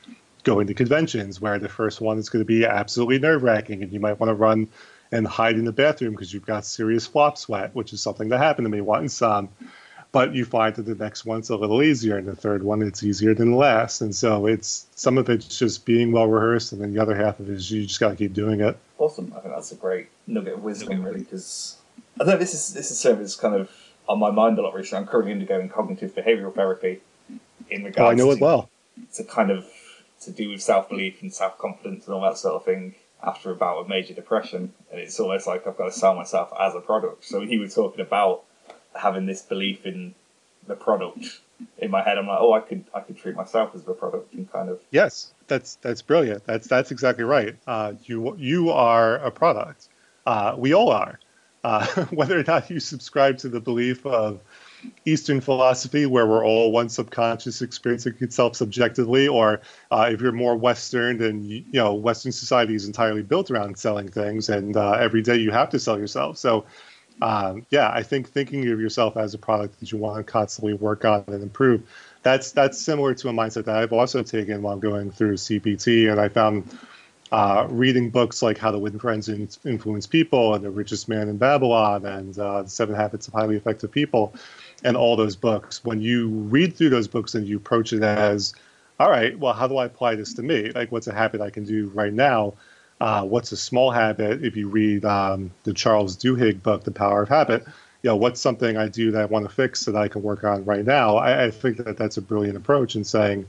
going 0.43 0.67
to 0.67 0.75
conventions 0.75 1.41
where 1.41 1.59
the 1.59 1.69
first 1.69 2.01
one 2.01 2.19
is 2.19 2.29
going 2.29 2.41
to 2.41 2.47
be 2.47 2.67
absolutely 2.67 3.19
nerve 3.19 3.43
wracking, 3.43 3.83
and 3.83 3.93
you 3.93 4.01
might 4.01 4.19
want 4.21 4.29
to 4.29 4.35
run 4.35 4.69
and 5.13 5.27
hide 5.27 5.57
in 5.57 5.65
the 5.65 5.73
bathroom 5.73 6.13
because 6.13 6.33
you've 6.33 6.47
got 6.47 6.65
serious 6.65 7.07
flop 7.07 7.37
sweat, 7.37 7.75
which 7.75 7.93
is 7.93 8.01
something 8.01 8.29
that 8.29 8.39
happened 8.39 8.67
to 8.67 8.71
me 8.71 8.81
once. 8.81 9.21
Um, 9.23 9.49
but 10.13 10.35
you 10.35 10.45
find 10.45 10.75
that 10.75 10.83
the 10.83 10.95
next 10.95 11.25
one's 11.25 11.51
a 11.51 11.57
little 11.57 11.83
easier, 11.83 12.17
and 12.17 12.27
the 12.27 12.35
third 12.35 12.63
one 12.63 12.83
it's 12.83 13.03
easier 13.03 13.33
than 13.35 13.53
the 13.53 13.57
last, 13.57 14.01
and 14.01 14.15
so 14.15 14.47
it's 14.47 14.87
some 14.97 15.19
of 15.19 15.29
it's 15.29 15.59
just 15.59 15.85
being 15.85 16.11
well 16.11 16.27
rehearsed, 16.27 16.73
and 16.73 16.81
then 16.81 16.93
the 16.93 17.01
other 17.01 17.15
half 17.15 17.39
of 17.39 17.49
it 17.49 17.55
is 17.55 17.71
you 17.71 17.87
just 17.87 18.01
got 18.01 18.11
to 18.11 18.17
keep 18.17 18.33
doing 18.33 18.61
it. 18.61 18.77
Awesome. 18.99 19.33
I 19.37 19.41
think 19.41 19.55
that's 19.55 19.71
a 19.73 19.77
great 19.77 20.09
nugget 20.27 20.55
of 20.55 20.63
wisdom, 20.65 21.05
really, 21.05 21.21
because 21.21 21.77
I 22.21 22.25
know 22.25 22.37
this 22.37 22.55
is 22.55 22.75
this 22.75 22.91
is 22.91 22.99
something 22.99 23.21
that's 23.21 23.37
kind 23.37 23.55
of 23.55 23.71
on 24.09 24.19
my 24.19 24.31
mind 24.31 24.59
a 24.59 24.63
lot 24.63 24.75
recently. 24.75 25.03
I'm 25.03 25.09
currently 25.09 25.33
undergoing 25.33 25.69
cognitive 25.69 26.15
behavioural 26.15 26.55
therapy 26.55 27.01
in 27.71 27.85
regards. 27.85 27.99
Oh, 28.01 28.11
I 28.11 28.15
know 28.15 28.27
to, 28.27 28.37
it 28.37 28.41
well. 28.41 28.69
To 29.15 29.25
kind 29.25 29.51
of 29.53 29.67
to 30.23 30.33
do 30.33 30.51
with 30.51 30.61
self 30.61 30.89
belief 30.89 31.23
and 31.23 31.33
self 31.33 31.57
confidence 31.57 32.07
and 32.07 32.15
all 32.15 32.23
that 32.23 32.37
sort 32.37 32.57
of 32.57 32.65
thing 32.65 32.97
after 33.23 33.51
about 33.51 33.87
a 33.87 33.89
major 33.89 34.15
depression, 34.15 34.73
and 34.91 35.01
it's 35.01 35.19
almost 35.21 35.47
like 35.47 35.67
I've 35.67 35.77
got 35.77 35.87
to 35.87 35.93
sell 35.93 36.15
myself 36.15 36.53
as 36.59 36.75
a 36.75 36.81
product. 36.81 37.25
So 37.25 37.41
he 37.41 37.59
was 37.59 37.75
talking 37.75 38.01
about 38.01 38.45
having 38.95 39.27
this 39.27 39.43
belief 39.43 39.87
in 39.87 40.15
the 40.67 40.75
product 40.75 41.41
in 41.79 41.91
my 41.91 42.03
head. 42.03 42.19
I'm 42.19 42.27
like, 42.27 42.39
oh, 42.41 42.53
I 42.53 42.61
could 42.61 42.85
I 42.95 43.01
could 43.01 43.19
treat 43.19 43.37
myself 43.37 43.75
as 43.75 43.87
a 43.87 43.93
product 43.93 44.35
and 44.35 44.51
kind 44.51 44.69
of 44.69 44.81
Yes, 44.91 45.33
that's 45.47 45.77
that's 45.77 46.03
brilliant. 46.03 46.45
That's 46.47 46.67
that's 46.67 46.91
exactly 46.91 47.25
right. 47.25 47.57
Uh, 47.67 47.95
you 48.05 48.37
you 48.37 48.71
are 48.71 49.17
a 49.17 49.31
product. 49.31 49.89
Uh, 50.27 50.55
we 50.57 50.75
all 50.75 50.91
are. 50.91 51.19
Uh, 51.63 51.87
whether 52.11 52.39
or 52.39 52.45
not 52.45 52.71
you 52.71 52.81
subscribe 52.81 53.39
to 53.39 53.49
the 53.49 53.61
belief 53.61 54.07
of 54.07 54.41
Eastern 55.05 55.41
philosophy, 55.41 56.07
where 56.07 56.27
we're 56.27 56.45
all 56.45 56.73
one 56.73 56.89
subconscious 56.89 57.63
experiencing 57.63 58.15
itself 58.21 58.57
subjectively, 58.57 59.29
or 59.29 59.61
uh, 59.91 60.09
if 60.13 60.21
you're 60.21 60.33
more 60.33 60.57
Western, 60.57 61.19
then 61.19 61.45
you 61.45 61.65
know 61.73 61.95
Western 61.95 62.33
society 62.33 62.75
is 62.75 62.87
entirely 62.87 63.23
built 63.23 63.51
around 63.51 63.79
selling 63.79 64.09
things, 64.09 64.49
and 64.49 64.77
uh, 64.77 64.93
every 64.93 65.23
day 65.23 65.37
you 65.37 65.51
have 65.51 65.71
to 65.71 65.79
sell 65.79 65.99
yourself. 65.99 66.39
So, 66.39 66.65
um, 67.23 67.67
yeah, 67.71 67.91
I 67.91 68.03
think 68.03 68.29
thinking 68.29 68.69
of 68.71 68.81
yourself 68.81 69.17
as 69.17 69.35
a 69.35 69.39
product 69.39 69.81
that 69.81 69.93
you 69.93 69.99
want 69.99 70.25
to 70.25 70.31
constantly 70.31 70.75
work 70.75 71.05
on 71.05 71.25
and 71.29 71.43
improve. 71.43 71.83
That's 72.23 72.53
that's 72.53 72.79
similar 72.79 73.15
to 73.15 73.29
a 73.29 73.33
mindset 73.33 73.65
that 73.65 73.77
I've 73.77 73.93
also 73.93 74.23
taken 74.23 74.63
while 74.63 74.77
going 74.77 75.11
through 75.11 75.35
CPT, 75.35 76.11
and 76.11 76.21
I 76.21 76.29
found 76.29 76.71
uh, 77.33 77.67
reading 77.71 78.11
books 78.11 78.43
like 78.43 78.59
How 78.59 78.71
to 78.71 78.79
Win 78.79 78.99
Friends 78.99 79.29
and 79.29 79.57
Influence 79.65 80.07
People 80.07 80.55
and 80.55 80.65
The 80.65 80.71
Richest 80.71 81.09
Man 81.09 81.29
in 81.29 81.37
Babylon 81.37 82.05
and 82.05 82.37
uh, 82.39 82.63
The 82.63 82.69
Seven 82.71 82.95
Habits 82.95 83.29
of 83.29 83.35
Highly 83.35 83.57
Effective 83.57 83.93
People 83.93 84.35
and 84.83 84.97
all 84.97 85.17
those 85.17 85.37
books. 85.37 85.85
When 85.85 86.01
you 86.01 86.29
read 86.29 86.75
through 86.75 86.91
those 86.91 87.09
books 87.09 87.35
and 87.35 87.47
you 87.47 87.57
approach 87.57 87.93
it 87.93 88.03
as, 88.03 88.55
all 88.99 89.11
right, 89.11 89.39
well, 89.39 89.53
how 89.53 89.69
do 89.69 89.77
I 89.77 89.85
apply 89.85 90.17
this 90.17 90.35
to 90.35 90.43
me? 90.43 90.73
Like, 90.73 90.91
what's 90.91 91.07
a 91.07 91.15
habit 91.15 91.41
I 91.41 91.51
can 91.51 91.65
do 91.65 91.91
right 91.95 92.13
now? 92.13 92.55
Uh, 93.01 93.25
what's 93.25 93.53
a 93.53 93.57
small 93.57 93.91
habit? 93.91 94.45
If 94.45 94.57
you 94.57 94.69
read 94.69 95.05
um, 95.05 95.53
the 95.63 95.73
Charles 95.73 96.17
Duhigg 96.17 96.63
book, 96.63 96.85
The 96.85 96.91
Power 96.91 97.23
of 97.23 97.29
Habit, 97.29 97.65
you 98.03 98.09
know, 98.09 98.17
what's 98.17 98.41
something 98.41 98.77
I 98.77 98.89
do 98.89 99.13
that 99.13 99.23
I 99.23 99.25
want 99.27 99.49
to 99.49 99.55
fix 99.55 99.85
that 99.85 99.95
I 99.95 100.09
can 100.09 100.23
work 100.23 100.43
on 100.43 100.65
right 100.65 100.85
now? 100.85 101.17
I, 101.17 101.45
I 101.45 101.51
think 101.51 101.77
that 101.79 101.97
that's 101.97 102.17
a 102.17 102.23
brilliant 102.23 102.57
approach 102.57 102.97
in 102.97 103.05
saying, 103.05 103.47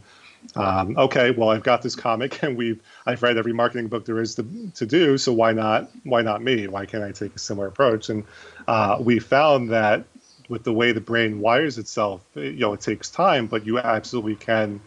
um, 0.55 0.97
okay, 0.97 1.31
well, 1.31 1.49
I've 1.49 1.63
got 1.63 1.81
this 1.81 1.95
comic, 1.95 2.43
and 2.43 2.57
we've 2.57 2.81
I've 3.05 3.21
read 3.23 3.37
every 3.37 3.53
marketing 3.53 3.87
book 3.87 4.05
there 4.05 4.19
is 4.19 4.35
to, 4.35 4.71
to 4.75 4.85
do. 4.85 5.17
So 5.17 5.33
why 5.33 5.53
not 5.53 5.89
why 6.03 6.21
not 6.21 6.41
me? 6.41 6.67
Why 6.67 6.85
can't 6.85 7.03
I 7.03 7.11
take 7.11 7.35
a 7.35 7.39
similar 7.39 7.67
approach? 7.67 8.09
And 8.09 8.23
uh, 8.67 8.97
we 8.99 9.19
found 9.19 9.69
that 9.71 10.05
with 10.49 10.63
the 10.63 10.73
way 10.73 10.91
the 10.91 11.01
brain 11.01 11.39
wires 11.39 11.77
itself, 11.77 12.21
you 12.35 12.51
know, 12.53 12.73
it 12.73 12.81
takes 12.81 13.09
time, 13.09 13.47
but 13.47 13.65
you 13.65 13.79
absolutely 13.79 14.35
can 14.35 14.81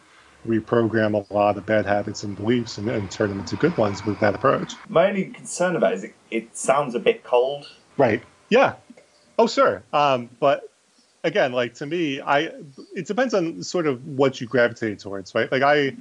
reprogram 0.47 1.14
a 1.14 1.33
lot 1.33 1.57
of 1.57 1.64
bad 1.64 1.87
habits 1.87 2.23
and 2.23 2.37
beliefs 2.37 2.77
and, 2.77 2.88
and 2.90 3.11
turn 3.11 3.31
them 3.31 3.40
into 3.40 3.57
good 3.57 3.75
ones 3.79 4.05
with 4.05 4.19
that 4.21 4.35
approach. 4.35 4.75
My 4.88 5.09
only 5.09 5.27
concern 5.27 5.75
about 5.75 5.93
it 5.93 5.97
is 5.97 6.05
it, 6.05 6.14
it 6.31 6.57
sounds 6.57 6.95
a 6.95 6.99
bit 6.99 7.25
cold. 7.25 7.67
Right. 7.97 8.23
Yeah. 8.51 8.75
Oh, 9.38 9.47
sure. 9.47 9.83
Um, 9.93 10.29
but 10.38 10.69
again, 11.25 11.53
like 11.53 11.75
to 11.75 11.87
me, 11.87 12.21
I 12.21 12.53
it 12.95 13.07
depends 13.07 13.35
on 13.35 13.63
sort 13.65 13.87
of 13.87 14.07
what 14.07 14.41
you 14.41 14.47
gravitate 14.47 15.01
towards, 15.01 15.35
right? 15.35 15.51
Like 15.51 15.63
I 15.63 15.97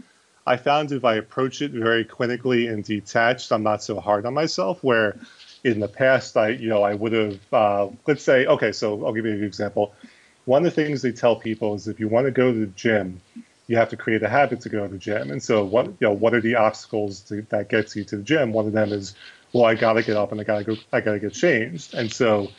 I 0.45 0.57
found 0.57 0.91
if 0.91 1.03
I 1.05 1.15
approach 1.15 1.61
it 1.61 1.71
very 1.71 2.05
clinically 2.05 2.71
and 2.71 2.83
detached, 2.83 3.51
I'm 3.51 3.63
not 3.63 3.81
so 3.81 3.99
hard 3.99 4.25
on 4.25 4.33
myself. 4.33 4.83
Where 4.83 5.17
in 5.63 5.79
the 5.79 5.87
past, 5.87 6.37
I 6.37 6.49
you 6.49 6.69
know 6.69 6.83
I 6.83 6.93
would 6.93 7.13
have 7.13 7.39
uh, 7.53 7.87
let's 8.05 8.23
say 8.23 8.45
okay, 8.45 8.71
so 8.71 9.03
I'll 9.05 9.13
give 9.13 9.25
you 9.25 9.31
an 9.31 9.43
example. 9.43 9.95
One 10.45 10.65
of 10.65 10.75
the 10.75 10.83
things 10.83 11.01
they 11.01 11.13
tell 11.13 11.37
people 11.37 11.73
is 11.73 11.87
if 11.87 11.99
you 11.99 12.09
want 12.09 12.25
to 12.25 12.31
go 12.31 12.51
to 12.51 12.59
the 12.59 12.65
gym, 12.67 13.21
you 13.67 13.77
have 13.77 13.89
to 13.89 13.97
create 13.97 14.21
a 14.23 14.29
habit 14.29 14.59
to 14.61 14.69
go 14.69 14.85
to 14.85 14.91
the 14.91 14.99
gym. 14.99 15.31
And 15.31 15.41
so 15.41 15.63
what 15.63 15.87
you 15.87 15.95
know 16.01 16.13
what 16.13 16.33
are 16.33 16.41
the 16.41 16.55
obstacles 16.55 17.21
to, 17.21 17.41
that 17.49 17.69
gets 17.69 17.95
you 17.95 18.03
to 18.05 18.17
the 18.17 18.23
gym? 18.23 18.51
One 18.51 18.67
of 18.67 18.73
them 18.73 18.91
is 18.91 19.15
well, 19.53 19.65
I 19.65 19.75
got 19.75 19.93
to 19.93 20.03
get 20.03 20.17
up 20.17 20.31
and 20.31 20.41
I 20.41 20.43
got 20.43 20.57
to 20.57 20.63
go, 20.63 20.75
I 20.91 20.99
got 20.99 21.13
to 21.13 21.19
get 21.19 21.33
changed. 21.33 21.93
And 21.93 22.11
so 22.11 22.49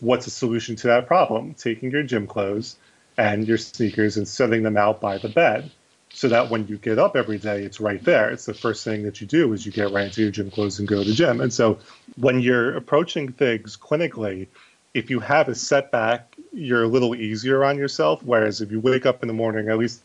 what's 0.00 0.26
a 0.26 0.30
solution 0.30 0.76
to 0.76 0.86
that 0.88 1.06
problem? 1.06 1.54
Taking 1.54 1.90
your 1.90 2.02
gym 2.02 2.26
clothes 2.26 2.76
and 3.16 3.46
your 3.46 3.58
sneakers 3.58 4.16
and 4.16 4.26
setting 4.26 4.62
them 4.62 4.76
out 4.76 5.00
by 5.00 5.18
the 5.18 5.28
bed 5.28 5.70
so 6.10 6.28
that 6.28 6.50
when 6.50 6.66
you 6.66 6.78
get 6.78 6.98
up 6.98 7.16
every 7.16 7.38
day, 7.38 7.62
it's 7.62 7.80
right 7.80 8.02
there. 8.04 8.30
It's 8.30 8.46
the 8.46 8.54
first 8.54 8.84
thing 8.84 9.02
that 9.02 9.20
you 9.20 9.26
do 9.26 9.52
is 9.52 9.66
you 9.66 9.72
get 9.72 9.90
right 9.90 10.06
into 10.06 10.22
your 10.22 10.30
gym 10.30 10.50
clothes 10.50 10.78
and 10.78 10.88
go 10.88 11.02
to 11.02 11.08
the 11.08 11.14
gym. 11.14 11.40
And 11.40 11.52
so 11.52 11.78
when 12.16 12.40
you're 12.40 12.76
approaching 12.76 13.32
things 13.32 13.76
clinically, 13.76 14.46
if 14.94 15.10
you 15.10 15.20
have 15.20 15.48
a 15.48 15.54
setback, 15.54 16.34
you're 16.52 16.84
a 16.84 16.88
little 16.88 17.14
easier 17.14 17.64
on 17.64 17.76
yourself. 17.76 18.22
Whereas 18.22 18.60
if 18.60 18.70
you 18.70 18.80
wake 18.80 19.04
up 19.04 19.22
in 19.22 19.28
the 19.28 19.34
morning, 19.34 19.68
at 19.68 19.78
least 19.78 20.02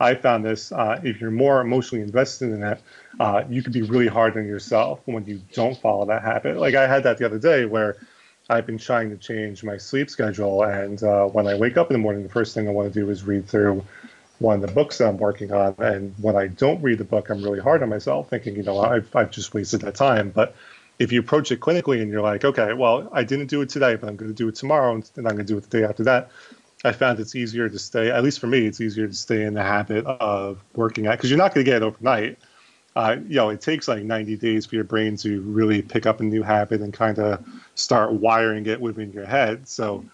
I 0.00 0.14
found 0.16 0.44
this, 0.44 0.72
uh, 0.72 1.00
if 1.04 1.20
you're 1.20 1.30
more 1.30 1.60
emotionally 1.60 2.02
invested 2.02 2.50
in 2.50 2.62
it, 2.62 2.80
uh, 3.20 3.44
you 3.48 3.62
can 3.62 3.72
be 3.72 3.82
really 3.82 4.08
hard 4.08 4.36
on 4.36 4.44
yourself 4.44 5.00
when 5.04 5.24
you 5.24 5.40
don't 5.52 5.80
follow 5.80 6.04
that 6.06 6.22
habit. 6.22 6.56
Like 6.56 6.74
I 6.74 6.88
had 6.88 7.04
that 7.04 7.18
the 7.18 7.26
other 7.26 7.38
day 7.38 7.64
where 7.64 7.96
I've 8.50 8.66
been 8.66 8.78
trying 8.78 9.10
to 9.10 9.16
change 9.16 9.64
my 9.64 9.78
sleep 9.78 10.10
schedule, 10.10 10.64
and 10.64 11.02
uh, 11.02 11.26
when 11.26 11.46
I 11.46 11.54
wake 11.54 11.76
up 11.76 11.90
in 11.90 11.94
the 11.94 11.98
morning, 11.98 12.22
the 12.22 12.28
first 12.28 12.54
thing 12.54 12.68
I 12.68 12.72
want 12.72 12.92
to 12.92 13.00
do 13.00 13.08
is 13.08 13.24
read 13.24 13.48
through 13.48 13.84
one 14.38 14.56
of 14.56 14.68
the 14.68 14.74
books 14.74 14.98
that 14.98 15.08
I'm 15.08 15.16
working 15.16 15.52
on. 15.52 15.74
And 15.78 16.14
when 16.18 16.36
I 16.36 16.48
don't 16.48 16.82
read 16.82 16.98
the 16.98 17.04
book, 17.04 17.30
I'm 17.30 17.42
really 17.42 17.60
hard 17.60 17.82
on 17.82 17.88
myself, 17.88 18.28
thinking, 18.28 18.56
you 18.56 18.62
know, 18.62 18.80
I've, 18.80 19.14
I've 19.16 19.30
just 19.30 19.54
wasted 19.54 19.80
that 19.82 19.94
time. 19.94 20.30
But 20.30 20.54
if 20.98 21.10
you 21.10 21.20
approach 21.20 21.50
it 21.52 21.60
clinically 21.60 22.02
and 22.02 22.10
you're 22.10 22.20
like, 22.20 22.44
okay, 22.44 22.74
well, 22.74 23.08
I 23.12 23.24
didn't 23.24 23.46
do 23.46 23.62
it 23.62 23.70
today, 23.70 23.96
but 23.96 24.08
I'm 24.08 24.16
going 24.16 24.30
to 24.30 24.36
do 24.36 24.48
it 24.48 24.56
tomorrow, 24.56 24.92
and 24.92 25.10
I'm 25.16 25.22
going 25.24 25.38
to 25.38 25.44
do 25.44 25.56
it 25.56 25.68
the 25.70 25.78
day 25.78 25.84
after 25.84 26.04
that. 26.04 26.30
I 26.84 26.92
found 26.92 27.18
it's 27.20 27.34
easier 27.34 27.70
to 27.70 27.78
stay, 27.78 28.10
at 28.10 28.22
least 28.22 28.40
for 28.40 28.46
me, 28.46 28.66
it's 28.66 28.80
easier 28.80 29.08
to 29.08 29.14
stay 29.14 29.42
in 29.42 29.54
the 29.54 29.62
habit 29.62 30.04
of 30.04 30.62
working 30.74 31.06
at 31.06 31.16
because 31.16 31.30
you're 31.30 31.38
not 31.38 31.54
going 31.54 31.64
to 31.64 31.70
get 31.70 31.76
it 31.76 31.82
overnight. 31.82 32.38
Uh, 32.96 33.16
you 33.26 33.36
know, 33.36 33.48
it 33.50 33.60
takes 33.60 33.88
like 33.88 34.04
90 34.04 34.36
days 34.36 34.66
for 34.66 34.76
your 34.76 34.84
brain 34.84 35.16
to 35.18 35.40
really 35.42 35.82
pick 35.82 36.06
up 36.06 36.20
a 36.20 36.22
new 36.22 36.42
habit 36.42 36.80
and 36.80 36.92
kind 36.92 37.18
of 37.18 37.44
start 37.74 38.12
wiring 38.12 38.66
it 38.66 38.80
within 38.80 39.12
your 39.12 39.26
head. 39.26 39.66
So, 39.68 40.04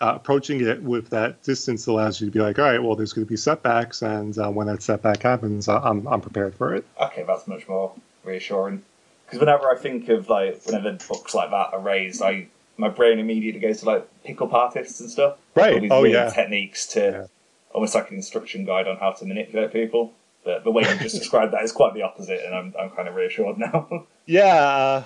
uh, 0.00 0.14
approaching 0.16 0.66
it 0.66 0.82
with 0.82 1.10
that 1.10 1.42
distance 1.42 1.86
allows 1.86 2.18
you 2.20 2.26
to 2.26 2.30
be 2.30 2.40
like, 2.40 2.58
all 2.58 2.64
right, 2.64 2.82
well, 2.82 2.96
there's 2.96 3.12
going 3.12 3.26
to 3.26 3.28
be 3.28 3.36
setbacks, 3.36 4.00
and 4.00 4.36
uh, 4.38 4.48
when 4.50 4.66
that 4.68 4.80
setback 4.82 5.22
happens, 5.22 5.68
I'm 5.68 6.06
I'm 6.08 6.22
prepared 6.22 6.54
for 6.54 6.74
it. 6.74 6.86
Okay, 6.98 7.22
that's 7.26 7.46
much 7.46 7.68
more 7.68 7.92
reassuring. 8.24 8.82
Because 9.26 9.40
whenever 9.40 9.70
I 9.70 9.76
think 9.76 10.08
of 10.08 10.30
like 10.30 10.62
whenever 10.64 10.92
books 11.06 11.34
like 11.34 11.50
that 11.50 11.74
are 11.74 11.80
raised, 11.80 12.22
I 12.22 12.46
my 12.78 12.88
brain 12.88 13.18
immediately 13.18 13.60
goes 13.60 13.80
to 13.80 13.84
like 13.86 14.08
pickup 14.24 14.54
artists 14.54 15.00
and 15.00 15.10
stuff. 15.10 15.36
Right. 15.54 15.74
All 15.74 15.80
these 15.80 15.92
Oh 15.92 16.04
yeah. 16.04 16.30
techniques 16.30 16.86
to 16.94 17.00
Yeah. 17.00 17.26
almost 17.74 17.94
like 17.94 18.08
an 18.10 18.16
instruction 18.16 18.64
guide 18.64 18.88
on 18.88 18.96
how 18.96 19.12
to 19.12 19.26
manipulate 19.26 19.70
people. 19.72 20.14
But 20.44 20.64
the 20.64 20.70
way 20.70 20.82
you 20.82 20.96
just 20.98 21.16
described 21.18 21.52
that 21.52 21.62
is 21.62 21.72
quite 21.72 21.94
the 21.94 22.02
opposite, 22.02 22.40
and 22.44 22.54
I'm 22.54 22.74
I'm 22.78 22.90
kind 22.90 23.08
of 23.08 23.14
reassured 23.14 23.58
now. 23.58 24.06
Yeah. 24.26 24.54
uh, 24.54 25.02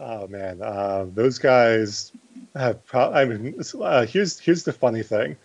Oh 0.00 0.28
man, 0.28 0.62
uh, 0.62 1.06
those 1.12 1.38
guys 1.38 2.12
have. 2.54 2.84
Pro- 2.86 3.12
I 3.12 3.24
mean, 3.24 3.58
uh, 3.82 4.06
here's 4.06 4.38
here's 4.38 4.62
the 4.62 4.72
funny 4.72 5.02
thing. 5.02 5.36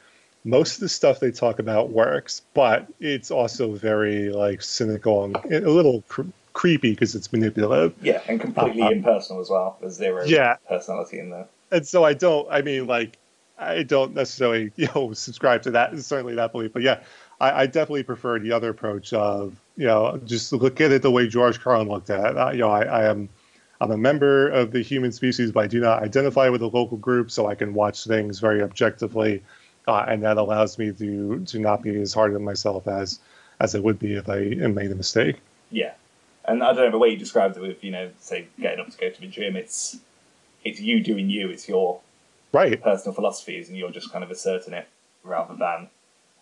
Most 0.46 0.76
of 0.76 0.82
the 0.82 0.90
stuff 0.90 1.20
they 1.20 1.32
talk 1.32 1.58
about 1.58 1.90
works, 1.90 2.44
but 2.54 2.86
it's 3.00 3.32
also 3.32 3.74
very 3.74 4.30
like 4.30 4.62
cynical 4.62 5.24
and 5.24 5.36
a 5.52 5.72
little 5.72 6.04
cr- 6.08 6.22
creepy 6.54 6.92
because 6.92 7.16
it's 7.16 7.34
manipulative. 7.34 7.96
yeah, 8.04 8.22
and 8.28 8.40
completely 8.40 8.84
Uh-huh. 8.84 8.92
impersonal 8.92 9.42
as 9.42 9.50
well. 9.50 9.78
There's 9.82 9.94
zero 9.94 10.24
Yeah. 10.26 10.58
personality 10.70 11.18
in 11.18 11.32
there. 11.32 11.48
and 11.72 11.88
so 11.88 12.04
I 12.04 12.14
don't. 12.14 12.48
I 12.52 12.62
mean, 12.62 12.86
like, 12.86 13.18
I 13.58 13.82
don't 13.82 14.14
necessarily, 14.14 14.72
you 14.76 14.88
know, 14.94 15.14
subscribe 15.14 15.64
to 15.64 15.72
that. 15.72 15.98
Certainly 15.98 16.36
that 16.36 16.52
belief, 16.52 16.72
but 16.74 16.84
yeah, 16.84 17.00
I, 17.44 17.64
I 17.64 17.66
definitely 17.66 18.04
prefer 18.04 18.40
the 18.40 18.54
other 18.54 18.70
approach 18.70 19.12
of, 19.12 19.60
you 19.76 19.86
know, 19.86 20.18
just 20.26 20.54
look 20.54 20.80
at 20.80 20.92
it 20.92 21.02
the 21.02 21.12
way 21.12 21.28
George 21.28 21.60
Carlin 21.60 21.90
looked 21.90 22.10
at 22.10 22.26
it. 22.32 22.38
Uh, 22.38 22.52
you 22.52 22.60
know, 22.60 22.70
I, 22.70 22.84
I 22.84 23.04
am, 23.10 23.28
I'm 23.82 23.92
a 23.92 23.98
member 23.98 24.48
of 24.50 24.72
the 24.72 24.82
human 24.82 25.12
species, 25.12 25.52
but 25.52 25.66
I 25.66 25.68
do 25.68 25.82
not 25.82 26.02
identify 26.04 26.48
with 26.48 26.62
a 26.62 26.68
local 26.68 26.98
group, 26.98 27.30
so 27.30 27.48
I 27.48 27.56
can 27.56 27.74
watch 27.74 28.06
things 28.06 28.40
very 28.40 28.62
objectively, 28.62 29.44
uh, 29.90 30.06
and 30.08 30.24
that 30.24 30.38
allows 30.38 30.78
me 30.78 30.94
to 30.94 31.44
to 31.44 31.60
not 31.60 31.82
be 31.82 32.00
as 32.00 32.14
hard 32.14 32.34
on 32.34 32.44
myself 32.46 32.88
as 32.88 33.20
as 33.60 33.76
it 33.76 33.84
would 33.84 34.00
be 34.00 34.16
if 34.16 34.30
I 34.30 34.40
made 34.68 34.92
a 34.92 34.96
mistake. 34.96 35.36
Yeah, 35.70 35.94
and 36.46 36.64
I 36.64 36.68
don't 36.72 36.86
know 36.86 36.92
the 36.92 36.98
way 36.98 37.10
you 37.10 37.18
described 37.18 37.58
it 37.58 37.62
with 37.62 37.84
you 37.84 37.92
know, 37.92 38.10
say 38.22 38.48
getting 38.58 38.80
up 38.80 38.90
to 38.90 38.98
go 38.98 39.10
to 39.10 39.20
the 39.20 39.28
gym. 39.28 39.58
It's 39.58 39.98
it's 40.64 40.80
you 40.80 41.04
doing 41.04 41.30
you. 41.30 41.50
It's 41.50 41.68
your 41.68 42.00
Right. 42.54 42.82
personal 42.82 43.16
philosophies, 43.16 43.68
and 43.68 43.78
you're 43.78 43.92
just 43.92 44.12
kind 44.12 44.24
of 44.24 44.32
asserting 44.32 44.74
it 44.74 44.88
rather 45.24 45.56
than 45.56 45.90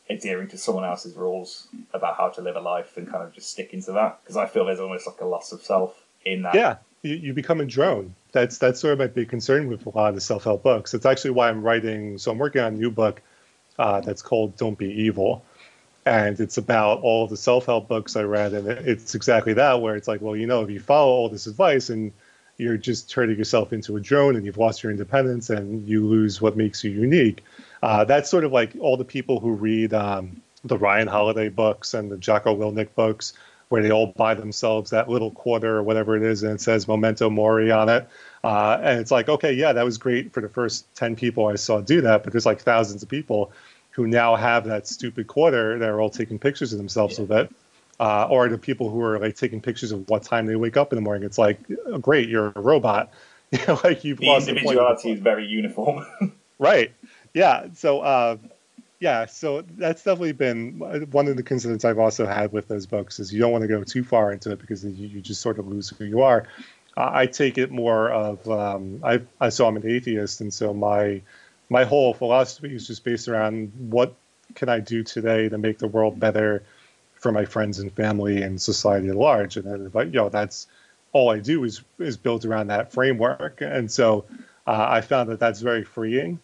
adhering 0.09 0.47
to 0.49 0.57
someone 0.57 0.83
else's 0.83 1.15
rules 1.15 1.67
about 1.93 2.17
how 2.17 2.29
to 2.29 2.41
live 2.41 2.55
a 2.55 2.59
life 2.59 2.97
and 2.97 3.09
kind 3.09 3.23
of 3.23 3.33
just 3.33 3.49
sticking 3.49 3.81
to 3.83 3.91
that. 3.93 4.19
Because 4.21 4.37
I 4.37 4.45
feel 4.45 4.65
there's 4.65 4.79
almost 4.79 5.07
like 5.07 5.21
a 5.21 5.25
loss 5.25 5.51
of 5.51 5.61
self 5.61 5.95
in 6.25 6.43
that. 6.43 6.55
Yeah, 6.55 6.77
you, 7.01 7.15
you 7.15 7.33
become 7.33 7.61
a 7.61 7.65
drone. 7.65 8.15
That's 8.31 8.57
that's 8.57 8.79
sort 8.79 8.93
of 8.93 8.99
my 8.99 9.07
big 9.07 9.29
concern 9.29 9.67
with 9.67 9.85
a 9.85 9.89
lot 9.89 10.09
of 10.09 10.15
the 10.15 10.21
self 10.21 10.43
help 10.43 10.63
books. 10.63 10.93
It's 10.93 11.05
actually 11.05 11.31
why 11.31 11.49
I'm 11.49 11.61
writing. 11.61 12.17
So 12.17 12.31
I'm 12.31 12.37
working 12.37 12.61
on 12.61 12.73
a 12.73 12.77
new 12.77 12.91
book 12.91 13.21
uh, 13.79 14.01
that's 14.01 14.21
called 14.21 14.57
"Don't 14.57 14.77
Be 14.77 14.89
Evil," 14.89 15.43
and 16.05 16.39
it's 16.39 16.57
about 16.57 17.01
all 17.01 17.27
the 17.27 17.37
self-help 17.37 17.87
books 17.87 18.15
I 18.15 18.23
read, 18.23 18.53
and 18.53 18.67
it's 18.67 19.15
exactly 19.15 19.53
that, 19.53 19.81
where 19.81 19.95
it's 19.95 20.07
like, 20.07 20.21
well, 20.21 20.35
you 20.35 20.47
know, 20.47 20.63
if 20.63 20.69
you 20.69 20.79
follow 20.79 21.11
all 21.11 21.29
this 21.29 21.47
advice 21.47 21.89
and 21.89 22.11
you're 22.57 22.77
just 22.77 23.09
turning 23.09 23.37
yourself 23.37 23.73
into 23.73 23.97
a 23.97 23.99
drone 23.99 24.35
and 24.35 24.45
you've 24.45 24.57
lost 24.57 24.83
your 24.83 24.91
independence 24.91 25.49
and 25.49 25.87
you 25.87 26.05
lose 26.05 26.41
what 26.41 26.55
makes 26.55 26.83
you 26.83 26.91
unique. 26.91 27.43
Uh, 27.81 28.05
that's 28.05 28.29
sort 28.29 28.43
of 28.43 28.51
like 28.51 28.75
all 28.79 28.97
the 28.97 29.05
people 29.05 29.39
who 29.39 29.51
read 29.51 29.93
um, 29.93 30.41
the 30.63 30.77
Ryan 30.77 31.07
Holiday 31.07 31.49
books 31.49 31.93
and 31.93 32.11
the 32.11 32.17
Jocko 32.17 32.55
Willink 32.55 32.93
books, 32.95 33.33
where 33.69 33.81
they 33.81 33.91
all 33.91 34.07
buy 34.07 34.33
themselves 34.33 34.91
that 34.91 35.09
little 35.09 35.31
quarter 35.31 35.77
or 35.77 35.83
whatever 35.83 36.15
it 36.15 36.23
is, 36.23 36.43
and 36.43 36.53
it 36.53 36.61
says 36.61 36.87
Memento 36.87 37.29
Mori 37.29 37.71
on 37.71 37.89
it. 37.89 38.07
Uh, 38.43 38.77
and 38.81 38.99
it's 38.99 39.11
like, 39.11 39.29
okay, 39.29 39.53
yeah, 39.53 39.73
that 39.73 39.83
was 39.83 39.97
great 39.97 40.33
for 40.33 40.41
the 40.41 40.49
first 40.49 40.93
10 40.95 41.15
people 41.15 41.47
I 41.47 41.55
saw 41.55 41.81
do 41.81 42.01
that, 42.01 42.23
but 42.23 42.33
there's 42.33 42.45
like 42.45 42.61
thousands 42.61 43.01
of 43.01 43.09
people 43.09 43.51
who 43.91 44.07
now 44.07 44.35
have 44.35 44.65
that 44.65 44.87
stupid 44.87 45.27
quarter 45.27 45.79
that 45.79 45.89
are 45.89 45.99
all 45.99 46.09
taking 46.09 46.39
pictures 46.39 46.73
of 46.73 46.77
themselves 46.77 47.17
yeah. 47.17 47.21
with 47.21 47.31
it 47.31 47.55
uh, 48.01 48.25
or 48.25 48.49
the 48.49 48.57
people 48.57 48.89
who 48.89 49.01
are 49.03 49.19
like 49.19 49.35
taking 49.35 49.61
pictures 49.61 49.91
of 49.91 50.09
what 50.09 50.23
time 50.23 50.47
they 50.47 50.55
wake 50.55 50.75
up 50.75 50.91
in 50.91 50.97
the 50.97 51.01
morning. 51.01 51.23
It's 51.23 51.37
like, 51.37 51.59
great, 52.01 52.27
you're 52.27 52.51
a 52.55 52.59
robot. 52.59 53.13
Like 53.83 54.05
you've 54.05 54.19
the 54.19 54.27
lost 54.27 54.47
individuality 54.47 55.09
the 55.09 55.15
is 55.15 55.19
very 55.19 55.45
uniform. 55.45 56.05
right. 56.57 56.93
Yeah. 57.33 57.67
So, 57.73 58.01
uh, 58.01 58.37
yeah. 58.99 59.25
So 59.25 59.63
that's 59.77 60.03
definitely 60.03 60.33
been 60.33 60.79
one 61.11 61.27
of 61.27 61.35
the 61.37 61.43
concerns 61.43 61.85
I've 61.85 61.99
also 61.99 62.25
had 62.25 62.51
with 62.51 62.67
those 62.67 62.85
books 62.85 63.19
is 63.19 63.33
you 63.33 63.39
don't 63.39 63.51
want 63.51 63.63
to 63.63 63.67
go 63.67 63.83
too 63.83 64.03
far 64.03 64.31
into 64.31 64.51
it 64.51 64.59
because 64.59 64.85
you, 64.85 65.07
you 65.07 65.21
just 65.21 65.41
sort 65.41 65.59
of 65.59 65.67
lose 65.67 65.89
who 65.89 66.05
you 66.05 66.21
are. 66.21 66.47
Uh, 66.97 67.09
I 67.11 67.25
take 67.25 67.57
it 67.57 67.71
more 67.71 68.09
of 68.09 68.47
um, 68.49 69.01
I 69.03 69.21
I 69.39 69.49
so 69.49 69.65
I'm 69.65 69.77
an 69.77 69.87
atheist, 69.87 70.41
and 70.41 70.53
so 70.53 70.73
my 70.73 71.21
my 71.69 71.85
whole 71.85 72.13
philosophy 72.13 72.75
is 72.75 72.85
just 72.85 73.03
based 73.03 73.27
around 73.27 73.71
what 73.77 74.13
can 74.55 74.67
I 74.69 74.81
do 74.81 75.03
today 75.03 75.47
to 75.49 75.57
make 75.57 75.77
the 75.79 75.87
world 75.87 76.19
better 76.19 76.63
for 77.13 77.31
my 77.31 77.45
friends 77.45 77.79
and 77.79 77.93
family 77.93 78.41
and 78.41 78.61
society 78.61 79.07
at 79.07 79.15
large. 79.15 79.55
And 79.55 79.65
then, 79.65 79.87
but 79.87 80.07
you 80.07 80.13
know, 80.13 80.29
that's 80.29 80.67
all 81.13 81.29
I 81.29 81.39
do 81.39 81.63
is 81.63 81.81
is 81.97 82.17
built 82.17 82.45
around 82.45 82.67
that 82.67 82.91
framework. 82.91 83.61
And 83.61 83.89
so 83.89 84.25
uh, 84.67 84.85
I 84.89 85.01
found 85.01 85.29
that 85.29 85.39
that's 85.39 85.61
very 85.61 85.83
freeing. 85.83 86.39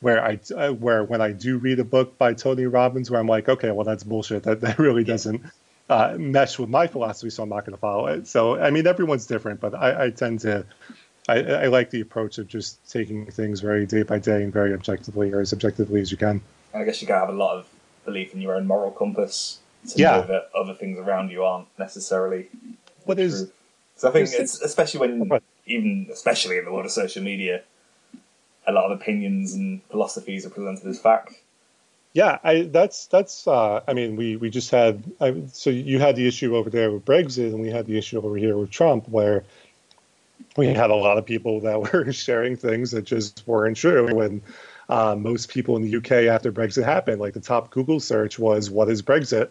Where 0.00 0.24
I 0.24 0.38
uh, 0.56 0.72
where 0.72 1.02
when 1.02 1.20
I 1.20 1.32
do 1.32 1.58
read 1.58 1.80
a 1.80 1.84
book 1.84 2.18
by 2.18 2.34
Tony 2.34 2.66
Robbins, 2.66 3.10
where 3.10 3.20
I'm 3.20 3.26
like, 3.26 3.48
okay, 3.48 3.70
well 3.72 3.84
that's 3.84 4.04
bullshit. 4.04 4.44
That 4.44 4.60
that 4.60 4.78
really 4.86 5.04
doesn't 5.04 5.42
uh, 5.88 6.14
mesh 6.18 6.58
with 6.58 6.68
my 6.68 6.86
philosophy, 6.86 7.30
so 7.30 7.42
I'm 7.42 7.48
not 7.48 7.64
going 7.64 7.74
to 7.74 7.80
follow 7.80 8.06
it. 8.06 8.26
So 8.26 8.60
I 8.60 8.70
mean, 8.70 8.86
everyone's 8.86 9.26
different, 9.26 9.60
but 9.60 9.74
I, 9.74 10.06
I 10.06 10.10
tend 10.10 10.40
to. 10.40 10.64
I, 11.30 11.42
I, 11.42 11.66
like 11.66 11.90
the 11.90 12.00
approach 12.00 12.38
of 12.38 12.48
just 12.48 12.90
taking 12.90 13.30
things 13.30 13.60
very 13.60 13.84
day 13.84 14.02
by 14.02 14.18
day 14.18 14.42
and 14.42 14.50
very 14.50 14.72
objectively, 14.72 15.30
or 15.30 15.40
as 15.40 15.52
objectively 15.52 16.00
as 16.00 16.10
you 16.10 16.16
can. 16.16 16.40
I 16.72 16.84
guess 16.84 17.02
you 17.02 17.08
gotta 17.08 17.26
have 17.26 17.34
a 17.34 17.36
lot 17.36 17.58
of 17.58 17.68
belief 18.06 18.32
in 18.32 18.40
your 18.40 18.54
own 18.54 18.66
moral 18.66 18.90
compass 18.90 19.58
to 19.88 19.98
yeah. 19.98 20.12
know 20.12 20.22
that 20.22 20.50
other 20.54 20.74
things 20.74 20.98
around 20.98 21.30
you 21.30 21.44
aren't 21.44 21.68
necessarily 21.78 22.48
what 23.04 23.18
is 23.18 23.42
true. 23.42 23.52
so 23.96 24.08
I 24.08 24.12
think 24.12 24.28
it's 24.32 24.60
especially 24.62 25.00
when 25.00 25.40
even 25.66 26.08
especially 26.10 26.58
in 26.58 26.64
the 26.64 26.72
world 26.72 26.86
of 26.86 26.92
social 26.92 27.22
media 27.22 27.62
a 28.68 28.72
lot 28.72 28.90
of 28.90 29.00
opinions 29.00 29.54
and 29.54 29.82
philosophies 29.90 30.46
are 30.46 30.50
presented 30.50 30.86
as 30.86 31.00
fact 31.00 31.34
yeah 32.12 32.38
I 32.44 32.62
that's 32.62 33.06
that's 33.06 33.46
uh, 33.46 33.80
I 33.88 33.92
mean 33.94 34.16
we 34.16 34.36
we 34.36 34.50
just 34.50 34.70
had 34.70 35.02
I, 35.20 35.42
so 35.52 35.70
you 35.70 35.98
had 35.98 36.16
the 36.16 36.28
issue 36.28 36.54
over 36.54 36.70
there 36.70 36.90
with 36.90 37.04
Brexit 37.04 37.52
and 37.52 37.60
we 37.60 37.70
had 37.70 37.86
the 37.86 37.98
issue 37.98 38.18
over 38.18 38.36
here 38.36 38.56
with 38.56 38.70
Trump 38.70 39.08
where 39.08 39.44
we 40.56 40.66
had 40.68 40.90
a 40.90 40.94
lot 40.94 41.18
of 41.18 41.24
people 41.24 41.60
that 41.60 41.80
were 41.92 42.12
sharing 42.12 42.56
things 42.56 42.90
that 42.90 43.02
just 43.02 43.42
weren't 43.46 43.76
true 43.76 44.14
when 44.14 44.42
uh, 44.88 45.14
most 45.14 45.48
people 45.48 45.76
in 45.76 45.82
the 45.82 45.96
UK 45.96 46.32
after 46.32 46.50
Brexit 46.50 46.84
happened. 46.84 47.20
Like 47.20 47.34
the 47.34 47.40
top 47.40 47.70
Google 47.70 48.00
search 48.00 48.38
was 48.38 48.70
"What 48.70 48.88
is 48.88 49.02
Brexit?" 49.02 49.50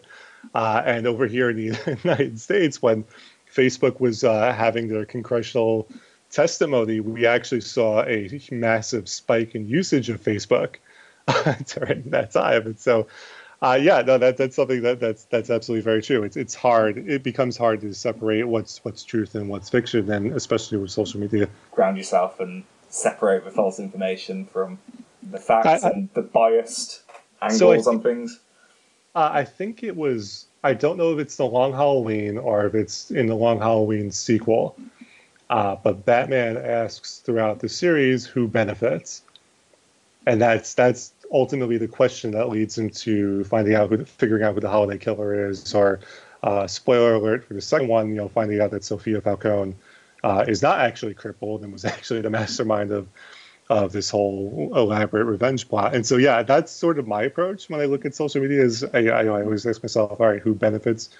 Uh, 0.54 0.82
and 0.84 1.06
over 1.06 1.26
here 1.26 1.50
in 1.50 1.56
the 1.56 1.98
United 2.04 2.40
States, 2.40 2.82
when 2.82 3.04
Facebook 3.52 4.00
was 4.00 4.24
uh, 4.24 4.52
having 4.52 4.88
their 4.88 5.04
congressional 5.04 5.88
testimony, 6.30 7.00
we 7.00 7.26
actually 7.26 7.60
saw 7.60 8.02
a 8.04 8.40
massive 8.50 9.08
spike 9.08 9.54
in 9.54 9.68
usage 9.68 10.10
of 10.10 10.22
Facebook 10.22 10.76
during 11.74 12.10
that 12.10 12.32
time. 12.32 12.66
And 12.66 12.78
so, 12.78 13.06
uh, 13.60 13.78
yeah, 13.80 14.02
no, 14.02 14.18
that 14.18 14.36
that's 14.36 14.56
something 14.56 14.82
that 14.82 15.00
that's 15.00 15.24
that's 15.24 15.50
absolutely 15.50 15.82
very 15.82 16.02
true. 16.02 16.22
It's 16.22 16.36
it's 16.36 16.54
hard. 16.54 16.98
It 17.08 17.22
becomes 17.22 17.56
hard 17.56 17.80
to 17.80 17.92
separate 17.92 18.44
what's 18.44 18.84
what's 18.84 19.02
truth 19.02 19.34
and 19.34 19.48
what's 19.48 19.68
fiction, 19.68 20.10
and 20.10 20.32
especially 20.32 20.78
with 20.78 20.90
social 20.90 21.20
media. 21.20 21.48
Ground 21.72 21.96
yourself 21.96 22.38
and 22.40 22.62
separate 22.88 23.44
the 23.44 23.50
false 23.50 23.78
information 23.78 24.46
from 24.46 24.78
the 25.30 25.38
facts 25.38 25.84
I, 25.84 25.88
I, 25.88 25.90
and 25.90 26.08
the 26.14 26.22
biased 26.22 27.02
angles 27.42 27.84
so 27.84 27.90
on 27.90 28.00
things. 28.00 28.38
Uh, 29.14 29.30
I 29.32 29.44
think 29.44 29.82
it 29.82 29.96
was. 29.96 30.46
I 30.62 30.74
don't 30.74 30.96
know 30.96 31.12
if 31.12 31.18
it's 31.18 31.36
the 31.36 31.46
Long 31.46 31.72
Halloween 31.72 32.38
or 32.38 32.66
if 32.66 32.74
it's 32.74 33.10
in 33.10 33.26
the 33.26 33.34
Long 33.34 33.58
Halloween 33.58 34.10
sequel. 34.10 34.76
Uh, 35.50 35.76
but 35.82 36.04
Batman 36.04 36.56
asks 36.56 37.18
throughout 37.18 37.60
the 37.60 37.68
series 37.68 38.26
who 38.26 38.46
benefits, 38.46 39.22
and 40.26 40.40
that's 40.40 40.74
that's 40.74 41.12
ultimately 41.32 41.78
the 41.78 41.88
question 41.88 42.32
that 42.32 42.48
leads 42.48 42.76
him 42.76 42.90
to 42.90 43.44
finding 43.44 43.74
out 43.74 43.88
who, 43.88 44.04
figuring 44.04 44.42
out 44.42 44.54
who 44.54 44.60
the 44.60 44.68
holiday 44.68 44.98
killer 44.98 45.48
is. 45.48 45.74
Or 45.74 46.00
uh, 46.42 46.66
spoiler 46.66 47.14
alert 47.14 47.44
for 47.44 47.54
the 47.54 47.60
second 47.60 47.88
one, 47.88 48.08
you 48.10 48.16
know, 48.16 48.28
finding 48.28 48.60
out 48.60 48.70
that 48.72 48.84
Sophia 48.84 49.20
Falcone 49.20 49.74
uh, 50.22 50.44
is 50.46 50.62
not 50.62 50.80
actually 50.80 51.14
crippled 51.14 51.62
and 51.62 51.72
was 51.72 51.84
actually 51.86 52.20
the 52.20 52.30
mastermind 52.30 52.90
of 52.90 53.08
of 53.70 53.92
this 53.92 54.08
whole 54.08 54.70
elaborate 54.74 55.24
revenge 55.24 55.68
plot. 55.68 55.94
And 55.94 56.06
so, 56.06 56.16
yeah, 56.16 56.42
that's 56.42 56.72
sort 56.72 56.98
of 56.98 57.06
my 57.06 57.24
approach 57.24 57.68
when 57.68 57.80
I 57.80 57.84
look 57.84 58.06
at 58.06 58.14
social 58.14 58.40
media. 58.40 58.62
Is 58.62 58.84
I, 58.84 59.06
I 59.06 59.28
always 59.28 59.66
ask 59.66 59.82
myself, 59.82 60.20
all 60.20 60.26
right, 60.26 60.40
who 60.40 60.54
benefits 60.54 61.10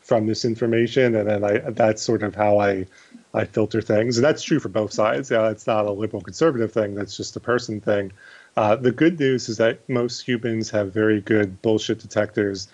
from 0.00 0.26
this 0.26 0.44
information, 0.44 1.14
and 1.14 1.28
then 1.28 1.44
I 1.44 1.58
that's 1.70 2.02
sort 2.02 2.22
of 2.22 2.34
how 2.34 2.58
I 2.58 2.86
I 3.34 3.44
filter 3.44 3.82
things, 3.82 4.16
and 4.16 4.24
that's 4.24 4.42
true 4.42 4.60
for 4.60 4.68
both 4.68 4.92
sides. 4.92 5.30
Yeah, 5.30 5.50
it's 5.50 5.66
not 5.66 5.86
a 5.86 5.90
liberal 5.92 6.22
conservative 6.22 6.72
thing. 6.72 6.94
That's 6.94 7.16
just 7.16 7.34
a 7.36 7.40
person 7.40 7.80
thing. 7.80 8.12
Uh, 8.56 8.76
the 8.76 8.92
good 8.92 9.18
news 9.18 9.48
is 9.48 9.56
that 9.56 9.86
most 9.88 10.20
humans 10.20 10.70
have 10.70 10.92
very 10.92 11.20
good 11.20 11.60
bullshit 11.60 11.98
detectors. 11.98 12.68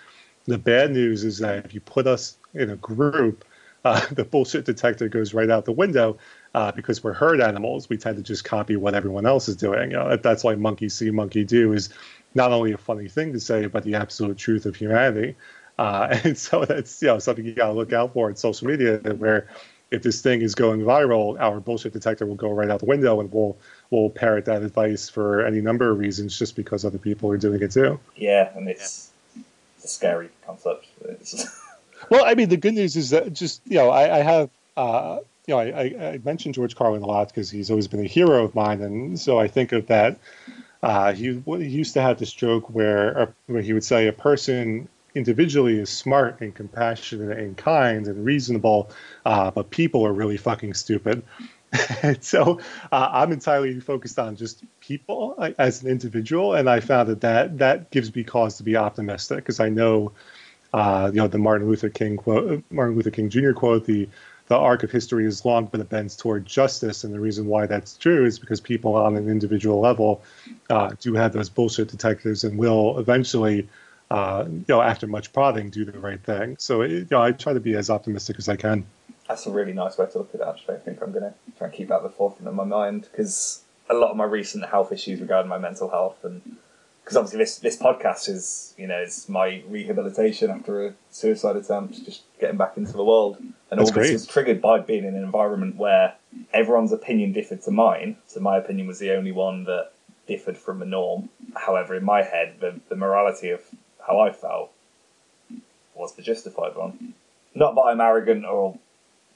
The 0.45 0.59
bad 0.59 0.91
news 0.91 1.23
is 1.23 1.39
that 1.39 1.65
if 1.65 1.73
you 1.73 1.81
put 1.81 2.05
us 2.05 2.37
in 2.53 2.69
a 2.69 2.75
group, 2.75 3.43
uh, 3.83 4.05
the 4.11 4.23
bullshit 4.23 4.65
detector 4.65 5.09
goes 5.09 5.33
right 5.33 5.49
out 5.49 5.65
the 5.65 5.71
window, 5.71 6.17
uh, 6.53 6.71
because 6.71 7.03
we're 7.03 7.13
herd 7.13 7.41
animals, 7.41 7.89
we 7.89 7.97
tend 7.97 8.17
to 8.17 8.23
just 8.23 8.43
copy 8.43 8.75
what 8.75 8.93
everyone 8.93 9.25
else 9.25 9.49
is 9.49 9.55
doing. 9.55 9.91
You 9.91 9.97
know, 9.97 10.15
that's 10.17 10.43
why 10.43 10.53
monkey 10.53 10.89
see, 10.89 11.09
monkey 11.09 11.43
do 11.43 11.73
is 11.73 11.89
not 12.35 12.51
only 12.51 12.71
a 12.71 12.77
funny 12.77 13.07
thing 13.07 13.33
to 13.33 13.39
say, 13.39 13.65
but 13.65 13.83
the 13.83 13.95
absolute 13.95 14.37
truth 14.37 14.67
of 14.67 14.75
humanity. 14.75 15.35
Uh, 15.79 16.19
and 16.23 16.37
so 16.37 16.65
that's 16.65 17.01
you 17.01 17.07
know 17.07 17.17
something 17.17 17.45
you 17.45 17.55
got 17.55 17.67
to 17.67 17.73
look 17.73 17.93
out 17.93 18.13
for 18.13 18.29
in 18.29 18.35
social 18.35 18.67
media, 18.67 18.97
where 19.17 19.47
if 19.91 20.01
this 20.01 20.21
thing 20.21 20.41
is 20.41 20.55
going 20.55 20.81
viral, 20.81 21.39
our 21.39 21.59
bullshit 21.59 21.93
detector 21.93 22.25
will 22.25 22.35
go 22.35 22.49
right 22.49 22.69
out 22.69 22.79
the 22.79 22.85
window, 22.85 23.19
and 23.19 23.31
we'll 23.31 23.57
we'll 23.89 24.09
parrot 24.09 24.45
that 24.45 24.63
advice 24.63 25.09
for 25.09 25.45
any 25.45 25.61
number 25.61 25.91
of 25.91 25.99
reasons, 25.99 26.39
just 26.39 26.55
because 26.55 26.85
other 26.85 26.97
people 26.97 27.29
are 27.29 27.37
doing 27.37 27.61
it 27.61 27.71
too. 27.71 27.99
Yeah, 28.15 28.49
and 28.55 28.69
it's, 28.69 29.11
it's 29.75 29.85
a 29.85 29.87
scary 29.89 30.29
concept. 30.45 30.87
well, 32.09 32.23
I 32.25 32.35
mean, 32.35 32.49
the 32.49 32.57
good 32.57 32.73
news 32.73 32.95
is 32.95 33.09
that 33.09 33.33
just 33.33 33.61
you 33.65 33.75
know, 33.75 33.89
I, 33.89 34.19
I 34.19 34.21
have. 34.21 34.49
Uh, 34.77 35.19
you 35.47 35.55
know, 35.55 35.59
I, 35.59 36.13
I 36.13 36.19
mentioned 36.23 36.53
George 36.53 36.75
Carlin 36.75 37.01
a 37.01 37.05
lot 37.05 37.27
because 37.27 37.49
he's 37.49 37.71
always 37.71 37.87
been 37.87 37.99
a 37.99 38.07
hero 38.07 38.45
of 38.45 38.55
mine, 38.55 38.81
and 38.81 39.19
so 39.19 39.39
I 39.39 39.47
think 39.47 39.71
of 39.71 39.87
that. 39.87 40.17
Uh, 40.83 41.13
he, 41.13 41.41
he 41.45 41.67
used 41.67 41.93
to 41.93 42.01
have 42.01 42.19
this 42.19 42.31
joke 42.31 42.69
where, 42.69 43.19
uh, 43.19 43.25
where 43.47 43.61
he 43.61 43.73
would 43.73 43.83
say 43.83 44.07
a 44.07 44.13
person 44.13 44.87
individually 45.15 45.79
is 45.79 45.89
smart 45.89 46.41
and 46.41 46.53
compassionate 46.53 47.37
and 47.37 47.57
kind 47.57 48.07
and 48.07 48.25
reasonable, 48.25 48.91
uh, 49.25 49.51
but 49.51 49.69
people 49.69 50.05
are 50.05 50.13
really 50.13 50.37
fucking 50.37 50.73
stupid. 50.73 51.23
so 52.19 52.59
uh, 52.91 53.09
I'm 53.11 53.31
entirely 53.31 53.79
focused 53.79 54.19
on 54.19 54.35
just 54.35 54.63
people 54.81 55.35
uh, 55.37 55.51
as 55.57 55.83
an 55.83 55.89
individual, 55.89 56.53
and 56.53 56.69
I 56.69 56.79
found 56.79 57.09
that 57.09 57.21
that, 57.21 57.57
that 57.59 57.91
gives 57.91 58.13
me 58.13 58.23
cause 58.23 58.57
to 58.57 58.63
be 58.63 58.75
optimistic 58.75 59.37
because 59.37 59.59
I 59.59 59.69
know, 59.69 60.11
uh, 60.73 61.11
you 61.13 61.21
know, 61.21 61.27
the 61.27 61.37
Martin 61.37 61.69
Luther 61.69 61.89
King 61.89 62.17
quote, 62.17 62.63
Martin 62.69 62.95
Luther 62.95 63.11
King 63.11 63.29
Jr. 63.29 63.53
quote, 63.53 63.85
the 63.85 64.09
the 64.51 64.57
arc 64.57 64.83
of 64.83 64.91
history 64.91 65.25
is 65.25 65.45
long, 65.45 65.67
but 65.67 65.79
it 65.79 65.87
bends 65.87 66.13
toward 66.13 66.45
justice. 66.45 67.05
And 67.05 67.13
the 67.13 67.21
reason 67.21 67.45
why 67.45 67.67
that's 67.67 67.95
true 67.95 68.25
is 68.25 68.37
because 68.37 68.59
people 68.59 68.95
on 68.95 69.15
an 69.15 69.29
individual 69.29 69.79
level 69.79 70.23
uh, 70.69 70.91
do 70.99 71.13
have 71.13 71.31
those 71.31 71.47
bullshit 71.47 71.87
detectors 71.87 72.43
and 72.43 72.57
will 72.57 72.99
eventually, 72.99 73.69
uh, 74.11 74.45
you 74.47 74.65
know, 74.67 74.81
after 74.81 75.07
much 75.07 75.31
prodding, 75.31 75.69
do 75.69 75.85
the 75.85 75.97
right 75.99 76.21
thing. 76.21 76.57
So, 76.59 76.81
you 76.83 77.07
know, 77.09 77.21
I 77.21 77.31
try 77.31 77.53
to 77.53 77.59
be 77.59 77.75
as 77.75 77.89
optimistic 77.89 78.37
as 78.39 78.49
I 78.49 78.55
can. 78.55 78.85
That's 79.27 79.45
a 79.47 79.51
really 79.51 79.73
nice 79.73 79.97
way 79.97 80.07
to 80.11 80.17
look 80.17 80.35
at 80.35 80.41
it, 80.41 80.47
actually. 80.47 80.75
I 80.75 80.79
think 80.79 81.01
I'm 81.01 81.11
going 81.11 81.23
to 81.23 81.33
try 81.57 81.67
and 81.67 81.75
keep 81.75 81.87
that 81.87 81.97
at 81.97 82.03
the 82.03 82.09
forefront 82.09 82.47
of 82.47 82.55
my 82.55 82.65
mind 82.65 83.07
because 83.09 83.61
a 83.89 83.93
lot 83.93 84.11
of 84.11 84.17
my 84.17 84.25
recent 84.25 84.65
health 84.65 84.91
issues 84.91 85.21
regarding 85.21 85.49
my 85.49 85.57
mental 85.57 85.89
health 85.89 86.23
and 86.23 86.41
because 87.03 87.17
obviously 87.17 87.39
this 87.39 87.57
this 87.59 87.77
podcast 87.77 88.29
is 88.29 88.73
you 88.77 88.87
know 88.87 89.01
is 89.01 89.27
my 89.27 89.63
rehabilitation 89.67 90.51
after 90.51 90.87
a 90.87 90.93
suicide 91.09 91.55
attempt, 91.55 92.05
just 92.05 92.21
getting 92.39 92.57
back 92.57 92.77
into 92.77 92.93
the 92.93 93.03
world, 93.03 93.37
and 93.39 93.79
That's 93.79 93.89
all 93.89 93.95
this 93.95 94.11
was 94.11 94.27
triggered 94.27 94.61
by 94.61 94.79
being 94.79 95.03
in 95.03 95.15
an 95.15 95.23
environment 95.23 95.77
where 95.77 96.13
everyone's 96.53 96.91
opinion 96.91 97.33
differed 97.33 97.61
to 97.63 97.71
mine. 97.71 98.17
So 98.27 98.39
my 98.39 98.57
opinion 98.57 98.87
was 98.87 98.99
the 98.99 99.11
only 99.11 99.31
one 99.31 99.63
that 99.65 99.91
differed 100.27 100.57
from 100.57 100.79
the 100.79 100.85
norm. 100.85 101.29
However, 101.55 101.95
in 101.95 102.05
my 102.05 102.21
head, 102.21 102.55
the, 102.59 102.79
the 102.89 102.95
morality 102.95 103.49
of 103.49 103.61
how 104.07 104.19
I 104.19 104.31
felt 104.31 104.71
was 105.95 106.15
the 106.15 106.21
justified 106.21 106.75
one. 106.75 107.13
Not 107.53 107.75
that 107.75 107.81
I'm 107.81 108.01
arrogant 108.01 108.45
or 108.45 108.77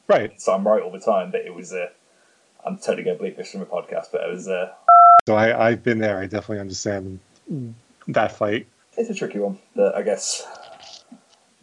Right. 0.08 0.40
so 0.40 0.54
I'm 0.54 0.68
right 0.68 0.82
all 0.84 0.92
the 0.92 1.00
time, 1.00 1.32
but 1.32 1.42
it 1.42 1.54
was 1.54 1.74
a. 1.74 1.90
I'm 2.66 2.78
totally 2.78 3.04
going 3.04 3.18
to 3.18 3.24
bleep 3.24 3.38
this 3.38 3.52
from 3.52 3.62
a 3.62 3.66
podcast, 3.66 4.08
but 4.12 4.22
it 4.22 4.32
was 4.32 4.48
a. 4.48 4.74
So 5.28 5.36
I, 5.36 5.68
I've 5.70 5.84
been 5.84 6.00
there. 6.00 6.20
I 6.20 6.24
definitely 6.28 6.60
understand 6.60 7.20
that 8.08 8.32
fight. 8.32 8.68
It's 8.98 9.10
a 9.10 9.16
tricky 9.16 9.40
one, 9.40 9.58
but 9.76 9.96
I 9.96 10.04
guess 10.04 10.48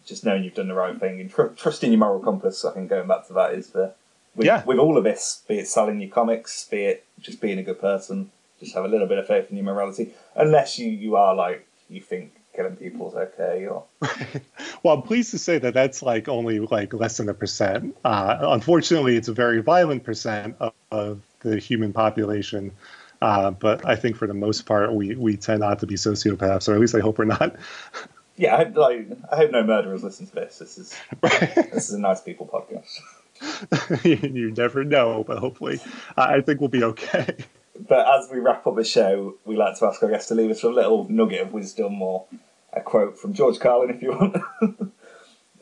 just 0.05 0.25
knowing 0.25 0.43
you've 0.45 0.55
done 0.55 0.69
the 0.69 0.75
right 0.75 0.99
thing 0.99 1.21
and 1.21 1.31
tr- 1.31 1.47
trusting 1.57 1.91
your 1.93 1.99
moral 2.01 2.21
compass. 2.21 2.65
I 2.65 2.73
think 2.73 2.91
going 2.91 3.07
back 3.07 3.27
to 3.29 3.33
that 3.35 3.55
is 3.55 3.69
the 3.71 3.95
with, 4.35 4.47
Yeah. 4.47 4.65
with 4.65 4.79
all 4.79 4.99
of 4.99 5.05
this, 5.05 5.43
be 5.47 5.59
it 5.61 5.69
selling 5.69 6.01
your 6.01 6.11
comics, 6.11 6.67
be 6.69 6.85
it 6.85 7.05
just 7.21 7.41
being 7.41 7.59
a 7.59 7.63
good 7.63 7.81
person, 7.81 8.31
just 8.61 8.75
have 8.75 8.85
a 8.85 8.89
little 8.89 9.07
bit 9.07 9.19
of 9.19 9.27
faith 9.29 9.51
in 9.51 9.57
your 9.57 9.65
morality. 9.65 10.13
Unless 10.35 10.79
you 10.79 10.91
you 10.91 11.15
are 11.17 11.35
like 11.35 11.67
you 11.89 12.01
think 12.01 12.33
killing 12.55 12.77
people 12.77 13.09
is 13.09 13.15
okay, 13.15 13.67
or 13.67 13.85
Well, 14.83 14.95
I'm 14.95 15.03
pleased 15.03 15.31
to 15.31 15.39
say 15.39 15.59
that 15.59 15.75
that's 15.75 16.03
like 16.03 16.29
only 16.29 16.61
like 16.61 16.93
less 16.93 17.17
than 17.17 17.29
a 17.29 17.35
percent. 17.35 17.97
Uh, 18.05 18.39
unfortunately, 18.41 19.17
it's 19.17 19.29
a 19.29 19.33
very 19.33 19.63
violent 19.63 20.05
percent 20.05 20.57
of, 20.61 20.73
of 20.91 21.21
the 21.41 21.59
human 21.59 21.93
population. 21.93 22.73
Uh, 23.21 23.53
but 23.53 23.87
I 23.87 23.95
think 23.95 24.17
for 24.17 24.27
the 24.27 24.35
most 24.35 24.67
part, 24.67 24.93
we, 24.93 25.15
we 25.15 25.37
tend 25.37 25.61
not 25.61 25.79
to 25.79 25.87
be 25.87 25.95
sociopaths, 25.95 26.69
or 26.69 26.75
at 26.75 26.81
least 26.81 26.95
I 26.95 27.01
hope 27.01 27.19
we're 27.19 27.25
not. 27.25 27.55
yeah. 28.37 28.57
I 28.57 28.65
hope 28.65 28.77
like 28.77 29.09
I 29.31 29.37
hope 29.37 29.51
no 29.53 29.63
murderers 29.63 30.03
listen 30.03 30.27
to 30.27 30.35
this. 30.35 30.59
This 30.59 30.79
is 30.79 30.97
this 31.21 31.89
is 31.89 31.93
a 31.93 32.01
nice 32.01 32.21
people 32.21 32.47
podcast. 32.47 34.05
you 34.05 34.51
never 34.51 34.85
know, 34.85 35.25
but 35.25 35.39
hopefully, 35.39 35.81
uh, 36.17 36.27
I 36.29 36.41
think 36.41 36.61
we'll 36.61 36.69
be 36.69 36.85
okay. 36.85 37.37
But 37.79 38.07
as 38.07 38.29
we 38.31 38.39
wrap 38.39 38.67
up 38.67 38.77
the 38.77 38.85
show, 38.85 39.35
we 39.45 39.57
like 39.57 39.79
to 39.79 39.87
ask 39.87 40.03
our 40.03 40.11
guests 40.11 40.29
to 40.29 40.35
leave 40.35 40.51
us 40.51 40.63
with 40.63 40.73
a 40.73 40.77
little 40.77 41.07
nugget 41.09 41.41
of 41.41 41.53
wisdom 41.53 42.01
or 42.03 42.27
a 42.73 42.81
quote 42.81 43.19
from 43.19 43.33
George 43.33 43.59
Carlin, 43.59 43.91
if 43.91 44.03
you 44.03 44.11
want. 44.11 44.37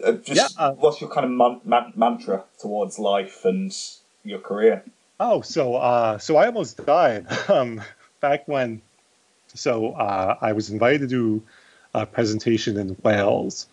Uh, 0.03 0.13
Just 0.13 0.57
Yeah, 0.57 0.65
uh, 0.65 0.73
what's 0.73 0.99
your 1.03 1.11
kind 1.11 1.27
of 1.27 1.31
man- 1.31 1.61
man- 1.63 1.93
mantra 1.95 2.43
towards 2.59 2.99
life 2.99 3.45
and 3.45 3.71
your 4.25 4.39
career? 4.39 4.83
Oh, 5.19 5.43
so 5.43 5.77
uh, 5.77 6.17
so 6.17 6.37
I 6.39 6.47
almost 6.47 6.85
died 6.87 7.27
um, 7.51 7.83
back 8.21 8.49
when. 8.49 8.81
So 9.53 9.93
uh, 9.93 10.39
I 10.41 10.53
was 10.53 10.71
invited 10.71 11.01
to 11.01 11.07
do 11.07 11.43
a 11.93 12.07
presentation 12.07 12.79
in 12.79 12.97
Wales, 13.03 13.67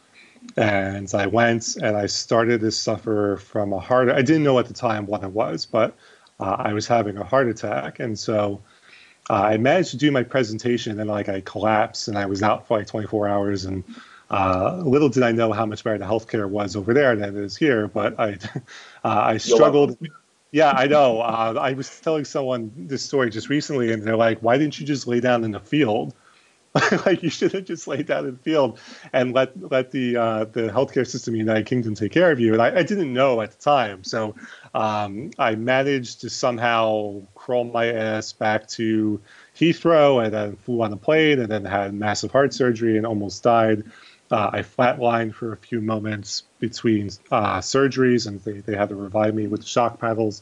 and 0.58 1.10
I 1.14 1.28
went 1.28 1.78
and 1.78 1.96
I 1.96 2.08
started 2.08 2.60
to 2.60 2.72
suffer 2.72 3.38
from 3.38 3.72
a 3.72 3.80
heart. 3.80 4.10
I 4.10 4.22
didn't 4.22 4.44
know 4.44 4.60
at 4.60 4.66
the 4.68 4.74
time 4.74 5.06
what 5.06 5.24
it 5.24 5.32
was, 5.32 5.66
but 5.66 5.96
uh, 6.40 6.56
I 6.60 6.74
was 6.74 6.88
having 6.88 7.18
a 7.18 7.24
heart 7.24 7.48
attack, 7.48 8.00
and 8.00 8.18
so 8.18 8.62
uh, 9.30 9.34
I 9.34 9.58
managed 9.58 9.92
to 9.92 9.98
do 9.98 10.12
my 10.12 10.24
presentation, 10.24 10.92
and 10.92 11.00
then 11.00 11.08
like 11.08 11.30
I 11.30 11.42
collapsed, 11.42 12.08
and 12.08 12.18
I 12.18 12.26
was 12.26 12.44
out 12.44 12.68
for 12.68 12.78
like 12.78 12.88
24 12.88 13.28
hours, 13.28 13.66
and 13.66 13.84
uh, 14.30 14.82
little 14.84 15.10
did 15.10 15.24
I 15.24 15.32
know 15.32 15.52
how 15.52 15.66
much 15.66 15.84
better 15.84 15.98
the 15.98 16.06
healthcare 16.06 16.50
was 16.50 16.76
over 16.76 16.94
there 16.94 17.16
than 17.16 17.38
it 17.38 17.44
is 17.44 17.58
here. 17.58 17.88
But 17.88 18.20
I, 18.20 18.34
uh, 19.04 19.22
I 19.24 19.38
struggled. 19.38 19.98
Yeah, 20.52 20.72
I 20.72 20.88
know. 20.88 21.20
Uh, 21.20 21.56
I 21.60 21.74
was 21.74 22.00
telling 22.00 22.24
someone 22.24 22.72
this 22.76 23.04
story 23.04 23.30
just 23.30 23.50
recently, 23.50 23.92
and 23.92 24.04
they're 24.04 24.16
like, 24.16 24.40
"Why 24.40 24.58
didn't 24.58 24.80
you 24.80 24.86
just 24.86 25.08
lay 25.08 25.20
down 25.20 25.44
in 25.44 25.52
the 25.52 25.60
field? 25.60 26.14
like 27.06 27.24
you 27.24 27.30
should 27.30 27.52
have 27.54 27.66
just 27.66 27.88
laid 27.88 28.08
down 28.08 28.26
in 28.26 28.32
the 28.32 28.40
field 28.40 28.80
and 29.14 29.34
let 29.34 29.72
let 29.72 29.92
the 29.92 30.18
uh, 30.18 30.46
the 30.46 30.70
healthcare 30.70 31.08
system 31.08 31.34
in 31.34 31.40
the 31.40 31.46
United 31.46 31.66
Kingdom 31.66 31.96
take 31.96 32.12
care 32.12 32.32
of 32.32 32.40
you." 32.40 32.54
And 32.54 32.62
I, 32.62 32.80
I 32.80 32.84
didn't 32.84 33.14
know 33.14 33.42
at 33.42 33.52
the 33.52 33.58
time, 33.58 34.04
so 34.04 34.36
um, 34.74 35.32
I 35.40 35.56
managed 35.56 36.22
to 36.22 36.30
somehow 36.30 37.22
crawl 37.36 37.66
my 37.66 37.88
ass 37.88 38.34
back 38.34 38.68
to 38.70 39.22
Heathrow, 39.56 40.24
and 40.24 40.34
then 40.34 40.56
flew 40.58 40.82
on 40.82 40.94
a 40.94 40.98
plane, 40.98 41.40
and 41.40 41.50
then 41.50 41.66
had 41.66 41.94
massive 41.94 42.32
heart 42.32 42.54
surgery 42.54 42.98
and 42.98 43.06
almost 43.06 43.44
died. 43.44 43.84
Uh, 44.30 44.50
I 44.52 44.60
flatlined 44.60 45.34
for 45.34 45.54
a 45.54 45.58
few 45.58 45.80
moments 45.80 46.44
between 46.60 47.10
uh, 47.32 47.60
surgeries, 47.60 48.28
and 48.28 48.42
they, 48.42 48.60
they 48.60 48.76
had 48.76 48.90
to 48.90 48.96
revive 48.96 49.34
me 49.34 49.48
with 49.48 49.66
shock 49.66 50.00
paddles. 50.00 50.42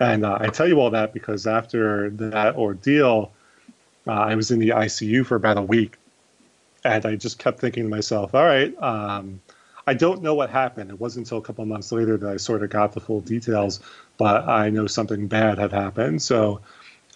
And 0.00 0.24
uh, 0.24 0.38
I 0.40 0.48
tell 0.48 0.68
you 0.68 0.80
all 0.80 0.90
that 0.90 1.12
because 1.12 1.46
after 1.46 2.10
that 2.10 2.54
ordeal, 2.54 3.32
uh, 4.08 4.12
I 4.12 4.34
was 4.34 4.50
in 4.50 4.58
the 4.58 4.70
ICU 4.70 5.26
for 5.26 5.36
about 5.36 5.58
a 5.58 5.62
week. 5.62 5.96
And 6.84 7.04
I 7.04 7.16
just 7.16 7.38
kept 7.38 7.60
thinking 7.60 7.84
to 7.84 7.88
myself, 7.88 8.34
all 8.34 8.44
right, 8.44 8.74
um, 8.82 9.40
I 9.86 9.94
don't 9.94 10.22
know 10.22 10.34
what 10.34 10.50
happened. 10.50 10.90
It 10.90 11.00
wasn't 11.00 11.26
until 11.26 11.38
a 11.38 11.42
couple 11.42 11.64
months 11.66 11.92
later 11.92 12.16
that 12.16 12.30
I 12.30 12.36
sort 12.36 12.62
of 12.62 12.70
got 12.70 12.92
the 12.92 13.00
full 13.00 13.20
details, 13.20 13.80
but 14.16 14.48
I 14.48 14.70
know 14.70 14.86
something 14.86 15.26
bad 15.26 15.58
had 15.58 15.72
happened. 15.72 16.22
So 16.22 16.60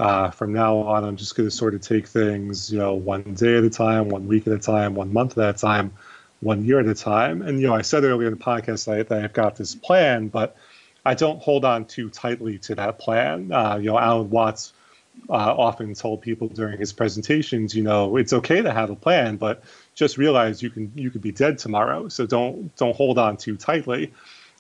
uh, 0.01 0.31
from 0.31 0.53
now 0.53 0.79
on, 0.79 1.05
I'm 1.05 1.17
just 1.17 1.37
going 1.37 1.49
to 1.49 1.55
sort 1.55 1.75
of 1.75 1.81
take 1.81 2.07
things, 2.09 2.73
you 2.73 2.79
know, 2.79 2.95
one 2.95 3.35
day 3.35 3.57
at 3.57 3.65
a 3.65 3.71
time, 3.71 4.09
one 4.09 4.27
week 4.27 4.47
at 4.47 4.53
a 4.53 4.59
time, 4.59 4.95
one 4.95 5.13
month 5.13 5.39
at 5.39 5.55
a 5.55 5.59
time, 5.59 5.93
one 6.41 6.65
year 6.65 6.81
at 6.81 6.87
a 6.87 6.95
time. 6.95 7.43
And, 7.43 7.61
you 7.61 7.69
know, 7.69 7.75
I 7.75 7.83
said 7.83 8.05
earlier 8.05 8.29
in 8.29 8.35
the 8.35 8.45
podcast 8.45 8.87
that, 8.87 9.09
that 9.09 9.23
I've 9.23 9.33
got 9.33 9.57
this 9.57 9.75
plan, 9.75 10.29
but 10.29 10.57
I 11.05 11.15
don't 11.15 11.41
hold 11.41 11.65
on 11.65 11.85
too 11.85 12.11
tightly 12.11 12.59
to 12.61 12.75
that 12.77 12.99
plan. 12.99 13.53
Uh, 13.53 13.77
you 13.77 13.91
know, 13.91 13.99
Alan 13.99 14.31
Watts 14.31 14.73
uh, 15.29 15.55
often 15.57 15.95
told 15.95 16.21
people 16.21 16.49
during 16.49 16.79
his 16.79 16.93
presentations, 16.93 17.75
you 17.75 17.83
know, 17.83 18.17
it's 18.17 18.33
okay 18.33 18.63
to 18.63 18.73
have 18.73 18.91
a 18.91 18.97
plan, 18.97 19.37
but 19.37 19.63
just 19.95 20.19
realize 20.19 20.63
you 20.63 20.71
can 20.71 20.93
you 20.95 21.11
could 21.11 21.23
be 21.23 21.33
dead 21.33 21.59
tomorrow. 21.59 22.09
So 22.09 22.27
don't 22.27 22.75
don't 22.77 22.97
hold 22.97 23.19
on 23.19 23.37
too 23.37 23.57
tightly. 23.57 24.13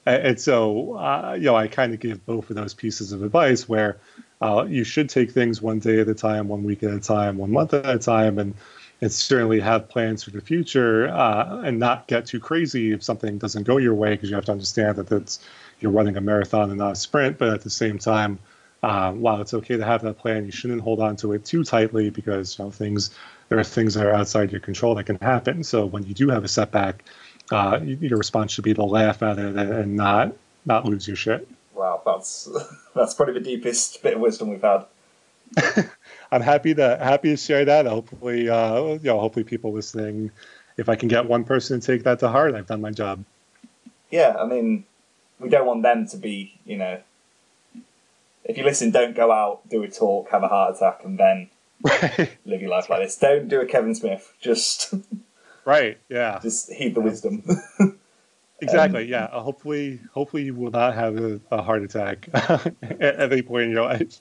And, 0.05 0.41
so, 0.41 0.97
uh, 0.97 1.37
you 1.39 1.45
know, 1.45 1.55
I 1.55 1.69
kind 1.69 1.95
of 1.95 2.01
give 2.01 2.27
both 2.27 2.51
of 2.51 2.57
those 2.57 2.75
pieces 2.75 3.13
of 3.13 3.23
advice 3.23 3.69
where 3.69 3.99
uh, 4.41 4.67
you 4.69 4.83
should 4.83 5.09
take 5.09 5.31
things 5.31 5.63
one 5.63 5.79
day 5.79 6.01
at 6.01 6.09
a 6.09 6.15
time, 6.15 6.49
one 6.49 6.65
week 6.65 6.83
at 6.83 6.93
a 6.93 6.99
time, 6.99 7.39
one 7.39 7.53
month 7.53 7.73
at 7.73 7.89
a 7.89 7.99
time, 7.99 8.39
and 8.39 8.55
and 9.01 9.13
certainly 9.13 9.59
have 9.59 9.89
plans 9.89 10.23
for 10.23 10.31
the 10.31 10.41
future 10.41 11.09
uh, 11.09 11.63
and 11.65 11.81
not 11.81 12.07
get 12.07 12.25
too 12.27 12.39
crazy 12.39 12.93
if 12.93 13.03
something 13.03 13.37
doesn't 13.37 13.65
go 13.65 13.77
your 13.77 13.95
way 13.95 14.11
because 14.11 14.31
you 14.31 14.37
have 14.37 14.45
to 14.45 14.53
understand 14.53 14.97
that 14.97 15.11
it's 15.11 15.41
you're 15.81 15.91
running 15.91 16.17
a 16.17 16.21
marathon 16.21 16.71
and 16.71 16.79
not 16.79 16.93
a 16.93 16.97
sprint. 16.97 17.37
But 17.37 17.49
at 17.49 17.63
the 17.63 17.71
same 17.71 17.99
time, 17.99 18.39
uh, 18.83 19.12
while 19.12 19.41
it's 19.41 19.55
okay 19.55 19.76
to 19.76 19.85
have 19.85 20.03
that 20.03 20.18
plan, 20.18 20.45
you 20.45 20.51
shouldn't 20.51 20.83
hold 20.83 21.01
on 21.01 21.16
to 21.16 21.33
it 21.33 21.45
too 21.45 21.62
tightly 21.62 22.11
because 22.11 22.59
you 22.59 22.64
know 22.64 22.70
things 22.70 23.11
there 23.49 23.59
are 23.59 23.64
things 23.64 23.95
that 23.95 24.07
are 24.07 24.14
outside 24.14 24.51
your 24.51 24.61
control 24.61 24.95
that 24.97 25.05
can 25.05 25.18
happen. 25.20 25.62
So 25.62 25.87
when 25.87 26.05
you 26.05 26.14
do 26.14 26.28
have 26.30 26.45
a 26.45 26.49
setback, 26.49 27.05
uh, 27.51 27.78
your 27.83 28.18
response 28.18 28.53
should 28.53 28.64
be 28.64 28.74
to 28.74 28.85
laugh 28.85 29.22
at 29.22 29.39
it 29.39 29.57
and 29.57 29.97
not 29.97 30.35
not 30.64 30.85
lose 30.85 31.07
your 31.07 31.16
shit. 31.16 31.49
Wow, 31.74 32.03
that's 32.05 32.49
that's 32.95 33.14
probably 33.14 33.35
the 33.35 33.41
deepest 33.41 34.03
bit 34.03 34.14
of 34.14 34.20
wisdom 34.20 34.49
we've 34.49 34.62
had. 34.62 34.85
I'm 36.33 36.41
happy 36.41 36.74
to 36.74 36.97
happy 36.97 37.30
to 37.30 37.37
share 37.37 37.64
that. 37.64 37.87
Hopefully, 37.87 38.49
uh, 38.49 38.83
you 38.85 39.01
know, 39.05 39.20
hopefully 39.20 39.45
people 39.45 39.72
listening, 39.72 40.30
if 40.76 40.89
I 40.89 40.97
can 40.97 41.09
get 41.09 41.26
one 41.26 41.45
person 41.45 41.78
to 41.78 41.87
take 41.87 42.05
that 42.05 42.18
to 42.20 42.28
heart, 42.28 42.55
I've 42.55 42.66
done 42.66 42.80
my 42.80 42.91
job. 42.91 43.24
Yeah, 44.11 44.37
I 44.39 44.47
mean, 44.47 44.85
we 45.39 45.49
don't 45.49 45.66
want 45.66 45.83
them 45.83 46.07
to 46.09 46.16
be, 46.16 46.59
you 46.64 46.78
know. 46.78 47.01
If 48.45 48.57
you 48.59 48.64
listen, 48.64 48.90
don't 48.90 49.14
go 49.14 49.30
out, 49.30 49.68
do 49.68 49.82
a 49.82 49.88
talk, 49.88 50.30
have 50.30 50.43
a 50.43 50.49
heart 50.49 50.76
attack, 50.76 51.01
and 51.05 51.18
then 51.18 51.51
live 52.45 52.61
your 52.61 52.70
life 52.70 52.90
like 52.90 53.01
this. 53.03 53.16
Don't 53.16 53.49
do 53.49 53.61
a 53.61 53.66
Kevin 53.66 53.95
Smith. 53.95 54.32
Just, 54.40 54.95
Right. 55.64 55.99
Yeah. 56.09 56.40
just 56.43 56.72
heed 56.72 56.95
the 56.95 57.01
wisdom. 57.01 57.45
Exactly. 58.62 59.07
Yeah. 59.07 59.24
Uh, 59.24 59.40
hopefully, 59.40 59.99
hopefully 60.12 60.45
you 60.45 60.55
will 60.55 60.70
not 60.70 60.95
have 60.95 61.16
a, 61.18 61.40
a 61.51 61.62
heart 61.62 61.82
attack 61.82 62.28
at 62.32 63.20
any 63.20 63.43
point 63.43 63.64
in 63.64 63.70
your 63.72 63.82
life. 63.82 64.20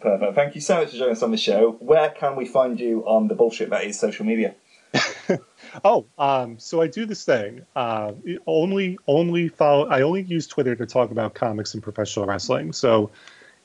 Perfect. 0.00 0.34
Thank 0.36 0.54
you 0.54 0.60
so 0.60 0.76
much 0.76 0.90
for 0.90 0.96
joining 0.98 1.12
us 1.12 1.22
on 1.24 1.32
the 1.32 1.36
show. 1.36 1.72
Where 1.80 2.10
can 2.10 2.36
we 2.36 2.44
find 2.46 2.78
you 2.78 3.04
on 3.06 3.26
the 3.26 3.34
bullshit 3.34 3.70
that 3.70 3.82
is 3.84 3.98
social 3.98 4.24
media? 4.24 4.54
Oh, 5.84 6.06
um, 6.18 6.58
so 6.58 6.80
I 6.82 6.86
do 6.86 7.04
this 7.04 7.24
thing. 7.24 7.62
Uh, 7.74 8.12
only, 8.46 8.96
only 9.08 9.48
follow. 9.48 9.88
I 9.88 10.02
only 10.02 10.22
use 10.22 10.46
Twitter 10.46 10.76
to 10.76 10.86
talk 10.86 11.10
about 11.10 11.34
comics 11.34 11.74
and 11.74 11.82
professional 11.82 12.26
wrestling. 12.26 12.72
So, 12.72 13.10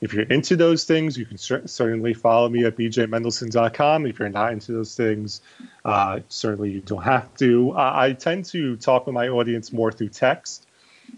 if 0.02 0.14
you're 0.14 0.24
into 0.24 0.56
those 0.56 0.86
things, 0.86 1.18
you 1.18 1.26
can 1.26 1.38
cer- 1.38 1.68
certainly 1.68 2.14
follow 2.14 2.48
me 2.50 2.64
at 2.64 2.78
bjmendelson.com. 2.78 4.06
If 4.06 4.18
you're 4.18 4.30
not 4.30 4.54
into 4.54 4.72
those 4.72 4.96
things, 4.96 5.42
uh, 5.84 6.22
certainly 6.30 6.72
you 6.72 6.82
don't 6.82 7.04
have 7.04 7.36
to. 7.36 7.72
Uh, 7.72 7.92
I 7.94 8.14
tend 8.14 8.46
to 8.46 8.78
talk 8.78 9.06
with 9.06 9.14
my 9.14 9.28
audience 9.28 9.74
more 9.74 9.92
through 9.92 10.10
text. 10.10 10.68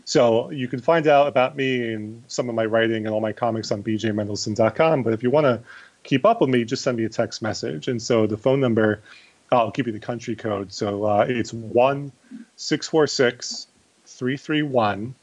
So 0.06 0.50
you 0.50 0.68
can 0.68 0.80
find 0.80 1.08
out 1.08 1.28
about 1.28 1.56
me 1.56 1.94
and 1.94 2.24
some 2.28 2.50
of 2.50 2.56
my 2.56 2.66
writing 2.66 3.06
and 3.06 3.14
all 3.14 3.22
my 3.22 3.34
comics 3.34 3.72
on 3.72 3.84
bjmendelson.com. 3.84 5.04
But 5.04 5.14
if 5.14 5.22
you 5.22 5.30
want 5.30 5.46
to 5.46 5.62
keep 6.04 6.26
up 6.26 6.42
with 6.42 6.50
me, 6.50 6.66
just 6.66 6.84
send 6.84 6.98
me 6.98 7.06
a 7.06 7.10
text 7.10 7.42
message. 7.42 7.88
And 7.88 8.02
so 8.02 8.26
the 8.26 8.38
phone 8.38 8.60
number, 8.60 9.02
I'll 9.52 9.72
give 9.72 9.88
you 9.88 9.94
the 9.94 10.00
country 10.00 10.36
code. 10.36 10.72
So 10.72 11.06
uh, 11.06 11.26
it's 11.28 11.54
1 11.54 12.12
646 12.56 13.68
331 14.06 15.16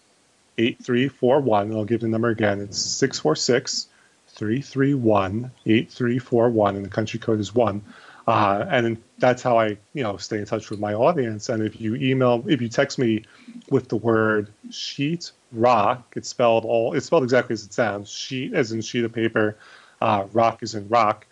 8341. 0.58 1.72
I'll 1.72 1.84
give 1.84 2.00
the 2.00 2.08
number 2.08 2.28
again. 2.28 2.60
It's 2.60 2.78
646 2.78 3.88
331 4.28 5.50
8341. 5.66 6.76
And 6.76 6.84
the 6.84 6.90
country 6.90 7.18
code 7.18 7.40
is 7.40 7.54
1. 7.54 7.82
Uh, 8.26 8.66
and 8.68 9.02
that's 9.18 9.42
how 9.42 9.58
I, 9.58 9.78
you 9.94 10.02
know, 10.02 10.18
stay 10.18 10.36
in 10.36 10.44
touch 10.44 10.68
with 10.68 10.78
my 10.78 10.92
audience. 10.92 11.48
And 11.48 11.62
if 11.62 11.80
you 11.80 11.94
email, 11.94 12.44
if 12.46 12.60
you 12.60 12.68
text 12.68 12.98
me 12.98 13.24
with 13.70 13.88
the 13.88 13.96
word 13.96 14.52
sheet 14.70 15.32
rock, 15.52 16.12
it's 16.14 16.28
spelled 16.28 16.66
all, 16.66 16.92
it's 16.92 17.06
spelled 17.06 17.22
exactly 17.22 17.54
as 17.54 17.64
it 17.64 17.72
sounds. 17.72 18.10
Sheet 18.10 18.52
as 18.52 18.72
in 18.72 18.82
sheet 18.82 19.04
of 19.04 19.14
paper, 19.14 19.56
uh, 20.02 20.26
rock 20.34 20.62
is 20.62 20.74
in 20.74 20.86
rock. 20.90 21.26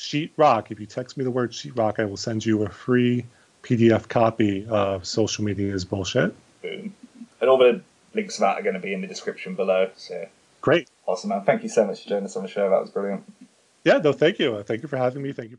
Sheetrock. 0.00 0.70
If 0.70 0.80
you 0.80 0.86
text 0.86 1.16
me 1.16 1.24
the 1.24 1.30
word 1.30 1.52
sheetrock, 1.52 2.00
I 2.00 2.04
will 2.04 2.16
send 2.16 2.44
you 2.44 2.62
a 2.62 2.68
free 2.68 3.24
PDF 3.62 4.08
copy 4.08 4.66
of 4.68 5.06
Social 5.06 5.44
Media 5.44 5.72
is 5.72 5.84
Bullshit. 5.84 6.34
Boom. 6.62 6.94
And 7.40 7.50
all 7.50 7.58
the 7.58 7.82
links 8.14 8.36
to 8.36 8.40
that 8.40 8.58
are 8.58 8.62
going 8.62 8.74
to 8.74 8.80
be 8.80 8.94
in 8.94 9.02
the 9.02 9.06
description 9.06 9.54
below. 9.54 9.90
So 9.96 10.26
Great. 10.62 10.88
awesome, 11.06 11.30
man. 11.30 11.44
Thank 11.44 11.62
you 11.62 11.68
so 11.68 11.86
much 11.86 12.02
for 12.02 12.08
joining 12.08 12.24
us 12.24 12.36
on 12.36 12.42
the 12.42 12.48
show. 12.48 12.68
That 12.70 12.80
was 12.80 12.90
brilliant. 12.90 13.24
Yeah, 13.84 13.98
no, 13.98 14.12
thank 14.12 14.38
you. 14.38 14.62
Thank 14.62 14.82
you 14.82 14.88
for 14.88 14.96
having 14.96 15.22
me. 15.22 15.32
Thank 15.32 15.50
you 15.50 15.56
for. 15.56 15.58